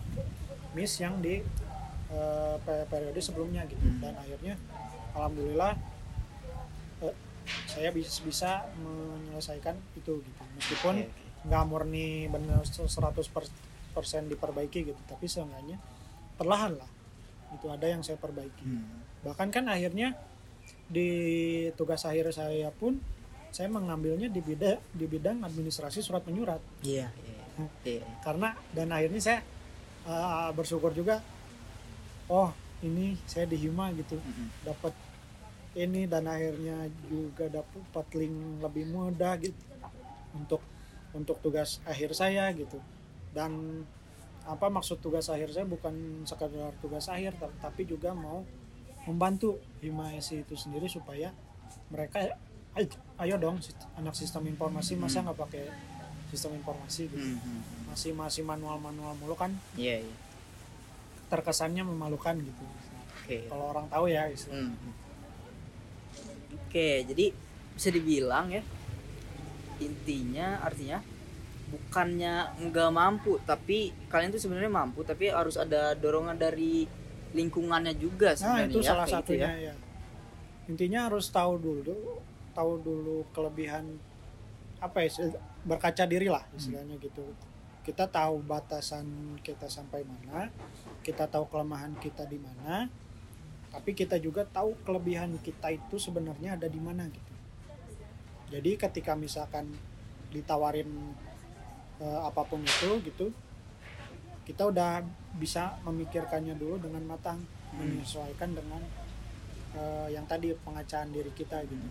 [0.72, 1.42] miss yang di
[2.60, 3.98] pe- periode sebelumnya gitu Hmm.
[3.98, 4.54] dan akhirnya
[5.12, 5.74] alhamdulillah
[7.00, 7.14] eh,
[7.76, 8.50] saya bisa bisa
[8.80, 11.04] menyelesaikan itu gitu meskipun
[11.44, 12.88] nggak murni benar 100%
[13.92, 15.76] persen diperbaiki gitu tapi seenggaknya
[16.34, 16.88] perlahan lah
[17.52, 19.04] itu ada yang saya perbaiki Hmm.
[19.20, 20.16] bahkan kan akhirnya
[20.88, 21.08] di
[21.76, 22.96] tugas akhir saya pun
[23.52, 27.44] saya mengambilnya di bidang di bidang administrasi surat menyurat Iya, iya.
[27.84, 28.04] Iya.
[28.20, 29.38] karena dan akhirnya saya
[30.04, 31.20] uh, bersyukur juga
[32.28, 32.50] oh
[32.82, 34.48] ini saya di Hima gitu Mm-mm.
[34.62, 34.92] dapat
[35.76, 39.60] ini dan akhirnya juga dapat link lebih mudah gitu
[40.32, 40.64] untuk
[41.12, 42.80] untuk tugas akhir saya gitu
[43.30, 43.84] dan
[44.44, 45.92] apa maksud tugas akhir saya bukan
[46.24, 48.40] sekadar tugas akhir ta- tapi juga mau
[49.04, 51.30] membantu Hima SI itu sendiri supaya
[51.88, 52.24] mereka
[53.16, 53.60] ayo, dong
[53.94, 55.64] anak sistem informasi masa nggak pakai
[56.26, 57.60] sistem informasi gitu Hmm, hmm.
[57.88, 60.14] masih masih manual manual mulu kan Iya, iya.
[61.26, 62.64] terkesannya memalukan gitu
[63.18, 63.46] Oke.
[63.46, 64.74] kalau orang tahu ya istilahnya.
[64.74, 65.05] Hmm.
[66.54, 67.32] Oke, jadi
[67.76, 68.62] bisa dibilang ya
[69.76, 71.04] intinya artinya
[71.68, 76.88] bukannya nggak mampu tapi kalian tuh sebenarnya mampu tapi harus ada dorongan dari
[77.36, 79.74] lingkungannya juga Nah sebenarnya itu ya, salah gitu satunya ya.
[80.66, 82.18] Intinya harus tahu dulu,
[82.56, 83.84] tahu dulu kelebihan
[84.80, 85.30] apa ya
[85.62, 86.56] berkaca diri lah Hmm.
[86.56, 87.22] istilahnya gitu.
[87.84, 90.50] Kita tahu batasan kita sampai mana,
[91.06, 92.90] kita tahu kelemahan kita di mana,
[93.76, 97.32] tapi kita juga tahu kelebihan kita itu sebenarnya ada di mana gitu.
[98.48, 99.68] Jadi ketika misalkan
[100.32, 100.88] ditawarin
[102.00, 103.26] eh, apa pun itu gitu,
[104.48, 105.04] kita udah
[105.36, 107.82] bisa memikirkannya dulu dengan matang Hmm.
[107.82, 108.80] menyesuaikan dengan
[109.76, 111.88] eh, yang tadi pengacaan diri kita gitu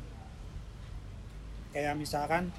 [1.69, 2.49] kayak misalkan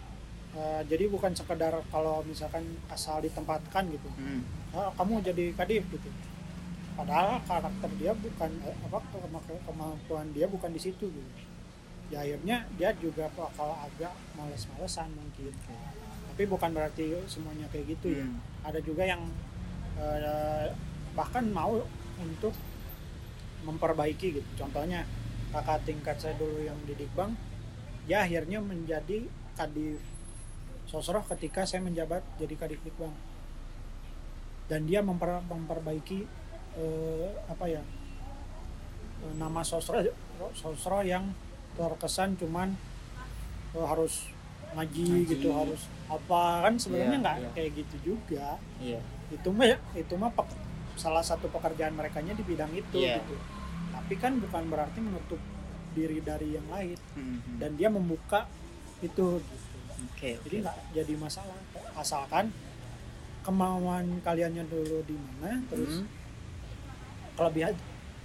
[0.55, 4.45] eh, jadi bukan sekedar kalau misalkan asal ditempatkan gitu Hmm.
[4.71, 6.07] "Ah, kamu jadi kadif gitu
[6.97, 11.31] padahal karakter dia bukan eh, apa kema- kemampuan dia bukan di situ gitu.
[12.09, 15.53] Ya akhirnya dia juga bakal agak males-malesan mungkin.
[16.33, 18.25] Tapi bukan berarti semuanya kayak gitu ya.
[18.25, 18.41] Hmm.
[18.65, 19.23] ada juga yang
[20.01, 20.73] eh,
[21.15, 21.85] bahkan mau
[22.17, 22.53] untuk
[23.65, 24.51] memperbaiki gitu.
[24.57, 25.05] Contohnya
[25.53, 27.33] kakak tingkat saya dulu yang di Dikbang
[28.07, 29.27] dia akhirnya menjadi
[29.59, 29.99] kadif
[30.87, 33.11] sosroh ketika saya menjabat jadi kadif Dikbang.
[34.67, 36.27] Dan dia memper- memperbaiki
[36.77, 37.83] eh, apa ya
[39.23, 40.01] eh, nama sosro
[40.53, 41.33] sosro yang
[41.75, 42.77] terkesan cuman
[43.73, 44.29] eh, harus
[44.75, 45.31] ngaji, Ngaji.
[45.31, 47.49] gitu harus apa kan sebenarnya Iya, nggak iya.
[47.55, 49.01] kayak gitu juga Iya.
[49.29, 50.31] itu mah itu mah
[50.95, 53.21] salah satu pekerjaan mereka di bidang itu Iya.
[53.21, 53.37] gitu
[53.89, 55.41] tapi kan bukan berarti menutup
[55.93, 57.57] diri dari yang lain Hmm, hmm.
[57.57, 58.45] dan dia membuka
[59.01, 59.65] itu gitu
[60.13, 60.65] Oke, jadi oke.
[60.65, 61.57] nggak jadi masalah
[61.95, 62.53] asalkan
[63.41, 66.09] kemauan kaliannya dulu di mana terus Hmm.
[67.37, 67.77] Kelebihan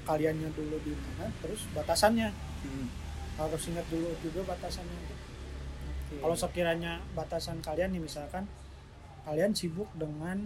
[0.01, 2.31] kaliannya dulu di mana terus batasannya
[2.61, 2.87] Hmm.
[3.37, 6.15] harus ingat dulu juga batasannya Oke.
[6.19, 8.45] kalau sekiranya batasan kalian nih misalkan
[9.21, 10.45] kalian sibuk dengan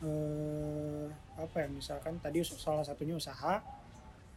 [0.00, 1.06] eh,
[1.36, 3.62] apa ya misalkan tadi salah satunya usaha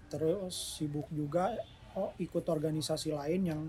[0.08, 1.58] terus sibuk juga
[1.94, 3.62] oh ikut organisasi lain yang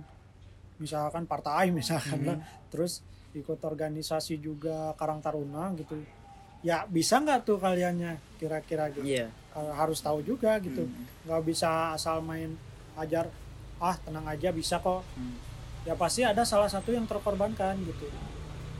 [0.76, 2.28] misalkan partai misalkan Mhm.
[2.28, 2.38] lah
[2.68, 3.00] terus
[3.32, 5.96] ikut organisasi juga Karang Taruna gitu
[6.60, 9.28] ya bisa nggak tuh kaliannya kira-kira gitu Iya.
[9.56, 11.08] Kalau harus tahu juga gitu Hmm.
[11.24, 12.52] nggak bisa asal main
[12.94, 13.24] ajar
[13.78, 15.32] ah tenang aja bisa kok Hmm.
[15.82, 18.04] ya pasti ada salah satu yang terkorbankan gitu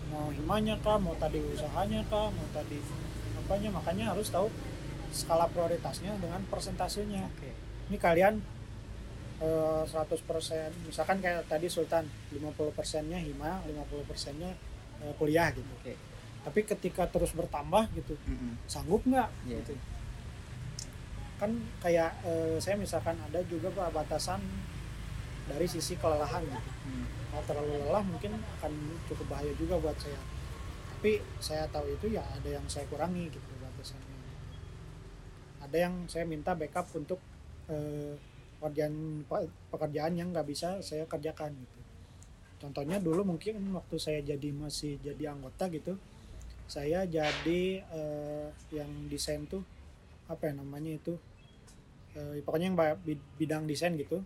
[0.06, 2.76] mau himanya kah mau tadi usahanya kah mau tadi
[3.36, 4.52] apanya makanya harus tahu
[5.10, 7.50] skala prioritasnya dengan persentasenya Oke.
[7.88, 8.34] ini kalian
[9.38, 14.52] eh, 100% misalkan kayak tadi Sultan 50 persennya hima 50 persennya
[15.00, 15.96] eh, kuliah gitu Oke.
[16.42, 18.60] tapi ketika terus bertambah gitu Hmm.
[18.66, 19.56] sanggup nggak Iya.
[19.60, 19.72] gitu
[21.36, 21.52] kan
[21.84, 24.40] kayak eh, saya misalkan ada juga Pak, batasan
[25.46, 26.70] dari sisi kelelahan gitu.
[26.86, 27.06] Hmm.
[27.30, 28.72] kalau terlalu lelah mungkin akan
[29.06, 30.18] cukup bahaya juga buat saya.
[30.96, 34.16] Tapi saya tahu itu ya ada yang saya kurangi gitu batasannya.
[35.60, 37.20] Ada yang saya minta backup untuk
[37.68, 38.16] eh,
[38.56, 39.22] pekerjaan
[39.68, 41.80] pekerjaan yang nggak bisa saya kerjakan gitu.
[42.56, 46.00] Contohnya dulu mungkin waktu saya jadi masih jadi anggota gitu
[46.66, 49.62] saya jadi eh, yang desain tuh
[50.26, 51.14] apa ya namanya itu
[52.16, 52.78] Eh, pokoknya yang
[53.36, 54.24] bidang desain gitu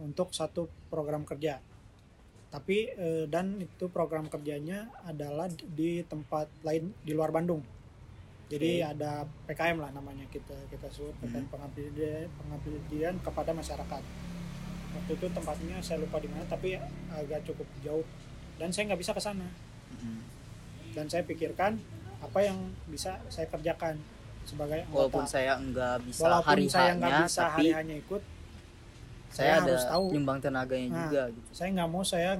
[0.00, 1.60] untuk satu program kerja.
[2.48, 7.60] Tapi eh, dan itu program kerjanya adalah di tempat lain di luar Bandung.
[8.50, 14.02] Jadi ada PKM lah namanya kita kita sebut PKM pengabdian pengabdian kepada masyarakat.
[14.90, 16.74] Waktu itu tempatnya saya lupa di mana tapi
[17.12, 18.02] agak cukup jauh.
[18.58, 19.46] Dan saya nggak bisa ke sana.
[19.90, 20.22] Mm.
[20.94, 21.82] dan saya pikirkan
[22.22, 23.98] apa yang bisa saya kerjakan
[24.42, 25.32] sebagai walaupun anggota.
[25.32, 28.22] saya nggak bisa walaupun hari saya nggak hanya bisa tapi hari hanya ikut
[29.28, 30.04] saya saya ada harus tahu.
[30.10, 32.30] nyumbang tenaganya Nah, juga gitu saya nggak mau saya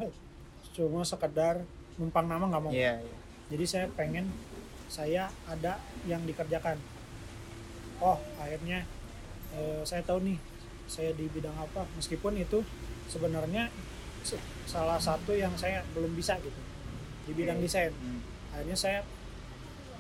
[0.70, 1.54] cuma sekedar
[1.96, 3.16] numpang nama nggak mau iya iya.
[3.48, 4.26] jadi saya pengen
[4.86, 6.80] saya ada yang dikerjakan
[7.98, 8.82] oh akhirnya
[9.52, 10.38] eh, saya tahu nih
[10.84, 12.66] saya di bidang apa meskipun itu
[13.06, 13.70] sebenarnya
[14.20, 16.58] se- salah satu yang saya belum bisa gitu
[17.22, 17.64] di bidang Oke.
[17.64, 18.18] desain Hmm.
[18.50, 19.00] akhirnya saya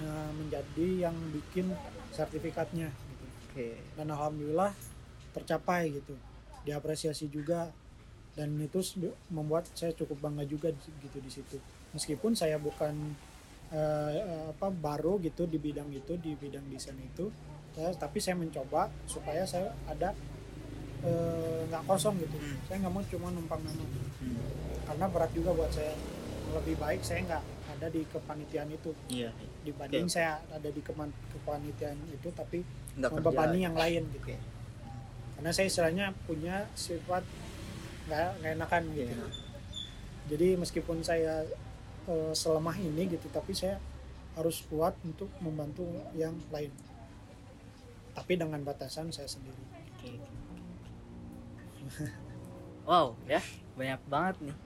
[0.00, 1.70] eh, menjadi yang bikin
[2.10, 3.24] sertifikatnya gitu.
[3.46, 3.68] Oke.
[3.94, 4.72] Dan alhamdulillah
[5.30, 6.16] tercapai gitu.
[6.64, 7.70] Diapresiasi juga.
[8.30, 8.78] Dan itu
[9.28, 11.56] membuat saya cukup bangga juga gitu di situ.
[11.92, 13.14] Meskipun saya bukan
[13.70, 14.10] eh,
[14.50, 17.30] apa baru gitu di bidang itu di bidang desain itu
[17.70, 20.10] saya- tapi saya mencoba supaya saya ada
[21.06, 22.34] eh, nggak kosong gitu.
[22.34, 22.58] Hmm.
[22.66, 23.84] saya nggak mau cuma numpang nama.
[24.20, 24.36] Hmm.
[24.90, 25.94] karena berat juga buat saya.
[26.50, 27.42] Lebih baik saya nggak
[27.80, 28.92] ada di kepanitiaan itu.
[29.08, 29.32] Iya.
[29.64, 30.12] Dibanding Oke.
[30.12, 32.60] saya ada di keman- kepanitiaan itu tapi
[33.00, 34.28] nggak kerja membebani yang lain gitu.
[34.28, 34.36] Oke.
[35.40, 37.24] karena saya istilahnya punya sifat
[38.04, 39.08] nggak nggak enakan gitu.
[39.08, 39.28] Iya.
[40.28, 41.48] jadi meskipun saya
[42.04, 43.80] eh, selemah ini gitu tapi saya
[44.36, 46.68] harus kuat untuk membantu yang lain.
[48.12, 49.64] Tapi dengan batasan saya sendiri.
[49.96, 50.20] Oke.
[52.84, 53.40] wow ya.
[53.80, 54.56] Banyak banget nih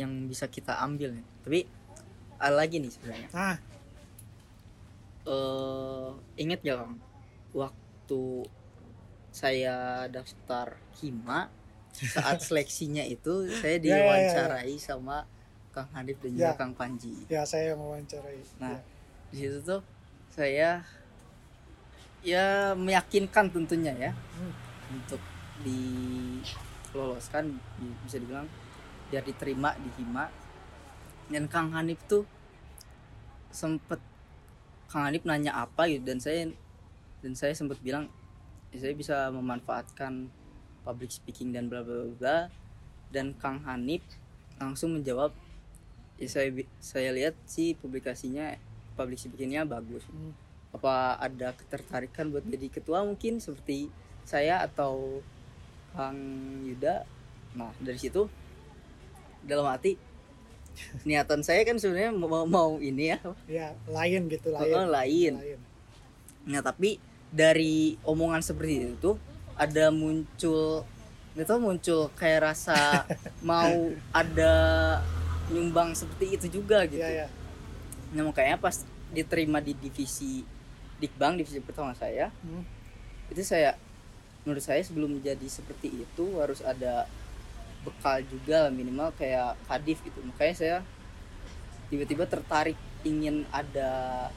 [0.00, 1.26] yang bisa kita ambil nih.
[1.44, 1.60] Tapi
[2.42, 3.56] ada lagi nih sebenarnya nah
[5.22, 6.94] eh inget gak Kang
[7.52, 8.22] waktu
[9.30, 9.76] saya
[10.08, 11.46] daftar hima
[11.94, 13.94] saat seleksinya itu saya Ya, ya, ya, ya.
[13.96, 15.24] diwawancarai sama
[15.70, 16.52] Kang Hanif dan juga Ya.
[16.52, 18.74] Kang Panji ya saya mewawancarai Nah.
[18.74, 18.80] Ya.
[19.30, 19.80] di situ tuh
[20.28, 20.82] saya
[22.20, 24.52] ya meyakinkan tentunya ya Hmm.
[24.92, 25.22] untuk
[25.62, 27.44] diloloskan
[27.76, 28.46] bi- bisa dibilang
[29.08, 30.26] biar diterima di hima
[31.32, 32.28] dan Kang Hanif tuh
[33.48, 33.98] sempet
[34.92, 36.52] Kang Hanif nanya apa gitu dan saya
[37.24, 38.12] dan saya sempat bilang
[38.70, 40.28] "Ya, saya bisa memanfaatkan
[40.82, 42.36] public speaking dan bla bla bla,
[43.14, 44.02] dan Kang Hanif
[44.58, 45.32] langsung menjawab
[46.18, 48.54] ya saya saya lihat sih publikasinya
[48.94, 50.04] public speakingnya bagus.
[50.12, 50.34] Hmm.
[50.72, 53.92] apa ada ketertarikan buat jadi ketua mungkin seperti
[54.24, 55.20] saya atau
[55.92, 56.16] Kang
[56.64, 57.04] Yuda?
[57.52, 58.24] Nah dari situ
[59.44, 60.00] dalam hati
[61.02, 65.32] niatan saya kan sebenarnya mau mau ini ya ya lain gitu lain Oh, lain.
[66.42, 66.96] Nah tapi
[67.28, 69.16] dari omongan seperti itu
[69.54, 70.84] ada muncul
[71.34, 73.04] tahu muncul kayak rasa
[73.44, 73.72] mau
[74.10, 74.52] ada
[75.48, 77.00] nyumbang seperti itu juga gitu.
[77.00, 77.28] ya ya
[78.12, 80.44] Nah makanya pas diterima di divisi
[80.96, 82.62] Dikbang divisi pertama saya Hmm.
[83.26, 83.74] itu saya
[84.42, 87.06] menurut saya sebelum menjadi seperti itu harus ada
[87.82, 90.18] bekal juga minimal kayak kadif gitu.
[90.22, 90.76] Makanya saya
[91.90, 94.30] tiba-tiba tertarik ingin ada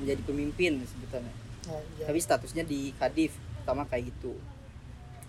[0.00, 1.34] menjadi pemimpin sebetulnya.
[1.68, 2.08] Oh, ya.
[2.08, 4.32] tapi statusnya di kadif pertama kayak gitu.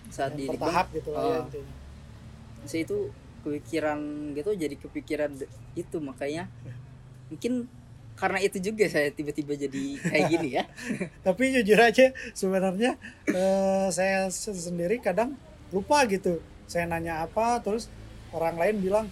[0.10, 1.74] Saat di Yang bertahap gitu lah ya intinya.
[2.68, 2.97] saya itu
[3.43, 3.99] kepikiran
[4.36, 5.32] gitu jadi kepikiran
[5.76, 5.97] itu.
[5.99, 6.47] Makanya
[7.28, 7.68] mungkin
[8.20, 10.64] karena itu juga saya tiba-tiba jadi kayak gini ya.
[11.28, 12.95] Tapi jujur aja sebenarnya
[13.28, 15.36] eh, saya se- sendiri kadang
[15.72, 16.39] lupa gitu
[16.70, 17.89] saya nanya apa terus
[18.30, 19.05] orang lain bilang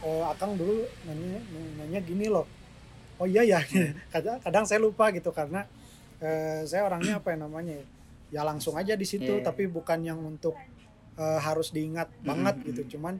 [0.00, 1.40] eh, akang dulu nanya
[1.76, 2.46] nanya gini loh
[3.18, 3.60] oh iya ya
[4.14, 5.66] kadang kadang saya lupa gitu karena
[6.18, 7.86] eh, saya orangnya apa yang namanya ya
[8.30, 9.42] ya langsung aja di situ Iya.
[9.42, 10.54] tapi bukan yang untuk
[11.18, 12.90] eh, harus diingat banget Mm, gitu mm.
[12.94, 13.14] cuman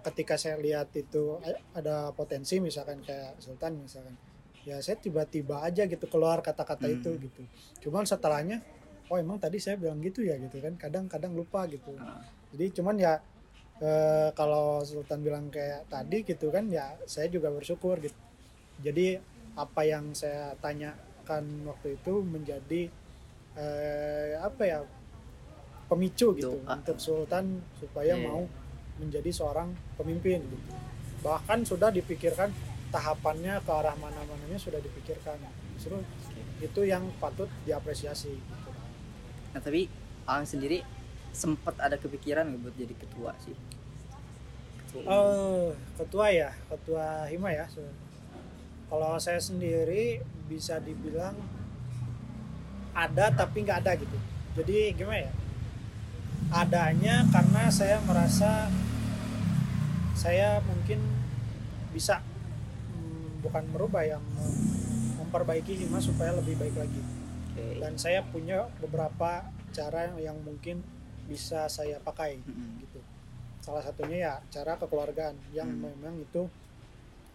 [0.00, 4.16] ketika saya lihat itu eh, ada potensi misalkan kayak Sultan misalkan
[4.64, 6.96] ya saya tiba-tiba aja gitu keluar kata-kata Hmm.
[6.96, 7.42] itu gitu
[7.86, 8.64] cuman setelahnya
[9.06, 12.18] oh emang tadi saya bilang gitu ya gitu kan kadang-kadang lupa gitu Ah.
[12.56, 13.14] Jadi cuman ya
[13.84, 18.16] eh, kalau Sultan bilang kayak tadi gitu kan ya saya juga bersyukur gitu
[18.80, 19.20] jadi
[19.56, 22.88] apa yang saya tanyakan waktu itu menjadi
[23.60, 24.78] eh, apa ya
[25.92, 26.80] pemicu gitu Doa.
[26.80, 28.24] untuk Sultan supaya Iya.
[28.24, 28.48] mau
[28.96, 30.72] menjadi seorang pemimpin gitu
[31.20, 32.48] bahkan sudah dipikirkan
[32.88, 35.36] tahapannya ke arah mana-mananya sudah dipikirkan
[35.76, 36.00] justru
[36.56, 38.70] itu yang patut diapresiasi gitu.
[39.52, 39.92] Nah tapi
[40.26, 40.82] Ang sendiri
[41.36, 43.52] sempat ada kepikiran buat jadi ketua sih?
[44.88, 45.04] Ketua.
[45.04, 47.68] Oh, ketua ya, ketua hima ya.
[48.88, 51.36] Kalau saya sendiri bisa dibilang
[52.96, 54.16] ada tapi nggak ada gitu.
[54.56, 55.32] Jadi gimana ya?
[56.48, 58.72] Adanya karena saya merasa
[60.16, 61.04] saya mungkin
[61.92, 62.24] bisa
[62.96, 64.64] hmm, bukan merubah ya mem-
[65.20, 67.02] memperbaiki hima supaya lebih baik lagi
[67.52, 67.84] Oke.
[67.84, 69.44] dan saya punya beberapa
[69.76, 70.80] cara yang mungkin
[71.26, 72.80] bisa saya pakai Mm-mm.
[72.80, 73.00] gitu
[73.58, 75.90] salah satunya ya cara kekeluargaan yang Hmm.
[75.90, 76.46] memang itu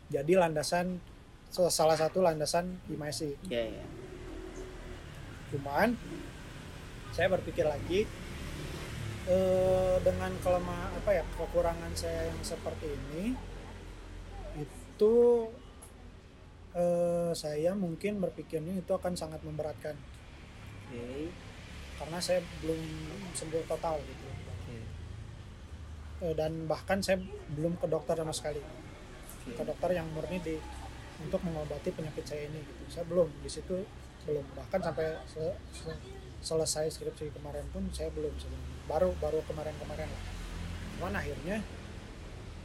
[0.07, 0.99] jadi landasan
[1.51, 3.85] salah satu landasan himasi Iya, iya.
[5.51, 5.99] cuman
[7.11, 8.07] saya berpikir lagi
[9.27, 13.35] eh, dengan kelemah apa ya kekurangan saya yang seperti ini
[14.55, 15.15] itu
[16.71, 19.99] eh, saya mungkin berpikirnya itu akan sangat memberatkan
[20.87, 21.27] Oke.
[22.01, 22.81] Karena saya belum
[23.37, 24.25] sembuh total gitu.
[26.21, 27.17] Eh, dan bahkan saya
[27.57, 28.61] belum ke dokter sama sekali.
[29.41, 29.57] Oke.
[29.57, 30.53] ke dokter yang murni di
[31.17, 32.83] untuk mengobati penyakit saya ini gitu.
[32.93, 33.73] Saya belum di situ
[34.29, 34.45] belum.
[34.53, 36.01] Bahkan sampai se- se-
[36.45, 40.23] selesai skripsi kemarin pun saya belum sebenarnya baru baru kemarin kemarin lah.
[40.97, 41.57] Cuman akhirnya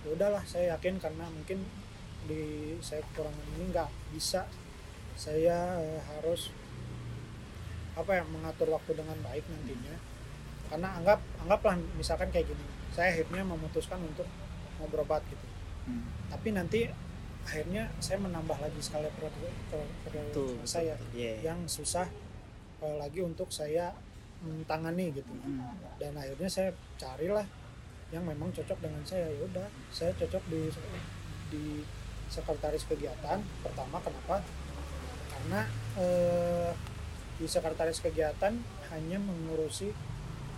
[0.04, 1.64] ya udahlah saya yakin karena mungkin
[2.28, 4.44] di saya kekurangan ini nggak bisa.
[5.16, 6.52] Saya eh, harus
[7.96, 9.96] apa ya mengatur waktu dengan baik nantinya.
[10.68, 14.24] Karena anggap anggaplah misalkan kayak gini saya akhirnya memutuskan untuk
[14.80, 15.46] mau berobat gitu.
[15.86, 16.02] Hmm.
[16.26, 16.90] tapi nanti
[17.46, 21.14] akhirnya saya menambah lagi skala prioritas Betul, saya betul.
[21.14, 22.10] Iya, yang susah
[22.82, 23.94] eh, lagi untuk saya
[24.66, 25.30] tangani gitu.
[25.30, 25.62] Mm.
[26.02, 27.46] dan akhirnya saya carilah
[28.10, 29.30] yang memang cocok dengan saya.
[29.30, 30.60] Ya udah saya cocok di
[31.54, 31.64] di
[32.26, 33.38] sekretaris kegiatan.
[33.62, 34.42] Pertama kenapa?
[35.30, 35.60] Karena
[36.02, 36.70] eh,
[37.36, 38.56] di sekretaris kegiatan
[38.90, 39.92] hanya mengurusi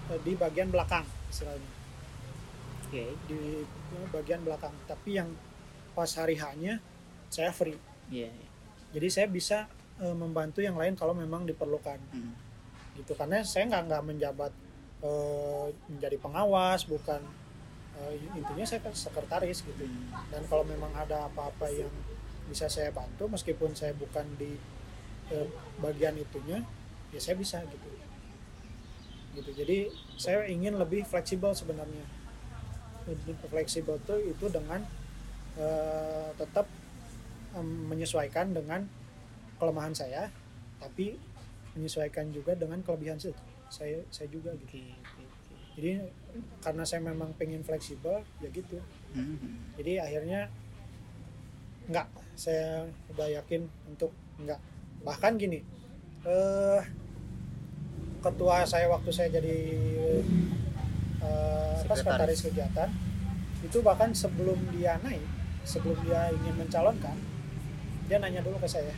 [0.09, 1.71] eh, di bagian belakang istilahnya
[2.89, 3.05] Oke.
[3.29, 3.67] di
[4.09, 5.29] bagian belakang tapi yang
[5.93, 6.81] pas hari hanya
[7.29, 7.77] saya free
[8.09, 8.49] Iya, iya.
[8.97, 9.69] jadi saya bisa
[10.01, 12.33] eh, membantu yang lain kalau memang diperlukan Mm.
[12.99, 14.53] gitu karena saya nggak nggak menjabat
[15.05, 17.21] eh, menjadi pengawas bukan
[18.39, 20.31] intinya saya kan sekretaris gitu Mm.
[20.31, 21.91] dan kalau memang ada apa-apa yang
[22.49, 24.57] bisa saya bantu meskipun saya bukan di
[25.33, 25.49] eh,
[25.81, 26.65] bagian itunya
[27.15, 27.89] ya saya bisa gitu.
[29.39, 29.51] Gitu.
[29.55, 29.79] Jadi
[30.19, 32.05] saya ingin lebih fleksibel sebenarnya.
[33.09, 34.85] Lebih fleksibel tuh itu dengan
[35.57, 36.67] eh, tetap
[37.57, 38.85] em, menyesuaikan dengan
[39.59, 40.31] kelemahan saya
[40.79, 41.19] tapi
[41.75, 43.35] menyesuaikan juga dengan kelebihan saya
[43.69, 44.81] saya saya juga gitu.
[44.81, 45.25] Oke.
[45.77, 46.09] jadi
[46.65, 48.81] karena saya memang pengen fleksibel ya gitu.
[49.13, 49.37] Mm.
[49.77, 50.41] jadi akhirnya
[51.89, 52.07] nggak
[52.39, 54.61] saya udah yakin untuk nggak
[55.01, 55.63] bahkan gini
[56.23, 56.81] eh
[58.19, 59.57] ketua saya waktu saya jadi
[61.19, 62.03] eh, apa, Sekretaris.
[62.03, 62.91] sekretaris kegiatan
[63.59, 65.23] itu bahkan sebelum dia naik
[65.63, 67.17] sebelum dia ingin mencalonkan
[68.07, 68.95] dia nanya dulu ke saya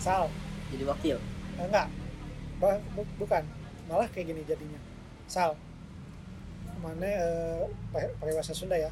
[0.00, 0.32] Sal.
[0.72, 1.20] Jadi wakil.
[1.60, 1.92] eh, enggak.
[2.56, 2.80] Bu-
[3.20, 3.44] bukan.
[3.84, 4.80] Malah kayak gini jadinya.
[5.28, 5.52] Sal
[6.80, 8.88] mana eh, pakai bahasa Sunda ya?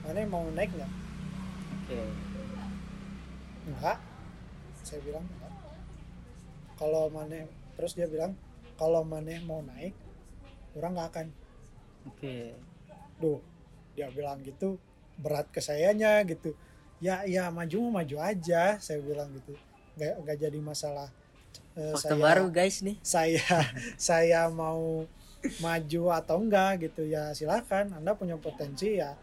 [0.00, 0.88] Mana mau naik nggak?
[1.84, 2.00] Oke.
[3.68, 4.00] enggak
[4.88, 5.52] saya bilang enggak
[6.74, 8.32] kalau mana terus dia bilang
[8.74, 9.92] kalau mana mau naik
[10.72, 11.26] orang nggak akan
[12.06, 12.56] Oke.
[13.18, 13.40] duh
[13.92, 14.78] dia bilang gitu
[15.18, 16.54] berat ke sayanya gitu
[16.98, 19.52] ya ya maju maju aja saya bilang gitu
[19.94, 21.10] nggak nggak jadi masalah
[21.74, 22.98] Eh, Fakta baru guys nih.
[23.00, 23.38] saya
[24.10, 25.06] saya mau
[25.62, 29.14] maju atau enggak gitu ya silakan anda punya potensi ya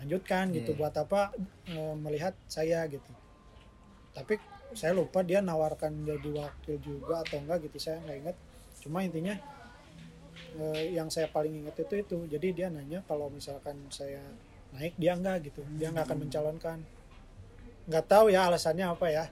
[0.00, 0.78] lanjutkan gitu Iya.
[0.80, 1.36] buat apa
[1.68, 3.12] eh, melihat saya gitu
[4.16, 4.40] tapi
[4.76, 8.36] saya lupa dia nawarkan jadi wakil juga atau enggak gitu saya nggak ingat.
[8.84, 9.34] Cuma intinya
[10.60, 12.18] eh, yang saya paling ingat itu itu.
[12.28, 14.20] Jadi dia nanya kalau misalkan saya
[14.76, 15.64] naik dia enggak gitu.
[15.80, 16.78] Dia nggak akan mencalonkan.
[17.88, 19.24] Nggak tahu ya alasannya apa ya.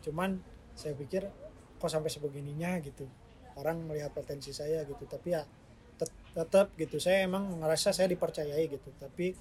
[0.00, 0.40] Cuman
[0.72, 1.28] saya pikir
[1.76, 3.04] kok sampai sebegininya gitu.
[3.60, 5.04] Orang melihat potensi saya gitu.
[5.04, 5.44] Tapi ya
[6.00, 6.96] tet- tetap gitu.
[6.96, 8.88] Saya emang ngerasa saya dipercayai gitu.
[8.96, 9.36] Tapi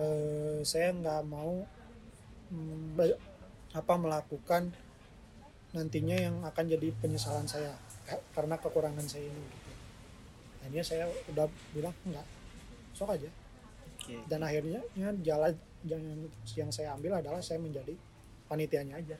[0.00, 1.60] eh, saya nggak mau
[2.48, 3.29] mm,
[3.70, 4.74] apa melakukan
[5.70, 7.70] nantinya yang akan jadi penyesalan saya
[8.02, 9.70] ka- karena kekurangan saya ini gitu.
[10.60, 12.26] akhirnya saya udah bilang enggak
[12.92, 13.30] sok aja
[13.96, 14.18] Oke.
[14.26, 16.02] dan akhirnya ya, jalan yang,
[16.50, 17.94] yang saya ambil adalah saya menjadi
[18.46, 19.16] panitianya aja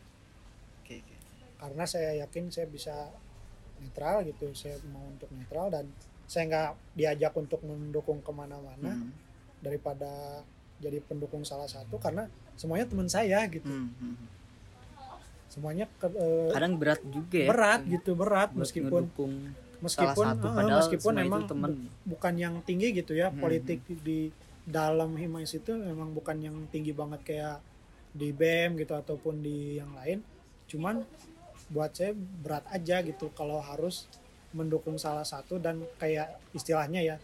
[0.82, 1.14] Oke, oke.
[1.56, 2.94] karena saya yakin saya bisa
[3.78, 5.86] netral gitu saya mau untuk netral dan
[6.26, 9.14] saya nggak diajak untuk mendukung ke mana-mana Hmm.
[9.60, 10.42] daripada
[10.76, 12.24] jadi pendukung salah satu karena
[12.56, 14.16] semuanya teman saya gitu Hmm, hmm.
[15.50, 17.48] Semuanya ke- eh, Kadang berat juga ya.
[17.48, 19.34] berat gitu berat meskipun ngedukung
[19.80, 21.70] meskipun salah satu padahal meskipun emang temen.
[21.74, 23.40] bu- bukan yang tinggi gitu ya Hmm.
[23.40, 24.30] politik di
[24.62, 27.58] dalam Himais itu memang bukan yang tinggi banget kayak
[28.10, 30.22] di BEM gitu ataupun di yang lain
[30.64, 31.02] cuman
[31.66, 34.06] buat saya berat aja gitu kalau harus
[34.50, 37.16] mendukung salah satu dan kayak istilahnya ya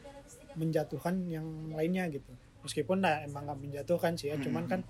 [0.53, 2.31] menjatuhkan yang lainnya gitu
[2.63, 4.71] meskipun nah, emang nggak menjatuhkan sih ya cuman Hmm.
[4.73, 4.81] kan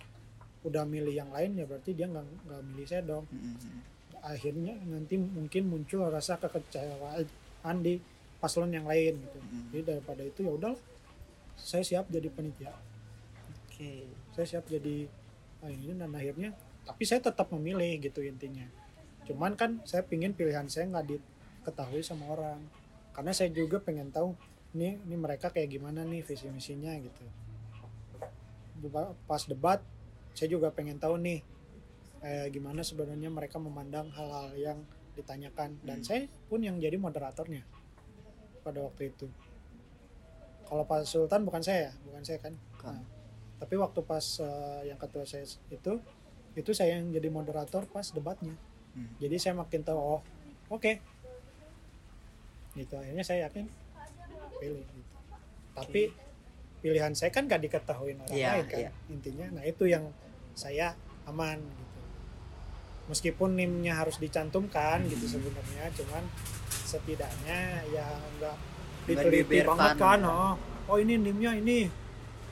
[0.67, 3.79] udah milih yang lain ya berarti dia nggak nggak milih saya dong Mm-mm.
[4.21, 8.03] akhirnya nanti mungkin muncul rasa kekecewaan di
[8.43, 9.63] paslon yang lain gitu Mm-mm.
[9.71, 10.81] jadi daripada itu ya udahlah
[11.55, 12.75] saya siap jadi penitia
[13.67, 14.11] Oke.
[14.35, 15.07] saya siap jadi
[15.63, 16.51] ah, ini dan akhirnya
[16.83, 18.67] tapi saya tetap memilih gitu intinya
[19.27, 22.61] cuman kan saya pingin pilihan saya nggak diketahui sama orang
[23.15, 24.35] karena saya juga pengen tahu
[24.77, 27.25] ini ini mereka kayak gimana nih visi misinya gitu
[29.27, 29.81] pas debat
[30.37, 31.41] saya juga pengen tahu nih
[32.21, 34.79] eh, gimana sebenarnya mereka memandang hal-hal yang
[35.13, 36.07] ditanyakan dan Hmm.
[36.07, 37.65] saya pun yang jadi moderatornya
[38.61, 39.27] pada waktu itu
[40.63, 42.53] kalau Pak Sultan bukan saya bukan saya kan.
[42.83, 42.99] Nah,
[43.57, 45.93] tapi waktu pas eh, yang ketua saya itu
[46.53, 48.53] itu saya yang jadi moderator pas debatnya
[48.93, 49.13] Hmm.
[49.19, 50.21] jadi saya makin tahu oh
[50.69, 50.93] oke
[52.75, 53.69] gitu akhirnya saya yakin
[54.57, 55.05] pilih gitu.
[55.73, 56.03] tapi
[56.81, 58.91] pilihan saya kan gak diketahui orang Iya, lain kan iya.
[59.09, 60.09] intinya nah itu yang
[60.57, 60.97] saya
[61.29, 62.01] aman gitu.
[63.13, 65.93] Meskipun nimnya harus dicantumkan gitu sebenarnya.
[65.95, 66.25] Cuman
[66.67, 68.57] setidaknya ya enggak
[69.07, 70.55] Nggak diteliti banget kan oh.
[70.91, 71.87] Oh ini nimnya ini.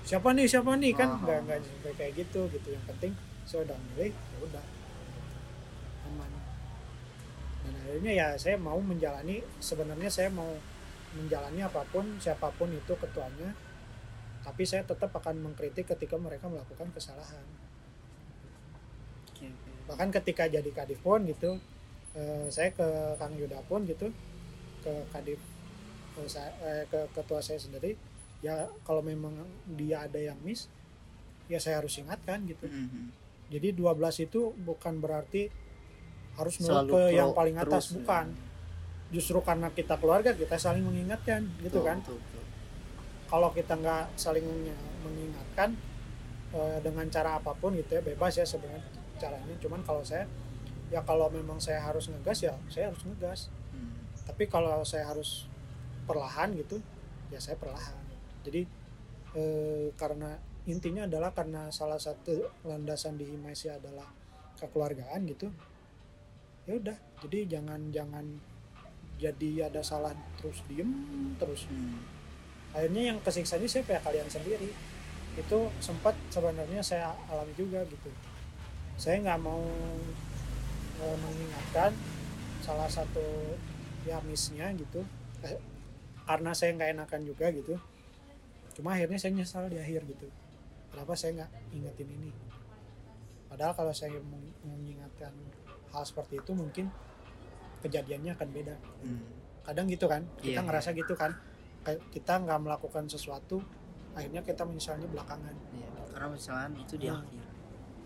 [0.04, 0.92] Siapa nih siapa nih?
[0.94, 1.44] Kan Oh, nggak oh.
[1.48, 2.68] nggak sampai kayak gitu gitu.
[2.70, 3.12] Yang penting
[3.48, 4.64] saya udah milih ya udah.
[6.12, 6.30] Aman.
[7.64, 10.50] Dan akhirnya ya saya mau menjalani sebenarnya saya mau
[11.14, 13.56] menjalani apa pun siapa pun itu ketuanya.
[14.44, 17.63] Tapi saya tetap akan mengkritik ketika mereka melakukan kesalahan.
[19.84, 21.60] Bahkan ketika jadi kadif pun gitu
[22.14, 22.86] eh, saya ke
[23.20, 24.08] Kang Yuda pun gitu
[24.80, 25.40] ke kadif
[26.16, 27.96] eh, saya, eh, ke ketua saya sendiri
[28.40, 29.32] ya kalau memang
[29.76, 30.68] dia ada yang miss
[31.48, 33.12] ya saya harus ingatkan gitu Mm-mm.
[33.52, 33.92] jadi 12
[34.24, 35.52] itu bukan berarti
[36.34, 37.94] harus nurut Selalu ke yang paling atas terus, ya.
[38.00, 38.26] bukan
[39.12, 42.44] justru karena kita keluarga kita saling mengingatkan gitu Betul, kan betul, betul.
[43.28, 45.76] kalau kita nggak saling mengi- mengingatkan
[46.52, 50.26] eh, dengan cara apa pun gitu ya bebas ya sebenarnya caranya cuman kalau saya
[50.92, 53.40] ya kalau memang saya harus ngegas ya saya harus ngegas.
[53.74, 53.90] Hmm.
[54.28, 55.50] tapi kalau saya harus
[56.06, 56.78] perlahan gitu
[57.32, 57.96] ya saya perlahan.
[58.44, 58.62] Jadi
[59.34, 60.36] eh, karena
[60.68, 64.06] intinya adalah karena salah satu landasan di Himaisi adalah
[64.60, 65.48] kekeluargaan gitu
[66.68, 66.96] ya udah.
[67.24, 68.24] Jadi jangan jangan
[69.18, 70.90] jadi ada salah terus diem
[71.40, 71.66] terus.
[71.66, 71.98] Hmm.
[72.74, 74.00] akhirnya yang kesiksanya siapa ya?
[74.02, 74.70] Kalian sendiri.
[75.34, 78.10] Itu sempat sebenarnya saya alami juga gitu
[78.96, 79.62] saya nggak mau
[80.96, 81.90] eh, mengingatkan
[82.60, 83.24] salah satu
[84.02, 85.02] ya missnya gitu
[85.40, 85.60] Eh,
[86.24, 87.76] karena saya nggak enakan juga gitu
[88.72, 90.24] cuma akhirnya saya nyesal di akhir gitu
[90.88, 92.30] kenapa saya nggak ingetin ini
[93.46, 95.30] padahal kalau saya meng- mengingatkan
[95.90, 96.88] hal seperti itu mungkin
[97.80, 99.20] kejadiannya akan beda Hmm.
[99.62, 100.64] kadang gitu kan kita Iya.
[100.64, 101.36] ngerasa gitu kan
[101.84, 103.60] kita nggak melakukan sesuatu
[104.14, 107.20] akhirnya kita menyesalnya belakangan Iya, karena misalnya itu di Hmm.
[107.20, 107.43] akhir.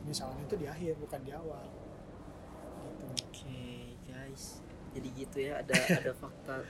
[0.08, 1.86] Misalnya itu di akhir bukan di awal gitu
[3.08, 3.60] Oke,
[4.04, 4.60] guys.
[4.90, 6.64] Jadi gitu ya, ada ada fakta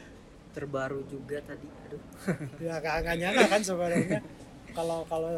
[0.50, 1.66] terbaru juga tadi.
[1.86, 2.02] Aduh.
[2.66, 4.20] ya nggak nggak nyangka kan sebenarnya
[4.70, 5.30] kalau kalau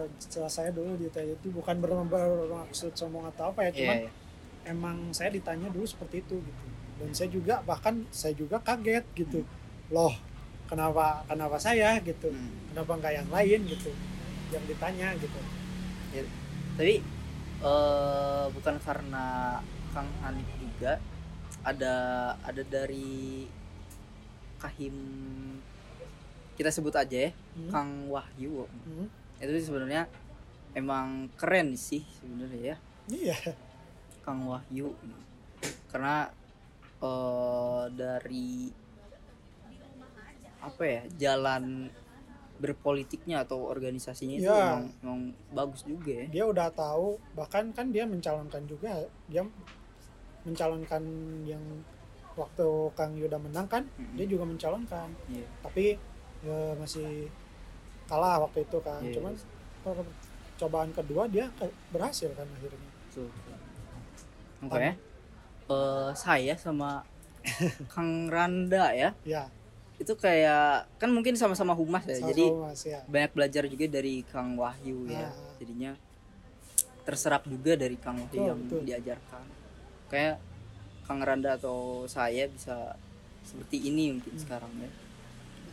[0.46, 4.10] saya dulu ditanya itu bukan ber- bermaksud sombong atau apa ya cuman Iya, iya.
[4.66, 6.64] emang saya ditanya dulu seperti itu gitu
[6.98, 9.40] dan saya juga bahkan saya juga kaget gitu
[9.88, 10.12] loh
[10.66, 12.52] kenapa kenapa saya gitu Hmm.
[12.68, 13.90] kenapa nggak yang lain gitu
[14.50, 15.40] yang ditanya gitu
[16.76, 16.94] Tapi
[17.60, 19.58] eh bukan karena
[19.92, 20.96] Kang Hanif juga
[21.60, 21.94] ada
[22.40, 23.44] ada dari
[24.56, 24.96] Kahim
[26.56, 27.68] kita sebut aja ya, Hmm.
[27.72, 28.64] Kang Wahyu.
[28.68, 29.08] Hmm.
[29.40, 30.04] Itu sebenarnya
[30.72, 32.76] emang keren sih sebenarnya ya.
[33.10, 33.36] iya
[34.22, 34.92] Kang Wahyu
[35.90, 36.28] karena
[37.00, 38.70] eh dari
[40.60, 41.88] apa ya jalan
[42.60, 44.76] berpolitiknya atau organisasinya itu Ya.
[44.76, 49.42] emang, emang bagus juga ya dia udah tahu bahkan kan dia mencalonkan juga dia
[50.40, 51.02] mencalonkan
[51.44, 51.60] yang
[52.32, 54.16] waktu Kang Yuda menang kan Mm-mm.
[54.16, 55.46] dia juga mencalonkan Iya.
[55.60, 55.84] tapi
[56.40, 57.28] ya, masih
[58.06, 59.92] kalah waktu itu kan Iya, cuman iya.
[60.54, 61.48] percobaan kedua dia
[61.90, 63.28] berhasil kan akhirnya betul.
[64.60, 64.94] Makanya
[65.66, 67.00] eh, saya sama
[67.88, 69.48] Kang Randa ya ya
[70.00, 73.00] itu kayak kan mungkin sama-sama humas ya sama jadi Mas, ya.
[73.04, 75.32] banyak belajar juga dari Kang Wahyu ya Ah.
[75.60, 75.92] jadinya
[77.04, 78.80] terserap juga dari Kang Wahyu Betul, yang betul.
[78.82, 79.44] diajarkan
[80.08, 80.36] kayak
[81.04, 82.96] Kang Randa atau saya bisa
[83.42, 84.40] seperti ini mungkin Hmm.
[84.40, 84.90] sekarang ya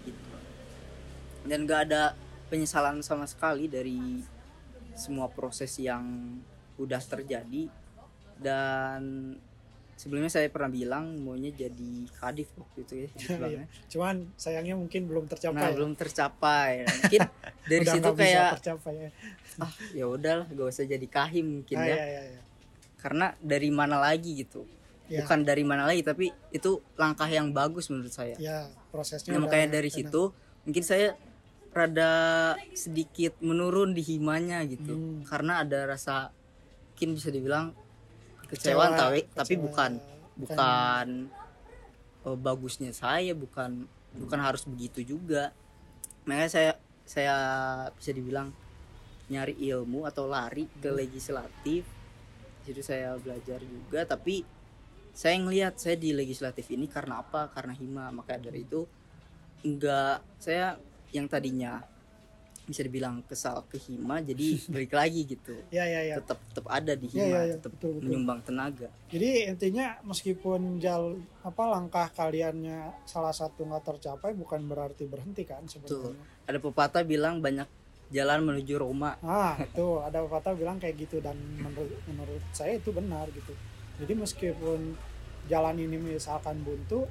[0.03, 0.35] gitu
[1.47, 2.03] dan gak ada
[2.47, 4.23] penyesalan sama sekali dari
[4.93, 6.03] semua proses yang
[6.75, 7.71] udah terjadi
[8.37, 9.33] dan
[9.97, 13.65] sebelumnya saya pernah bilang maunya jadi kadif waktu itu ya bilangnya.
[13.89, 15.73] cuman sayangnya mungkin belum tercapai nah ya.
[15.73, 17.21] belum tercapai mungkin
[17.69, 19.09] dari Udah situ kayak tercapai ya.
[19.65, 22.41] ah ya udahlah gak usah jadi kahim mungkin Ah, ya iya, iya, iya.
[22.97, 24.63] karena dari mana lagi gitu
[25.07, 25.23] Ya.
[25.23, 29.73] bukan dari mana lagi tapi itu langkah yang bagus menurut saya ya prosesnya Nah, makanya
[29.73, 29.97] dari enak.
[30.03, 31.15] situ mungkin saya
[31.71, 32.11] rada
[32.73, 35.23] sedikit menurun di himanya gitu Hmm.
[35.23, 36.35] karena ada rasa
[36.91, 37.71] mungkin bisa dibilang
[38.47, 39.63] kecewaan tapi tapi kecewa.
[39.67, 39.91] bukan
[40.37, 41.07] bukan.
[42.27, 43.87] eh, bagusnya saya bukan
[44.17, 45.53] bukan harus begitu juga.
[46.27, 46.71] Makanya saya
[47.07, 47.35] saya
[47.95, 48.51] bisa dibilang
[49.27, 51.83] nyari ilmu atau lari ke legislatif.
[52.63, 54.43] Di situ saya belajar juga tapi
[55.17, 57.49] saya ngelihat saya di legislatif ini karena apa?
[57.49, 58.11] Karena hima.
[58.11, 58.85] Maka dari itu
[59.65, 60.77] enggak saya
[61.15, 61.81] yang tadinya
[62.67, 65.55] bisa dibilang kesal ke hima jadi balik lagi gitu.
[65.71, 66.15] Ya ya ya.
[66.19, 67.53] Tetap tetap ada di Iya, hima iya, iya.
[67.55, 68.03] tetap Betul, betul.
[68.03, 68.87] menyumbang tenaga.
[69.07, 75.63] Jadi intinya meskipun jal apa langkah kaliannya salah satu nggak tercapai bukan berarti berhenti kan
[75.63, 76.11] Betul.
[76.11, 76.23] sebenarnya.
[76.43, 77.67] Ada pepatah bilang banyak
[78.07, 79.15] jalan menuju Roma.
[79.23, 83.55] Ah itu ada pepatah bilang kayak gitu dan menurut menurut saya itu benar gitu.
[83.97, 84.79] Jadi meskipun
[85.47, 87.07] jalan ini misalkan buntu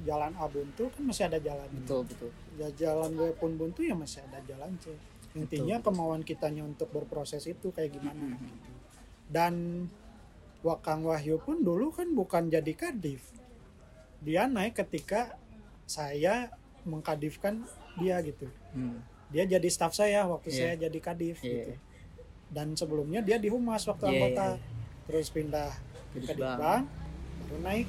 [0.00, 1.76] jalan A buntu kan masih ada jalan B.
[1.80, 4.94] betul betul ya jalan B pun buntu ya masih ada jalan C
[5.32, 8.38] intinya Betul, kemauan kitanya untuk berproses itu kayak gimana Mhm.
[8.38, 8.70] gitu.
[9.28, 9.54] dan
[10.60, 13.32] Wakang Wahyu pun dulu kan bukan jadi kadif
[14.18, 15.32] dia naik ketika
[15.84, 17.64] saya mengkadifkan
[17.96, 19.00] dia gitu Hmm.
[19.26, 20.58] dia jadi staf saya waktu Iya.
[20.58, 21.48] saya jadi kadif Iya.
[21.64, 21.72] gitu
[22.50, 24.62] dan sebelumnya dia di humas waktu Iya, anggota iya,
[25.06, 25.70] terus pindah
[26.10, 26.34] Jadi ke.
[26.34, 26.82] Dikbang
[27.40, 27.88] baru naik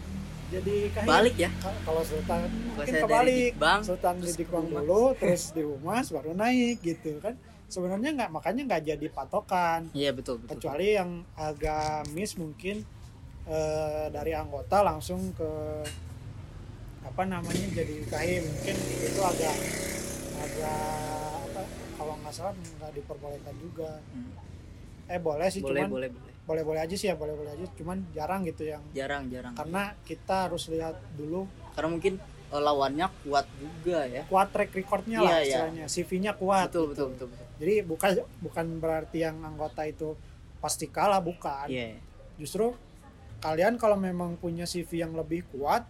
[0.52, 1.49] jadi kahim balik ya?
[1.58, 3.52] Ka- kalau Sultan mungkin kebalik.
[3.56, 4.84] Dikbang, Sultan di terus ke Dikbang humas.
[4.84, 7.34] dulu terus di humas baru naik gitu kan.
[7.66, 9.88] Sebenarnya nggak makanya nggak jadi patokan.
[9.91, 12.84] Iya betul betul kecuali yang agak miss mungkin
[13.47, 15.49] eh, dari anggota langsung ke
[17.02, 19.56] apa namanya jadi kahim mungkin itu agak
[20.38, 20.84] agak
[21.47, 21.62] apa
[21.95, 23.91] kalau nggak salah nggak diperbolehkan juga.
[24.12, 24.32] Hmm.
[25.08, 27.66] eh boleh sih boleh cuman boleh boleh boleh boleh aja sih ya boleh boleh aja.
[27.78, 29.54] Cuman jarang gitu yang jarang jarang.
[29.54, 31.46] Karena kita harus lihat dulu.
[31.72, 32.14] Karena mungkin
[32.52, 34.24] eh, lawannya kuat juga ya.
[34.28, 35.46] Kuat track recordnya Iya, lah iya.
[35.46, 35.86] istilahnya.
[35.88, 36.89] CV-nya kuat betul gitu.
[36.92, 37.48] betul betul betul.
[37.62, 38.10] Jadi bukan
[38.42, 40.18] bukan berarti yang anggota itu
[40.58, 41.70] pasti kalah bukan.
[41.70, 41.96] Iya.
[42.36, 42.74] Justru
[43.42, 45.86] kalian kalau memang punya CV yang lebih kuat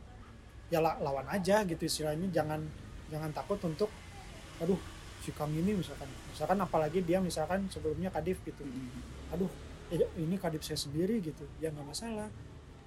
[0.72, 2.28] ya la- lawan aja gitu istilahnya.
[2.30, 2.60] Jangan
[3.08, 3.89] jangan takut untuk
[4.60, 4.78] aduh
[5.20, 6.08] si Kang ini misalkan.
[6.30, 8.62] Misalkan apalagi dia misalkan sebelumnya kadif gitu.
[8.62, 8.91] Hmm.
[9.32, 9.47] aduh
[9.92, 11.44] eh, ini kadif saya sendiri gitu.
[11.60, 12.32] Ya nggak masalah.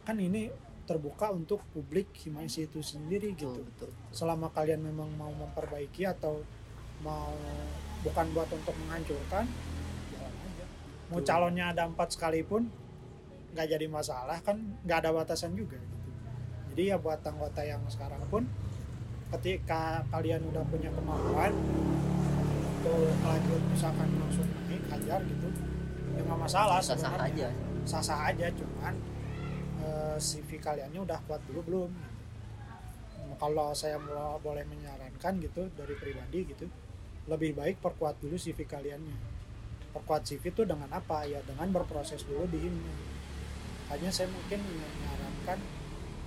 [0.05, 0.49] Kan ini
[0.85, 3.61] terbuka untuk publik Himaisi itu sendiri betul gitu.
[3.65, 6.45] betul selama kalian memang mau memperbaiki atau
[7.01, 7.33] mau
[8.05, 9.49] bukan buat untuk menghancurkan
[10.13, 10.67] jalan aja.
[11.09, 11.29] Mau Betul.
[11.29, 12.69] calonnya ada empat sekalipun
[13.57, 16.11] nggak jadi masalah kan nggak ada batasan juga gitu.
[16.75, 18.45] Jadi ya buat anggota yang sekarang pun
[19.41, 21.53] ketika kalian udah punya kemampuan
[22.85, 25.49] untuk lanjut misalkan langsung naik hajar gitu
[26.15, 27.49] ya nggak masalah sah sah aja.
[27.85, 28.97] sah-sah aja cuman
[29.85, 31.93] eh, CV kaliannya udah kuat dulu belum?
[33.35, 36.65] Kalau saya mau boleh menyarankan gitu dari pribadi gitu
[37.29, 39.35] lebih baik perkuat dulu CV kaliannya
[39.95, 41.23] perkuat CV itu dengan apa?
[41.29, 42.95] Ya dengan berproses dulu di himnya
[43.95, 45.59] hanya saya mungkin menyarankan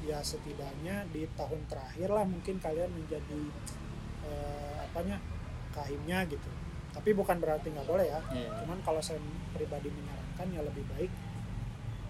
[0.07, 3.39] ya setidaknya di tahun terakhir lah mungkin kalian menjadi
[4.23, 5.19] eh, apanya
[5.75, 6.49] kahimnya gitu.
[6.95, 8.21] Tapi bukan berarti nggak boleh ya.
[8.31, 8.49] Iya.
[8.63, 9.19] cuman kalau saya
[9.57, 11.11] pribadi menyarankan ya lebih baik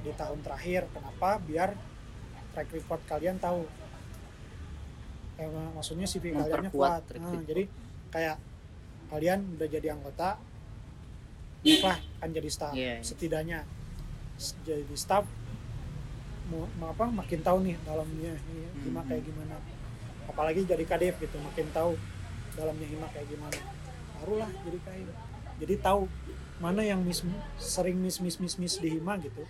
[0.03, 0.91] di tahun terakhir.
[0.91, 1.39] Kenapa?
[1.39, 1.69] Biar
[2.51, 3.63] track record kalian tahu.
[5.38, 7.22] Eh, maksudnya CV kaliannya Memperkuat kuat.
[7.23, 7.63] Nah, jadi
[8.11, 8.38] kayak
[9.07, 10.35] kalian udah jadi anggota
[11.67, 12.73] lah kan jadi staff.
[12.73, 13.03] Iya, iya.
[13.03, 13.59] setidaknya
[14.63, 15.26] jadi staff
[16.47, 19.55] mau, mau apa makin tahu nih dalamnya ini hima kayak gimana.
[20.27, 21.99] Apalagi jadi kadep gitu makin tahu
[22.55, 23.59] dalamnya hima kayak gimana.
[24.17, 25.05] Barulah jadi kayak
[25.57, 26.05] jadi tahu
[26.57, 27.21] mana yang miss
[27.55, 29.45] sering miss miss miss miss di hima gitu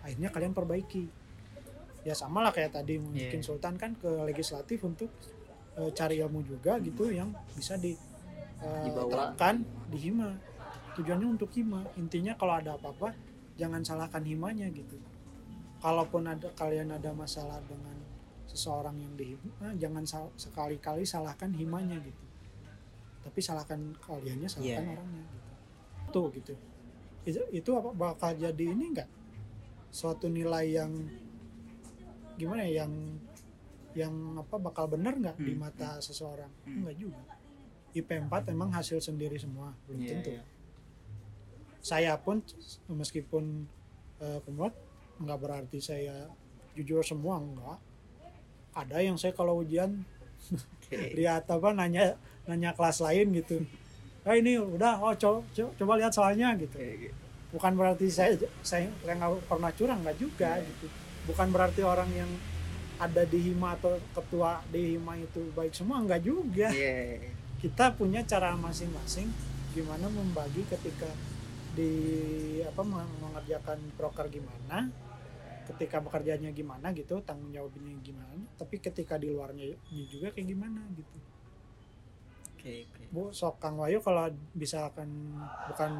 [0.00, 1.10] akhirnya kalian perbaiki
[2.00, 3.44] ya sama lah kayak tadi mungkin Iya.
[3.44, 5.10] Sultan kan ke legislatif untuk
[5.74, 7.92] eh, cari ilmu juga gitu yang bisa di
[8.56, 9.10] eh, Dibawa.
[9.34, 10.32] terapkan di hima
[10.92, 13.12] tujuannya untuk hima intinya kalau ada apa-apa
[13.54, 14.96] jangan salahkan himanya gitu
[15.78, 17.94] kalaupun ada kalian ada masalah dengan
[18.46, 22.22] seseorang yang di hima jangan sal- sekali-kali salahkan himanya gitu
[23.20, 24.94] tapi salahkan kaliannya salahkan Iya.
[24.94, 25.39] orangnya gitu
[26.32, 26.54] gitu.
[27.22, 29.10] Itu, itu apa bakal jadi ini enggak
[29.88, 30.90] suatu nilai yang
[32.34, 32.92] gimana ya yang
[33.92, 36.50] yang apa bakal benar nggak di Hmm, mata seseorang?
[36.64, 36.82] Hmm.
[36.82, 37.20] enggak juga.
[37.90, 40.30] IP 4 memang hasil sendiri semua belum Iya, tentu.
[40.32, 40.42] iya.
[41.80, 42.38] saya pun
[42.86, 43.66] meskipun
[44.18, 44.70] uh, kumlot
[45.18, 46.30] nggak berarti saya
[46.72, 47.78] jujur semua enggak
[48.72, 50.06] ada yang saya kalau ujian
[50.54, 51.10] Oke.
[51.18, 52.14] lihat apa nanya
[52.44, 53.66] nanya kelas lain gitu
[54.20, 57.08] ah ini udah oh co- co- coba lihat soalnya gitu Oke.
[57.50, 60.68] bukan berarti saya saya saya nggak pernah curang nggak juga Iya.
[60.68, 60.86] gitu
[61.24, 62.30] bukan berarti orang yang
[63.00, 67.16] ada di hima atau ketua di hima itu baik semua nggak juga Iya.
[67.64, 69.28] kita punya cara masing-masing
[69.72, 71.08] gimana membagi ketika
[71.72, 71.92] di
[72.60, 74.90] apa meng- mengerjakan proker gimana
[75.70, 79.70] ketika bekerjanya gimana gitu tanggung jawabnya gimana tapi ketika di luarnya
[80.12, 81.18] juga kayak gimana gitu
[82.60, 82.99] Oke, oke.
[83.10, 85.08] Bu sok Kang Wayu kalau bisa akan
[85.66, 85.92] bukan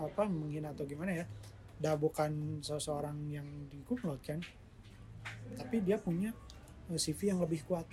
[0.00, 1.26] apa menghina atau gimana ya
[1.78, 4.40] dah bukan seseorang yang dikumlot kan
[5.56, 6.34] tapi dia punya
[6.90, 7.86] eh, CV yang lebih kuat.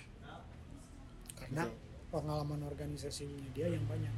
[1.36, 1.68] Karena
[2.10, 4.12] pengalaman organisasinya dia yang banyak.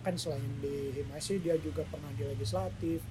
[0.00, 3.04] Kan selain di Himasi dia juga pernah di legislatif.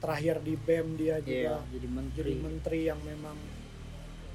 [0.00, 2.30] Terakhir di BEM dia juga Iya, jadi menteri.
[2.32, 3.36] jadi menteri yang memang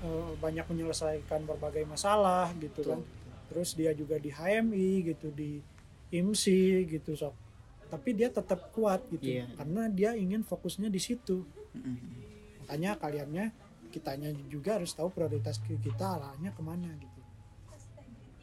[0.05, 2.91] eh, banyak menyelesaikan berbagai masalah gitu Betul.
[2.93, 3.01] kan
[3.45, 5.61] terus dia juga di HMI gitu di
[6.09, 7.35] IMSI gitu sok
[7.85, 9.45] tapi dia tetap kuat gitu Iya.
[9.53, 11.97] karena dia ingin fokusnya di situ Mm-mm.
[12.61, 13.45] makanya kaliannya
[13.89, 17.21] kitanya juga harus tahu prioritas kita arahnya ke mana gitu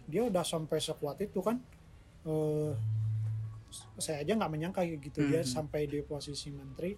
[0.05, 1.59] dia udah sampai sekuat itu kan
[2.23, 2.73] eh
[3.97, 5.49] saya aja nggak menyangka gitu dia Mhm.
[5.49, 6.93] sampai di posisi menteri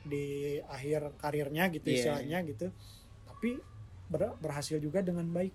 [0.00, 0.24] di
[0.62, 1.96] akhir karirnya gitu Iya.
[1.96, 2.66] istilahnya gitu
[3.26, 3.56] tapi
[4.06, 5.54] ber- berhasil juga dengan baik.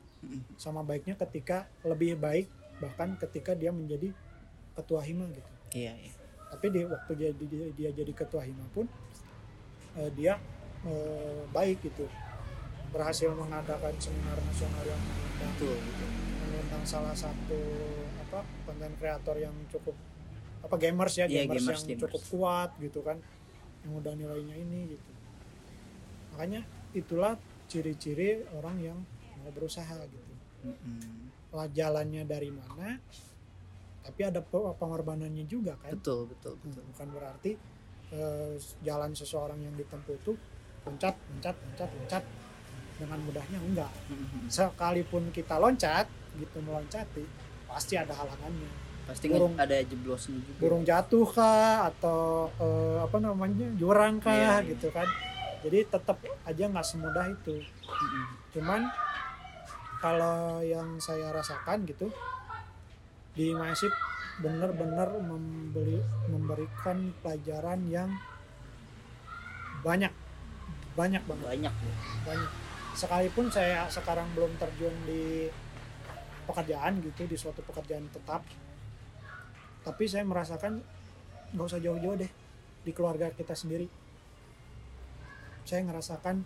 [0.55, 2.47] Sama baiknya ketika lebih baik
[2.77, 4.11] bahkan ketika dia menjadi
[4.75, 6.11] ketua hima gitu Iya, iya.
[6.51, 8.87] tapi di waktu dia, dia, dia jadi ketua hima pun
[9.95, 10.39] eh, dia
[10.83, 12.07] eh, baik gitu
[12.91, 15.77] berhasil mengadakan seminar nasional yang mengundang, Betul,
[16.47, 17.59] mengundang salah satu
[18.23, 19.95] apa konten kreator yang cukup
[20.63, 22.01] apa gamers ya Iya, gamers, gamers, yang gamers.
[22.07, 23.17] cukup kuat gitu kan
[23.83, 25.09] yang udah nilainya ini gitu
[26.33, 26.61] makanya
[26.91, 27.33] itulah
[27.67, 28.99] ciri-ciri orang yang
[29.45, 30.33] mau berusaha gitu
[31.51, 32.97] lah jalannya dari mana
[34.01, 36.81] tapi ada pe- pengorbanannya juga kan Betul, betul, betul.
[36.83, 37.51] bukan berarti
[38.11, 40.33] eh, jalan seseorang yang ditempuh itu
[40.83, 42.23] loncat loncat loncat loncat
[42.95, 44.47] dengan mudahnya enggak Mm-mm.
[44.47, 47.23] sekalipun kita loncat gitu meloncati
[47.65, 50.57] pasti ada halangannya Pasti Burung- ada jeblosnya juga.
[50.59, 54.69] burung jatuh kah atau eh, apa namanya jurang kah Iya, iya.
[54.73, 55.05] gitu kan
[55.61, 58.25] jadi tetap aja nggak semudah itu Mm-mm.
[58.51, 58.81] cuman
[59.99, 62.11] kalau yang saya rasakan gitu
[63.35, 63.91] di Masif
[64.39, 68.11] benar-benar membeli memberikan pelajaran yang
[69.83, 70.11] banyak
[70.95, 71.45] banyak banget.
[71.45, 71.73] Banyak.
[71.75, 71.95] Ya.
[72.23, 72.51] banyak.
[72.95, 75.51] Sekalipun saya sekarang belum terjun di
[76.47, 78.45] pekerjaan gitu di suatu pekerjaan tetap
[79.85, 80.81] tapi saya merasakan
[81.53, 82.31] nggak usah jauh-jauh deh
[82.81, 83.85] di keluarga kita sendiri.
[85.61, 86.41] Saya ngerasakan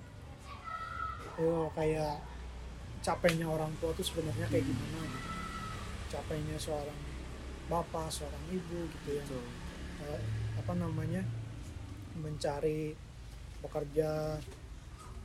[1.40, 2.20] oh kayak
[3.00, 5.30] capeknya orang tua tuh sebenarnya kayak gimana gitu.
[6.10, 7.00] capeknya seorang
[7.70, 9.24] bapak seorang ibu gitu ya.
[10.10, 10.22] Eh,
[10.58, 11.22] apa namanya
[12.18, 12.98] mencari
[13.62, 14.42] bekerja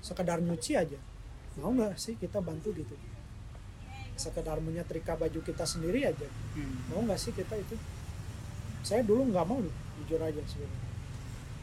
[0.04, 1.00] sekedar nyuci aja.
[1.58, 2.94] Mau nggak sih kita bantu gitu?
[4.14, 6.28] Sekedar menyetrika baju kita sendiri aja.
[6.54, 6.92] Hmm.
[6.92, 7.74] mau nggak sih kita itu?
[8.84, 10.90] Saya dulu nggak mau loh jujur aja sebenarnya.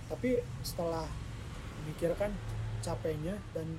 [0.09, 0.29] Tapi
[0.65, 1.07] setelah
[1.81, 2.33] memikirkan
[2.81, 3.77] capeknya dan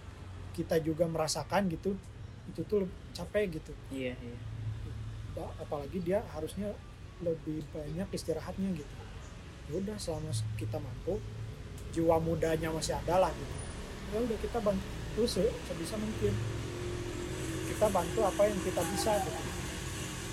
[0.54, 1.98] kita juga merasakan gitu
[2.44, 3.72] itu tuh capek gitu.
[3.88, 4.36] Iya, iya.
[5.58, 6.74] Apalagi dia harusnya
[7.20, 8.94] lebih banyak istirahatnya gitu.
[9.66, 11.22] Ya udah selama kita mampu
[11.90, 13.54] jiwa mudanya masih ada lah gitu.
[14.10, 16.34] Ya udah kita bantu se- sebisa mungkin.
[17.64, 19.40] Kita bantu apa yang kita bisa gitu.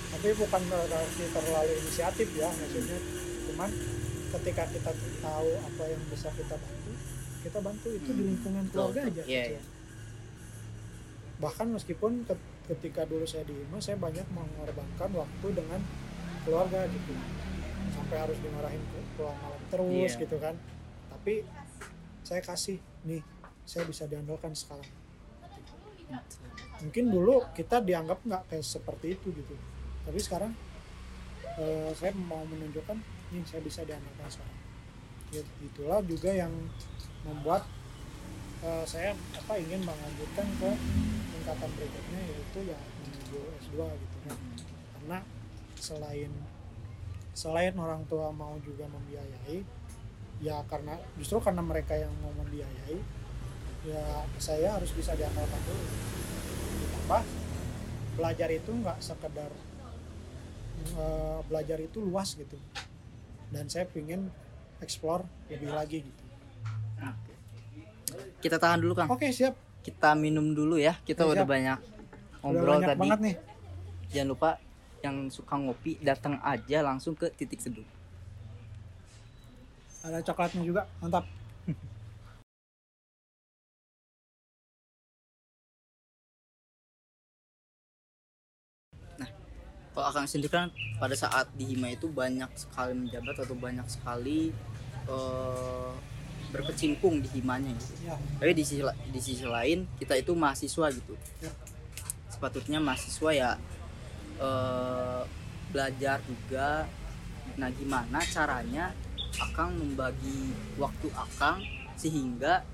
[0.09, 2.99] Tapi bukan berarti terlalu inisiatif ya maksudnya.
[3.45, 3.69] Cuman
[4.29, 6.91] ketika kita tahu apa yang bisa kita bantu
[7.39, 9.53] kita bantu itu di Hmm, lingkungan betul, keluarga aja Iya, gitu.
[9.55, 9.61] iya.
[11.39, 12.35] Bahkan meskipun ke-
[12.67, 15.79] ketika dulu saya di Hima saya banyak mengorbankan waktu dengan
[16.43, 17.13] keluarga gitu.
[17.89, 18.83] Sampai harus dimarahin
[19.15, 20.21] pulang malam terus Iya.
[20.21, 20.55] gitu kan.
[21.09, 21.33] Tapi
[22.21, 23.23] saya kasih nih
[23.63, 24.87] saya bisa diandalkan sekarang.
[26.79, 29.55] Mungkin dulu kita dianggap nggak kayak seperti itu gitu.
[30.07, 30.51] Tapi sekarang
[31.59, 32.97] eh, saya mau menunjukkan
[33.31, 34.57] nih saya bisa diandalkan sekarang.
[35.29, 36.49] Ya, itulah juga yang
[37.21, 37.67] membuat
[38.63, 40.69] eh, saya apa ingin melanjutkan ke
[41.35, 44.37] tingkatan berikutnya yaitu ya menuju S2 gitu kan.
[44.95, 45.17] Karena
[45.79, 46.31] selain
[47.31, 49.63] selain orang tua mau juga membiayai
[50.43, 52.99] ya karena justru karena mereka yang mau membiayai
[53.87, 55.85] ya saya harus bisa diandalkan dulu.
[56.83, 57.23] Ditambah
[58.19, 59.51] belajar itu nggak sekedar
[60.99, 62.59] eh, belajar itu luas gitu.
[63.49, 64.27] Dan saya pingin
[64.83, 66.23] explore lebih lagi gitu.
[66.99, 67.28] Oke.
[68.39, 69.09] Kita tahan dulu kang.
[69.11, 69.55] Oke siap.
[69.81, 70.97] Kita minum dulu ya.
[71.03, 72.99] Kita udah banyak udah ngobrol banyak tadi.
[72.99, 73.35] banget nih.
[74.09, 74.49] Jangan lupa
[74.99, 77.85] yang suka ngopi datang aja langsung ke titik seduh.
[80.03, 81.27] Ada coklatnya juga mantap.
[89.99, 94.55] Kalau akan sendiri kan pada saat di hima itu banyak sekali menjabat atau banyak sekali
[95.11, 95.91] eh,
[96.49, 101.13] berkecimpung di himanya gitu ya tapi di sisi di sisi lain kita itu mahasiswa gitu
[101.39, 101.51] Ya.
[102.27, 103.51] sepatutnya mahasiswa ya
[104.37, 105.21] eh,
[105.69, 106.89] belajar juga
[107.53, 108.93] nah gimana caranya
[109.35, 111.61] akang membagi waktu akang
[111.95, 112.65] sehingga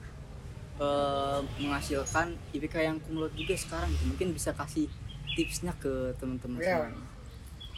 [0.77, 4.87] eh, menghasilkan IPK yang kumlot juga sekarang gitu mungkin bisa kasih
[5.31, 6.79] tipsnya ke teman-teman Iya.
[6.79, 7.03] semuanya.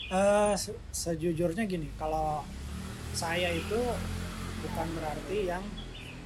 [0.07, 2.45] Eh, se- sejujurnya gini kalau
[3.11, 3.81] saya itu
[4.59, 5.63] bukan berarti yang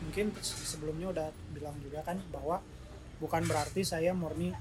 [0.02, 2.60] mungkin se- sebelumnya udah bilang juga kan bahwa
[3.22, 4.52] bukan berarti saya murni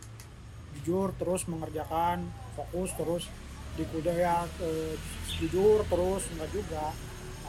[0.77, 3.25] jujur terus mengerjakan fokus terus
[3.75, 4.95] di kuliah eh,
[5.41, 6.87] jujur terus enggak juga.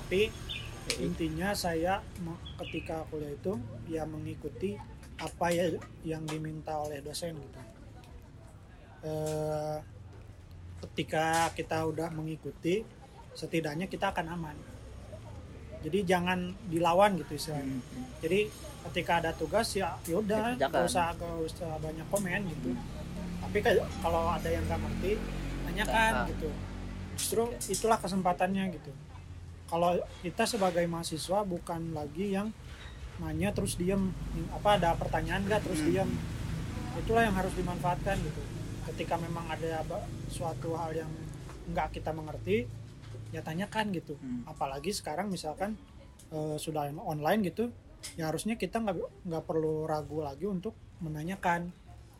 [0.01, 0.31] Tapi
[0.99, 2.01] intinya saya
[2.65, 3.53] ketika kuliah itu
[3.91, 4.79] ya mengikuti
[5.21, 5.69] apa ya
[6.01, 7.61] yang diminta oleh dosen gitu.
[9.05, 9.77] Eh,
[10.81, 12.81] ketika kita udah mengikuti
[13.37, 14.57] setidaknya kita akan aman
[15.81, 18.05] jadi jangan dilawan gitu istilahnya Hmm.
[18.19, 18.39] jadi
[18.81, 20.73] ketika ada tugas ya yaudah Dikerjakan.
[20.73, 22.69] gak usah gak usah banyak komen gitu
[23.41, 23.57] tapi
[23.99, 25.11] kalau ada yang nggak ngerti
[25.63, 26.29] tanyakan Tanyakan.
[26.29, 26.49] gitu
[27.13, 28.91] justru itulah kesempatannya gitu
[29.65, 32.49] kalau kita sebagai mahasiswa bukan lagi yang
[33.17, 34.09] nanya terus diem
[34.49, 35.89] apa ada pertanyaan nggak terus Hmm.
[35.89, 36.09] diem
[36.97, 38.41] itulah yang harus dimanfaatkan gitu
[38.83, 39.85] ketika memang ada
[40.27, 41.11] suatu hal yang
[41.69, 42.65] nggak kita mengerti
[43.31, 44.19] ya tanyakan gitu.
[44.19, 44.43] Hmm.
[44.47, 45.79] apalagi sekarang misalkan
[46.31, 47.71] eh, sudah online gitu
[48.17, 48.97] ya harusnya kita nggak
[49.29, 51.69] nggak perlu ragu lagi untuk menanyakan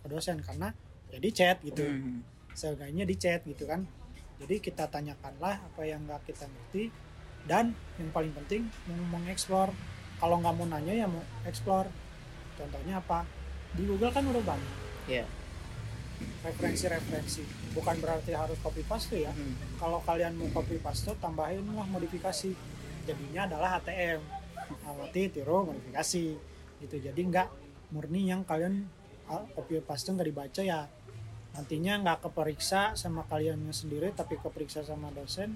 [0.01, 0.73] ke dosen karena
[1.13, 1.83] ya di chat gitu.
[1.85, 2.23] Hmm.
[2.51, 3.87] seenggaknya di chat gitu kan.
[4.41, 6.91] Jadi kita tanyakanlah apa yang nggak kita ngerti
[7.45, 7.71] dan
[8.01, 8.67] yang paling penting
[9.11, 9.71] mengeksplor.
[10.21, 11.89] Kalau nggak mau nanya ya mau eksplor
[12.59, 13.25] contohnya apa?
[13.73, 14.75] Di Google kan udah banyak.
[15.09, 15.25] Iya.
[16.41, 17.43] Referensi-referensi.
[17.77, 19.31] Bukan berarti harus copy paste ya.
[19.31, 19.55] Hmm.
[19.77, 22.53] kalau kalian mau copy paste tambahin lah modifikasi.
[23.05, 24.21] Jadinya adalah HTM
[24.85, 26.25] amati tiru modifikasi.
[26.81, 26.95] Gitu.
[26.97, 27.47] Jadi nggak
[27.93, 28.87] murni yang kalian
[29.55, 30.89] copy paste nggak dibaca ya.
[31.51, 35.55] Nantinya nggak keperiksa sama kaliannya sendiri tapi keperiksa sama dosen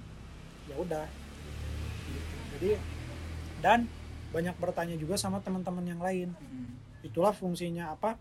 [0.66, 1.06] ya udah.
[2.06, 2.36] Gitu.
[2.58, 2.72] jadi
[3.62, 3.80] dan
[4.30, 6.30] banyak bertanya juga sama teman-teman yang lain.
[6.36, 6.74] Hmm.
[7.06, 8.18] itulah fungsinya apa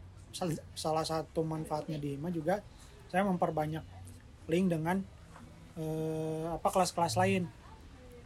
[0.75, 2.59] salah satu manfaatnya di HIMA juga
[3.09, 3.87] saya memperbanyak
[4.51, 4.99] link dengan
[5.79, 7.47] eh, apa kelas-kelas lain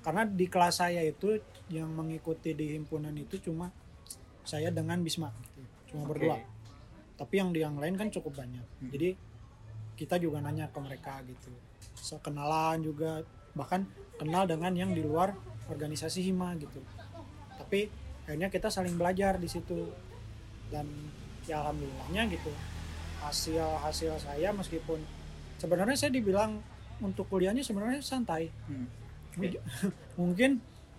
[0.01, 1.37] karena di kelas saya itu
[1.69, 3.69] yang mengikuti di himpunan itu cuma
[4.49, 5.61] saya dengan Bisma gitu.
[5.93, 6.17] cuma Oke.
[6.17, 6.37] berdua
[7.19, 8.91] tapi yang di yang lain kan cukup banyak Hmm.
[8.95, 9.19] jadi
[9.99, 11.51] kita juga nanya ke mereka gitu
[11.99, 13.83] sekenalan juga bahkan
[14.17, 15.35] kenal dengan yang di luar
[15.67, 16.79] organisasi hima gitu
[17.59, 17.91] tapi
[18.25, 19.91] akhirnya kita saling belajar di situ
[20.71, 20.87] dan
[21.49, 22.53] ya alhamdulillahnya gitu
[23.19, 25.01] hasil hasil saya meskipun
[25.57, 26.61] sebenarnya saya dibilang
[27.01, 28.87] untuk kuliahnya sebenarnya santai Hmm.
[29.35, 29.63] Mungkin-
[30.21, 30.51] mungkin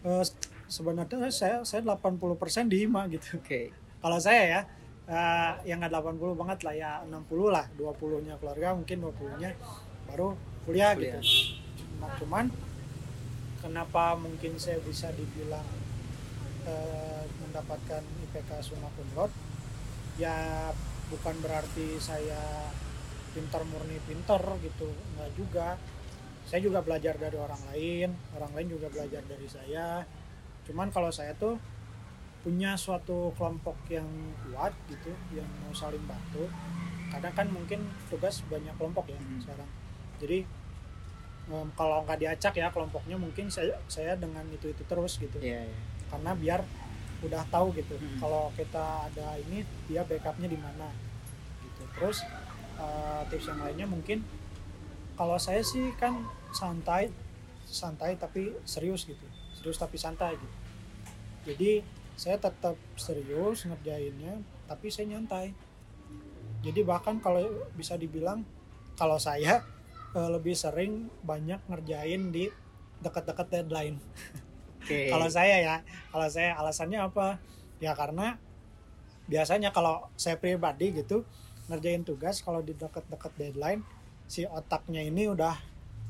[0.01, 0.23] eh,
[0.65, 2.25] sebenarnya saya saya 80%
[2.65, 3.69] di hima gitu Oke.
[3.99, 4.61] kalau saya ya
[5.05, 9.49] eh, yang nggak 80 banget lah ya 60 lah 20 nya keluarga mungkin 20 nya
[10.05, 10.33] baru
[10.65, 11.19] kuliah, Kuliah.
[11.19, 11.19] gitu
[11.99, 12.45] nah, cuman
[13.59, 15.65] kenapa mungkin saya bisa dibilang
[16.63, 19.35] eh, mendapatkan IPK summa cum laude
[20.19, 20.69] ya
[21.07, 22.69] bukan berarti saya
[23.31, 25.67] pintar murni pintar gitu nggak juga
[26.43, 30.03] saya juga belajar dari orang lain orang lain juga belajar dari saya
[30.67, 31.55] cuman kalau saya tuh
[32.39, 34.07] punya suatu kelompok yang
[34.47, 36.45] kuat gitu yang mau saling bantu
[37.09, 39.39] kadang kan mungkin tugas banyak kelompok ya Hmm.
[39.41, 39.69] sekarang
[40.19, 40.39] jadi
[41.49, 45.65] em, kalau nggak diacak ya kelompoknya mungkin saya saya dengan itu itu terus gitu Iya,
[45.65, 45.77] iya.
[46.09, 46.61] karena biar
[47.19, 48.17] udah tahu gitu Hmm.
[48.17, 50.87] kalau kita ada ini dia backupnya di mana
[51.61, 51.83] gitu.
[51.95, 52.23] Terus
[52.79, 54.23] eh, tips yang lainnya mungkin
[55.19, 56.23] kalau saya sih kan
[56.55, 57.11] santai
[57.67, 60.57] santai tapi serius gitu serius tapi santai gitu.
[61.51, 61.83] Jadi
[62.15, 65.51] saya tetap serius ngerjainnya tapi saya nyantai.
[66.59, 67.43] Jadi bahkan kalau
[67.75, 68.43] bisa dibilang
[68.95, 69.59] kalau saya
[70.15, 72.47] eh, lebih sering banyak ngerjain di
[72.99, 73.95] dekat-dekat deadline
[74.79, 75.11] Oke.
[75.11, 75.75] kalau saya ya
[76.09, 77.37] kalau saya alasannya apa
[77.79, 78.39] ya karena
[79.25, 81.21] biasanya kalau saya pribadi gitu
[81.69, 83.81] ngerjain tugas kalau di dekat-dekat deadline
[84.25, 85.53] si otaknya ini udah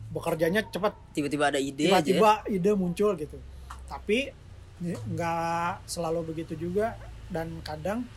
[0.10, 2.02] bekerjanya cepat tiba-tiba ada ide aja ya.
[2.02, 3.38] tiba-tiba ide muncul gitu
[3.86, 4.32] tapi
[4.80, 6.96] nggak selalu begitu juga
[7.28, 8.08] dan kadang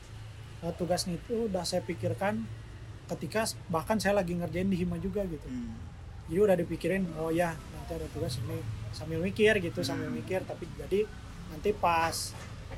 [0.63, 2.47] eh, tugasnya itu udah saya pikirkan
[3.11, 5.75] ketika bahkan saya lagi ngerjain di hima juga gitu Hmm.
[6.31, 8.63] jadi udah dipikirin oh ya nanti ada tugas ini
[8.93, 10.17] sambil mikir gitu sambil Hmm.
[10.17, 11.05] mikir tapi jadi
[11.49, 12.33] nanti pas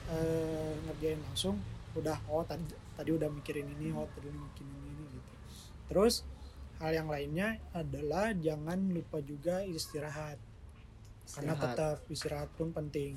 [0.06, 1.58] eh, ngerjain langsung
[1.94, 5.30] udah oh tadi tadi udah mikirin ini oh tadi mikirin ini gitu
[5.86, 6.22] terus
[6.78, 10.38] hal yang lainnya adalah jangan lupa juga istirahat
[11.30, 11.74] karena Istirahat.
[11.76, 13.14] tetap istirahat pun penting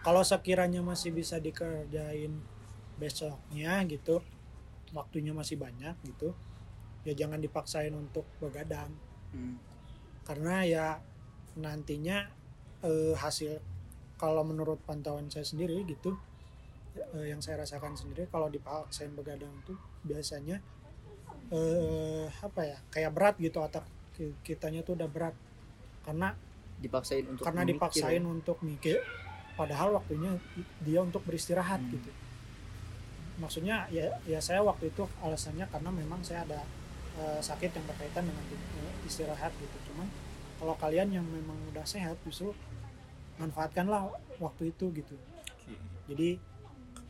[0.00, 2.32] kalau sekiranya masih bisa dikerjain
[2.94, 4.20] besoknya gitu
[4.90, 6.32] waktunya masih banyak gitu
[7.02, 8.88] ya jangan dipaksain untuk begadang
[9.30, 9.58] Hmm.
[10.22, 10.86] karena ya
[11.54, 12.26] nantinya
[12.82, 13.58] eh, hasil
[14.14, 16.14] kalau menurut pantauan saya sendiri gitu
[16.96, 20.58] eh, yang saya rasakan sendiri kalau dipaksain begadang tuh biasanya
[21.50, 25.34] eh, apa ya kayak berat gitu otak ki- kitanya tuh udah berat
[26.02, 26.34] karena
[26.78, 27.74] dipaksain untuk karena memikir.
[27.78, 28.98] dipaksain untuk mikir
[29.54, 30.34] padahal waktunya
[30.82, 31.94] dia untuk beristirahat Hmm.
[31.94, 32.10] gitu
[33.34, 36.62] maksudnya ya ya saya waktu itu alasannya karena memang saya ada
[37.18, 38.44] eh, sakit yang berkaitan dengan
[39.02, 40.06] istirahat gitu cuman
[40.58, 42.54] kalau kalian yang memang udah sehat justru
[43.38, 45.16] manfaatkanlah waktu itu gitu.
[46.06, 46.38] Jadi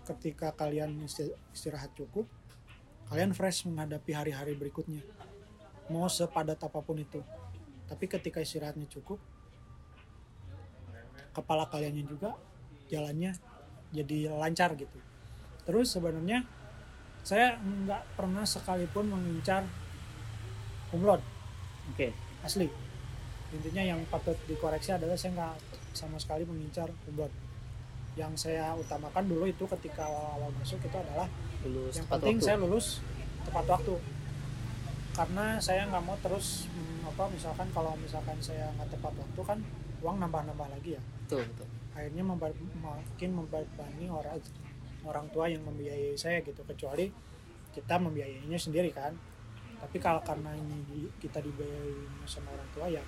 [0.05, 2.29] ketika kalian isti- istirahat cukup
[3.09, 5.05] kalian fresh menghadapi hari-hari berikutnya.
[5.93, 7.21] Mau sepadat apa pun itu.
[7.85, 9.21] Tapi ketika istirahatnya cukup
[11.37, 12.33] kepala kaliannya juga
[12.89, 13.37] jalannya
[13.93, 14.97] jadi lancar gitu.
[15.69, 16.49] Terus sebenarnya
[17.25, 19.65] saya nggak pernah sekalipun mengincar
[20.89, 21.21] kumlot
[21.93, 22.09] oke.
[22.45, 22.84] Asli
[23.55, 25.55] intinya yang patut dikoreksi adalah saya nggak
[25.95, 27.31] sama sekali mengincar kumlot
[28.15, 31.27] yang saya utamakan dulu itu ketika awal-awal masuk itu adalah
[31.67, 32.47] lulus yang tepat penting waktu.
[32.47, 32.87] saya lulus
[33.43, 33.95] tepat waktu.
[35.15, 39.59] Karena saya nggak mau terus hmm, apa misalkan kalau misalkan saya nggak tepat waktu kan
[40.03, 41.03] uang nambah-nambah lagi ya.
[41.27, 41.67] Betul betul.
[41.95, 44.39] Akhirnya memba- makin membebani orang
[45.07, 46.63] orang tua yang membiayai saya gitu.
[46.63, 47.11] Kecuali
[47.75, 49.15] kita membiayainya sendiri kan.
[49.83, 53.03] Tapi kalau karena ini kita dibiayai sama orang tua ya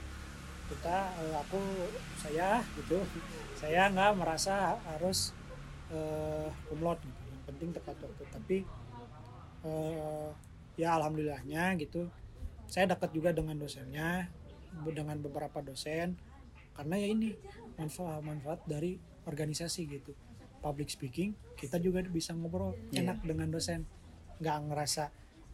[0.66, 1.60] kita eh, aku
[2.18, 2.98] saya gitu.
[3.56, 5.32] Saya nggak merasa harus
[5.90, 7.20] eh kumlot gitu.
[7.30, 8.24] yang penting tepat waktu.
[8.30, 8.56] Tapi
[9.66, 10.28] eh,
[10.76, 12.10] ya alhamdulillahnya gitu.
[12.66, 14.26] Saya dekat juga dengan dosennya
[14.84, 16.18] dengan beberapa dosen.
[16.76, 17.32] Karena ya ini
[17.80, 20.12] manfaat manfaat dari organisasi gitu.
[20.60, 23.06] Public speaking kita juga bisa ngobrol Iya.
[23.06, 23.88] enak dengan dosen.
[24.42, 25.04] Nggak ngerasa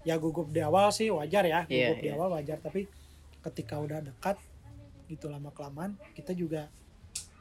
[0.02, 1.62] ya gugup di awal sih wajar ya.
[1.70, 2.14] Iya, gugup di iya.
[2.18, 2.58] awal wajar.
[2.58, 2.90] Tapi
[3.42, 4.38] ketika udah dekat
[5.06, 6.68] gitu lama kelamaan kita juga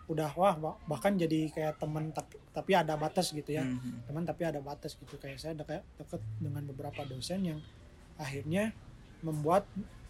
[0.05, 3.63] udah wah bah- bahkan jadi kayak teman tapi, tapi ada batas gitu ya.
[3.63, 4.03] Mhm.
[4.05, 5.15] teman tapi ada batas gitu.
[5.15, 7.59] Kayak saya dekat dekat dengan beberapa dosen yang
[8.17, 8.75] akhirnya
[9.21, 9.63] membuat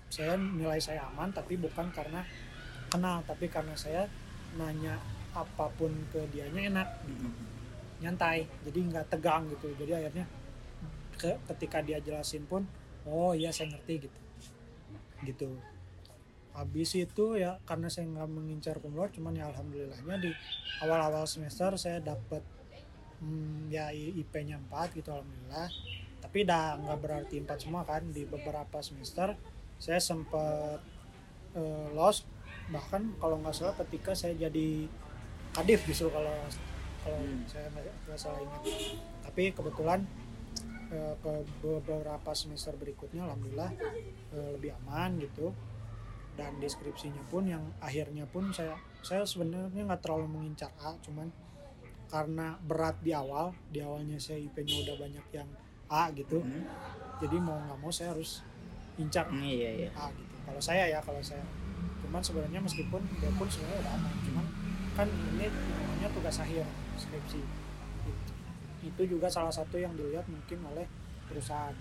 [0.09, 2.25] saya nilai saya aman tapi bukan karena
[2.89, 4.09] kenal tapi karena saya
[4.53, 4.97] nanya
[5.31, 7.31] apa pun ke dianya enak Mhm.
[8.01, 9.69] nyantai jadi nggak tegang gitu.
[9.75, 10.25] Jadi akhirnya
[11.13, 12.65] ke, ketika dia jelasin pun
[13.05, 14.19] oh iya saya ngerti gitu.
[15.21, 15.49] Gitu
[16.51, 20.31] habis itu ya karena saya nggak mengincar kumlot cuman ya alhamdulillahnya di
[20.83, 22.43] awal-awal semester saya dapat
[23.23, 25.69] hmm, ya IP-nya 4 gitu alhamdulillah.
[26.21, 29.33] Tapi dah nggak berarti 4 semua kan di beberapa semester
[29.79, 30.81] saya sempat
[31.55, 32.27] eh, lost.
[32.71, 34.85] Bahkan kalau nggak salah ketika saya jadi
[35.51, 36.35] kadif justru kalau
[37.01, 37.41] kalau Hmm.
[37.49, 38.61] saya nggak nggak salah ingat.
[39.25, 39.99] Tapi kebetulan
[40.91, 41.33] eh, ke
[41.63, 43.71] beberapa semester berikutnya alhamdulillah
[44.35, 45.49] eh, lebih aman gitu
[46.31, 51.27] dan deskripsinya pun yang akhirnya pun saya saya sebenarnya nggak terlalu mengincar A cuman
[52.07, 55.49] karena berat di awal di awalnya saya IP-nya udah banyak yang
[55.87, 56.63] A gitu Mhm.
[57.19, 58.43] jadi mau nggak mau saya harus
[58.95, 61.43] incar Hmm, iya iya A gitu kalau saya ya kalau saya
[62.01, 64.45] cuman sebenarnya meskipun dia pun sebenarnya udah aman cuman
[64.91, 66.63] kan ini namanya tugas akhir
[66.95, 67.39] skripsi
[68.01, 68.31] Gitu.
[68.81, 70.89] itu juga salah satu yang dilihat mungkin oleh
[71.27, 71.75] perusahaan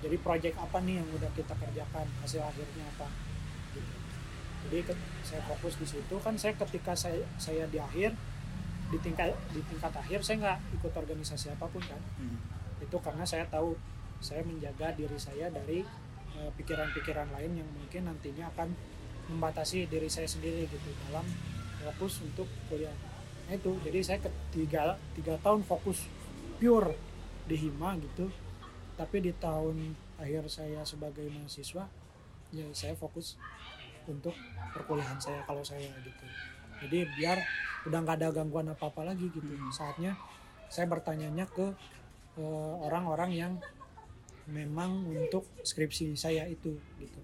[0.00, 3.06] jadi project apa nih yang udah kita kerjakan hasil akhirnya apa.
[4.68, 4.94] Jadi
[5.26, 6.14] saya fokus di situ.
[6.22, 8.14] Kan saya ketika saya saya di akhir
[8.92, 12.00] di tingkat di tingkat akhir saya nggak ikut organisasi apa pun kan?
[12.20, 12.60] Mhm.
[12.82, 13.78] itu karena saya tahu
[14.18, 15.86] saya menjaga diri saya dari
[16.34, 18.74] eh, pikiran-pikiran lain yang mungkin nantinya akan
[19.30, 21.22] membatasi diri saya sendiri gitu dalam
[21.78, 22.92] fokus untuk kuliah.
[23.46, 23.70] Nah itu.
[23.86, 26.10] Jadi saya ketiga tiga tahun fokus
[26.58, 26.94] pure
[27.46, 28.28] di hima gitu.
[28.98, 31.86] Tapi di tahun akhir saya sebagai mahasiswa
[32.52, 33.40] ya saya fokus
[34.08, 34.34] untuk
[34.72, 36.24] perkuliahan saya kalau saya gitu.
[36.82, 37.38] Jadi biar
[37.86, 39.46] udah nggak ada gangguan apa apa lagi gitu.
[39.46, 39.70] Hmm.
[39.74, 40.14] saatnya
[40.72, 41.66] saya bertanyanya ke
[42.38, 43.52] eh, orang-orang yang
[44.50, 47.20] memang untuk skripsi saya itu gitu.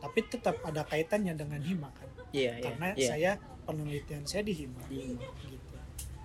[0.00, 2.08] Tapi tetap ada kaitannya dengan hima kan.
[2.30, 3.08] Iya iya karena iya.
[3.08, 3.30] saya
[3.68, 4.80] penelitian saya di hima.
[4.88, 5.18] Iya.
[5.44, 5.76] gitu.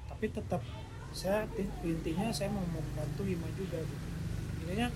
[0.07, 0.61] Tapi tetap
[1.15, 1.47] saya
[1.83, 4.07] intinya saya mau membantu Hima juga gitu.
[4.63, 4.87] Intinya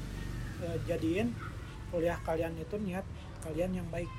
[0.68, 1.32] eh, jadiin
[1.90, 3.07] kuliah kalian itu niat
[3.40, 4.11] kalian yang baik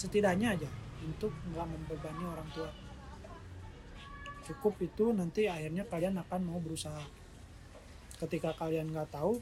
[0.00, 0.70] setidaknya aja
[1.04, 2.72] untuk nggak membebani orang tua.
[4.48, 7.04] Cukup itu nanti akhirnya kalian akan mau berusaha.
[8.16, 9.36] Ketika kalian nggak tahu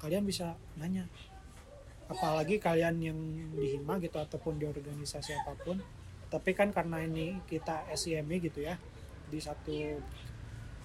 [0.00, 1.04] kalian bisa nanya.
[2.08, 3.18] Apalagi kalian yang
[3.52, 5.76] di hima gitu ataupun di organisasi apa pun.
[6.32, 8.80] Tapi kan karena ini kita SIMI gitu ya
[9.28, 10.00] di satu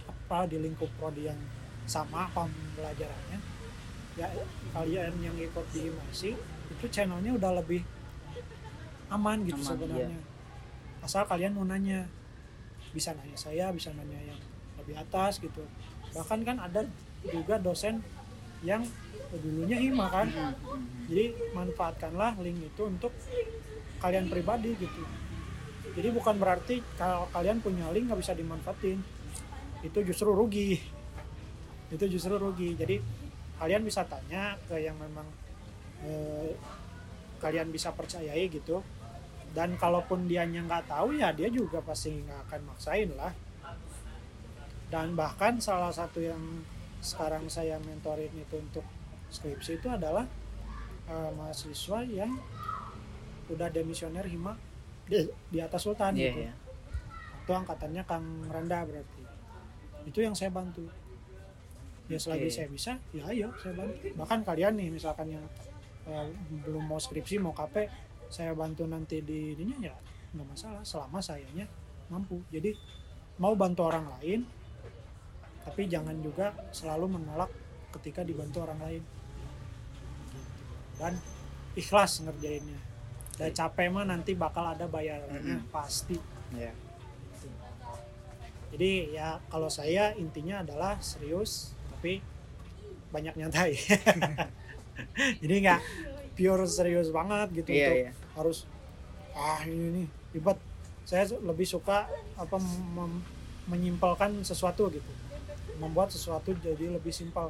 [0.04, 1.40] apa di lingkup prodi yang
[1.88, 3.40] sama pembelajarannya
[4.14, 4.30] ya
[4.72, 6.38] kalian yang ikut di himasi
[6.70, 7.82] itu channelnya udah lebih
[9.10, 10.20] aman gitu Aman, sebenarnya.
[11.04, 12.08] Asal kalian mau nanya.
[12.94, 14.40] Bisa nanya saya bisa nanya yang
[14.80, 15.66] lebih atas gitu.
[16.14, 16.86] Bahkan kan ada
[17.26, 18.04] juga dosen
[18.64, 18.86] yang
[19.34, 20.30] dulunya hima kan.
[21.10, 23.12] Jadi manfaatkanlah link itu untuk
[24.00, 25.04] kalian pribadi gitu.
[25.94, 29.00] Jadi bukan berarti kalau kalian punya link nggak bisa dimanfaatin.
[29.84, 30.80] Itu justru rugi.
[31.92, 32.74] Itu justru rugi.
[32.78, 32.98] Jadi
[33.58, 35.28] kalian bisa tanya ke yang memang
[36.04, 36.52] eh,
[37.44, 38.80] kalian bisa percayai gitu.
[39.54, 43.36] Dan kalaupun dianya nggak tahu ya dia juga pasti nggak akan maksain lah.
[44.88, 46.42] Dan bahkan salah satu yang
[47.04, 48.86] sekarang saya mentorin itu untuk
[49.28, 50.24] skripsi itu adalah
[51.10, 52.32] eh, mahasiswa yang
[53.52, 54.56] udah demisioner hima
[55.04, 56.40] di, di atas sultan Iya, gitu.
[56.48, 56.54] iya.
[57.44, 59.22] itu angkatannya kang Randa berarti.
[60.08, 60.88] Itu yang saya bantu.
[62.08, 62.56] Ya selagi Oke.
[62.56, 64.00] saya bisa ya ayo saya bantu.
[64.16, 65.44] Bahkan kalian nih misalkan yang
[66.08, 66.28] eh,
[66.64, 67.88] belum mau skripsi mau KP
[68.34, 69.96] saya bantu nanti di ininya ya
[70.34, 70.82] nggak masalah.
[70.82, 71.70] Selama sayanya
[72.10, 72.42] mampu.
[72.50, 72.74] Jadi
[73.38, 74.42] mau bantu orang lain
[75.64, 77.48] tapi jangan juga selalu menolak
[78.00, 79.04] ketika dibantu orang lain.
[80.34, 80.50] Gitu.
[80.98, 81.14] dan
[81.78, 82.80] ikhlas ngerjainnya.
[83.38, 83.58] Dan Oke.
[83.58, 86.18] capek mah nanti bakal ada bayarannya pasti.
[86.54, 86.74] Iya.
[88.74, 92.26] jadi ya kalau saya intinya adalah serius tapi
[93.14, 93.78] banyak nyantai
[95.42, 95.82] jadi nggak
[96.34, 98.12] pure serius banget gitu Iya, untuk iya.
[98.38, 98.58] harus
[99.34, 100.08] ah ini nih.
[100.38, 100.58] Ribet
[101.06, 102.58] saya lebih suka apa
[103.70, 105.12] menyimpelkan sesuatu gitu.
[105.78, 107.50] Membuat sesuatu jadi lebih simpel.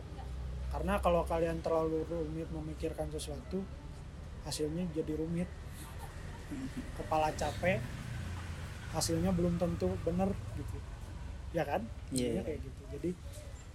[0.71, 3.61] Karena kalau kalian terlalu rumit memikirkan sesuatu
[4.43, 5.47] hasilnya jadi rumit.
[6.99, 7.79] Kepala capek
[8.93, 10.29] hasilnya belum tentu bener
[10.59, 10.77] gitu.
[11.55, 11.81] Ya kan?
[12.11, 12.47] Iya, Intinya iya.
[12.47, 12.81] kayak gitu.
[12.99, 13.09] Jadi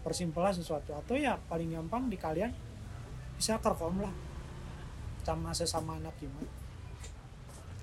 [0.04, 0.90] persimpelan sesuatu.
[0.94, 2.50] Atau ya paling gampang di kalian
[3.38, 4.14] bisa kerkom lah.
[5.22, 6.46] Sama sesama anak iman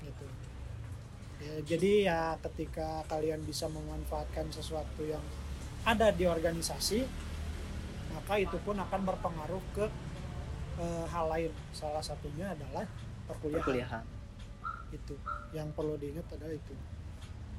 [0.03, 0.27] gitu.
[1.41, 5.21] Ya, jadi ya ketika kalian bisa memanfaatkan sesuatu yang
[5.85, 7.05] ada di organisasi
[8.15, 9.85] maka itu pun akan berpengaruh ke
[10.81, 11.51] eh, hal lain.
[11.75, 12.87] Salah satunya adalah
[13.29, 13.63] perkuliahan.
[13.63, 14.05] Perkuliahan.
[14.93, 15.15] itu.
[15.51, 16.73] Yang perlu diingat adalah itu.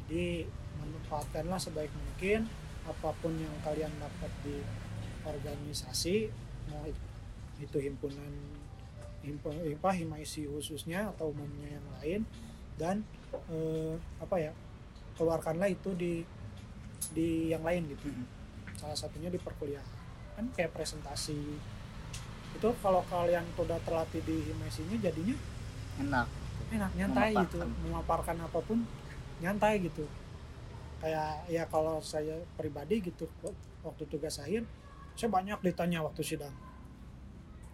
[0.07, 0.49] Jadi
[0.81, 2.49] manfaatkanlah sebaik mungkin
[2.87, 4.63] apa pun yang kalian dapat di
[5.27, 6.31] organisasi
[6.71, 6.87] mau
[7.61, 8.33] itu himpunan
[9.25, 12.21] himpu, apa himaisi khususnya atau umumnya yang lain.
[12.77, 12.97] Dan
[13.33, 14.53] eh, apa ya
[15.17, 16.23] keluarkanlah itu di
[17.13, 18.09] di yang lain gitu.
[18.09, 18.35] Mm-mm.
[18.77, 19.89] salah satunya di perkuliahan.
[20.37, 21.41] Kan kayak presentasi.
[22.53, 25.37] Itu kalau kalian udah terlatih di himaisinya jadinya
[25.97, 26.29] Enak.
[26.77, 27.65] enak nyantai gitu.
[27.89, 28.85] Memaparkan apa pun
[29.41, 30.05] nyantai gitu.
[31.01, 33.25] Kayak ya kalau saya pribadi gitu
[33.81, 34.67] waktu tugas akhir
[35.17, 36.53] saya banyak ditanya waktu sidang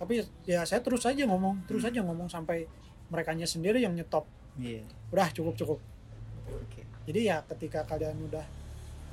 [0.02, 2.66] tapi ya saya terus aja ngomong terus aja ngomong sampai
[3.06, 4.26] mereka sendiri yang nyetop
[4.58, 4.82] Iya.
[5.14, 5.78] udah cukup cukup
[6.50, 6.82] Oke.
[7.06, 8.42] jadi ya ketika kalian udah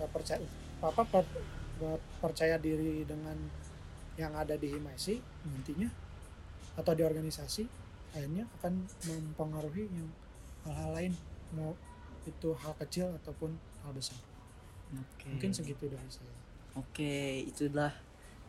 [0.02, 0.41] uh, percaya
[0.82, 1.30] apa per-
[1.78, 3.38] per- percaya diri dengan
[4.18, 5.88] yang ada di himaisi nantinya
[6.76, 7.64] atau di organisasi
[8.18, 10.10] akhirnya akan mempengaruhi yang
[10.66, 11.14] hal-hal lain
[11.53, 11.78] mau
[12.26, 13.53] itu hal kecil ataupun
[13.86, 14.18] hal besar
[14.98, 15.30] Oke.
[15.30, 16.34] mungkin segitu dari saya
[16.78, 17.91] Oke, itulah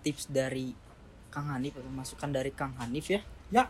[0.03, 0.73] tips dari
[1.31, 3.21] Kang Hanif atau masukan dari Kang Hanif ya.
[3.55, 3.65] Ya.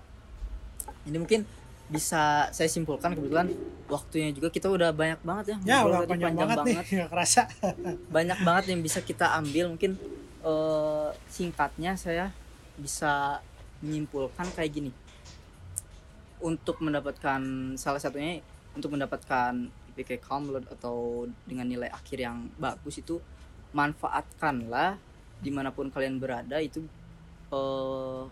[1.04, 1.44] Ini mungkin
[1.90, 3.50] bisa saya simpulkan kebetulan
[3.90, 5.56] waktunya juga kita udah banyak banget ya.
[5.66, 7.42] ya udah tadi panjang banget nih nggak kerasa
[8.14, 9.98] Banyak banget yang bisa kita ambil mungkin
[10.46, 12.30] eh, singkatnya saya
[12.78, 13.42] bisa
[13.84, 14.92] menyimpulkan kayak gini.
[16.40, 17.40] Untuk mendapatkan
[17.76, 18.40] salah satunya
[18.72, 19.52] untuk mendapatkan
[19.92, 23.20] IPK Kamlod atau dengan nilai akhir yang bagus itu
[23.74, 24.96] manfaatkanlah
[25.40, 26.84] di mana pun kalian berada itu
[27.50, 28.22] eh,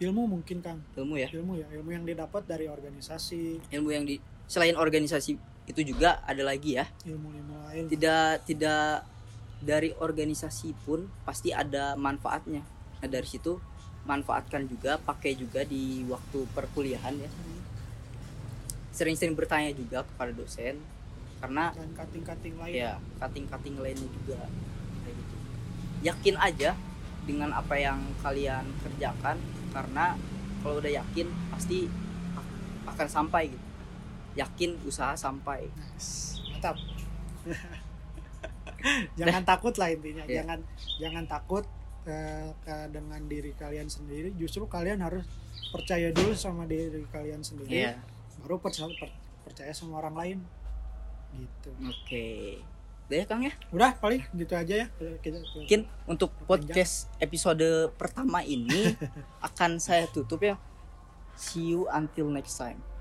[0.00, 0.80] ilmu mungkin kang.
[0.96, 1.28] Ilmu ya?
[1.32, 3.72] Ilmu ya ilmu yang didapat dari organisasi.
[3.72, 6.86] Ilmu yang di selain organisasi itu juga ada lagi ya?
[7.08, 7.84] Ilmu-ilmu lain.
[7.90, 9.02] Tidak tidak
[9.58, 12.62] dari organisasi pun pasti ada manfaatnya.
[13.02, 13.58] Nah dari situ
[14.06, 17.30] manfaatkan juga pakai juga di waktu perkuliahan ya.
[18.94, 20.78] Sering-sering bertanya juga kepada dosen
[21.40, 22.74] karena dan kating-kating lain.
[22.76, 24.40] Ya cutting-cutting lainnya juga.
[26.04, 26.76] Yakin aja
[27.26, 29.36] dengan apa yang kalian kerjakan
[29.74, 30.14] karena
[30.62, 31.90] kalau udah yakin pasti
[32.86, 33.66] akan sampai gitu.
[34.38, 35.66] Yakin usaha sampai.
[35.74, 36.38] Nice.
[36.54, 36.78] mantap.
[39.18, 40.22] Jangan takut lah intinya.
[40.24, 40.42] Iya.
[40.42, 40.58] jangan
[41.02, 41.64] jangan takut
[42.06, 44.30] ke- dengan diri kalian sendiri.
[44.38, 45.26] Justru kalian harus
[45.74, 47.84] percaya dulu sama diri kalian sendiri.
[47.86, 47.92] Iya.
[48.44, 50.38] baru percaya, per- percaya sama orang lain.
[51.34, 51.70] Gitu.
[51.82, 52.26] Oke
[53.06, 53.54] udah ya kang ya?
[53.70, 54.86] Udah paling gitu aja ya.
[55.22, 55.80] Kita mungkin
[56.10, 58.98] untuk podcast episode pertama ini
[59.46, 60.58] akan saya tutup ya.
[61.38, 62.95] See you until next time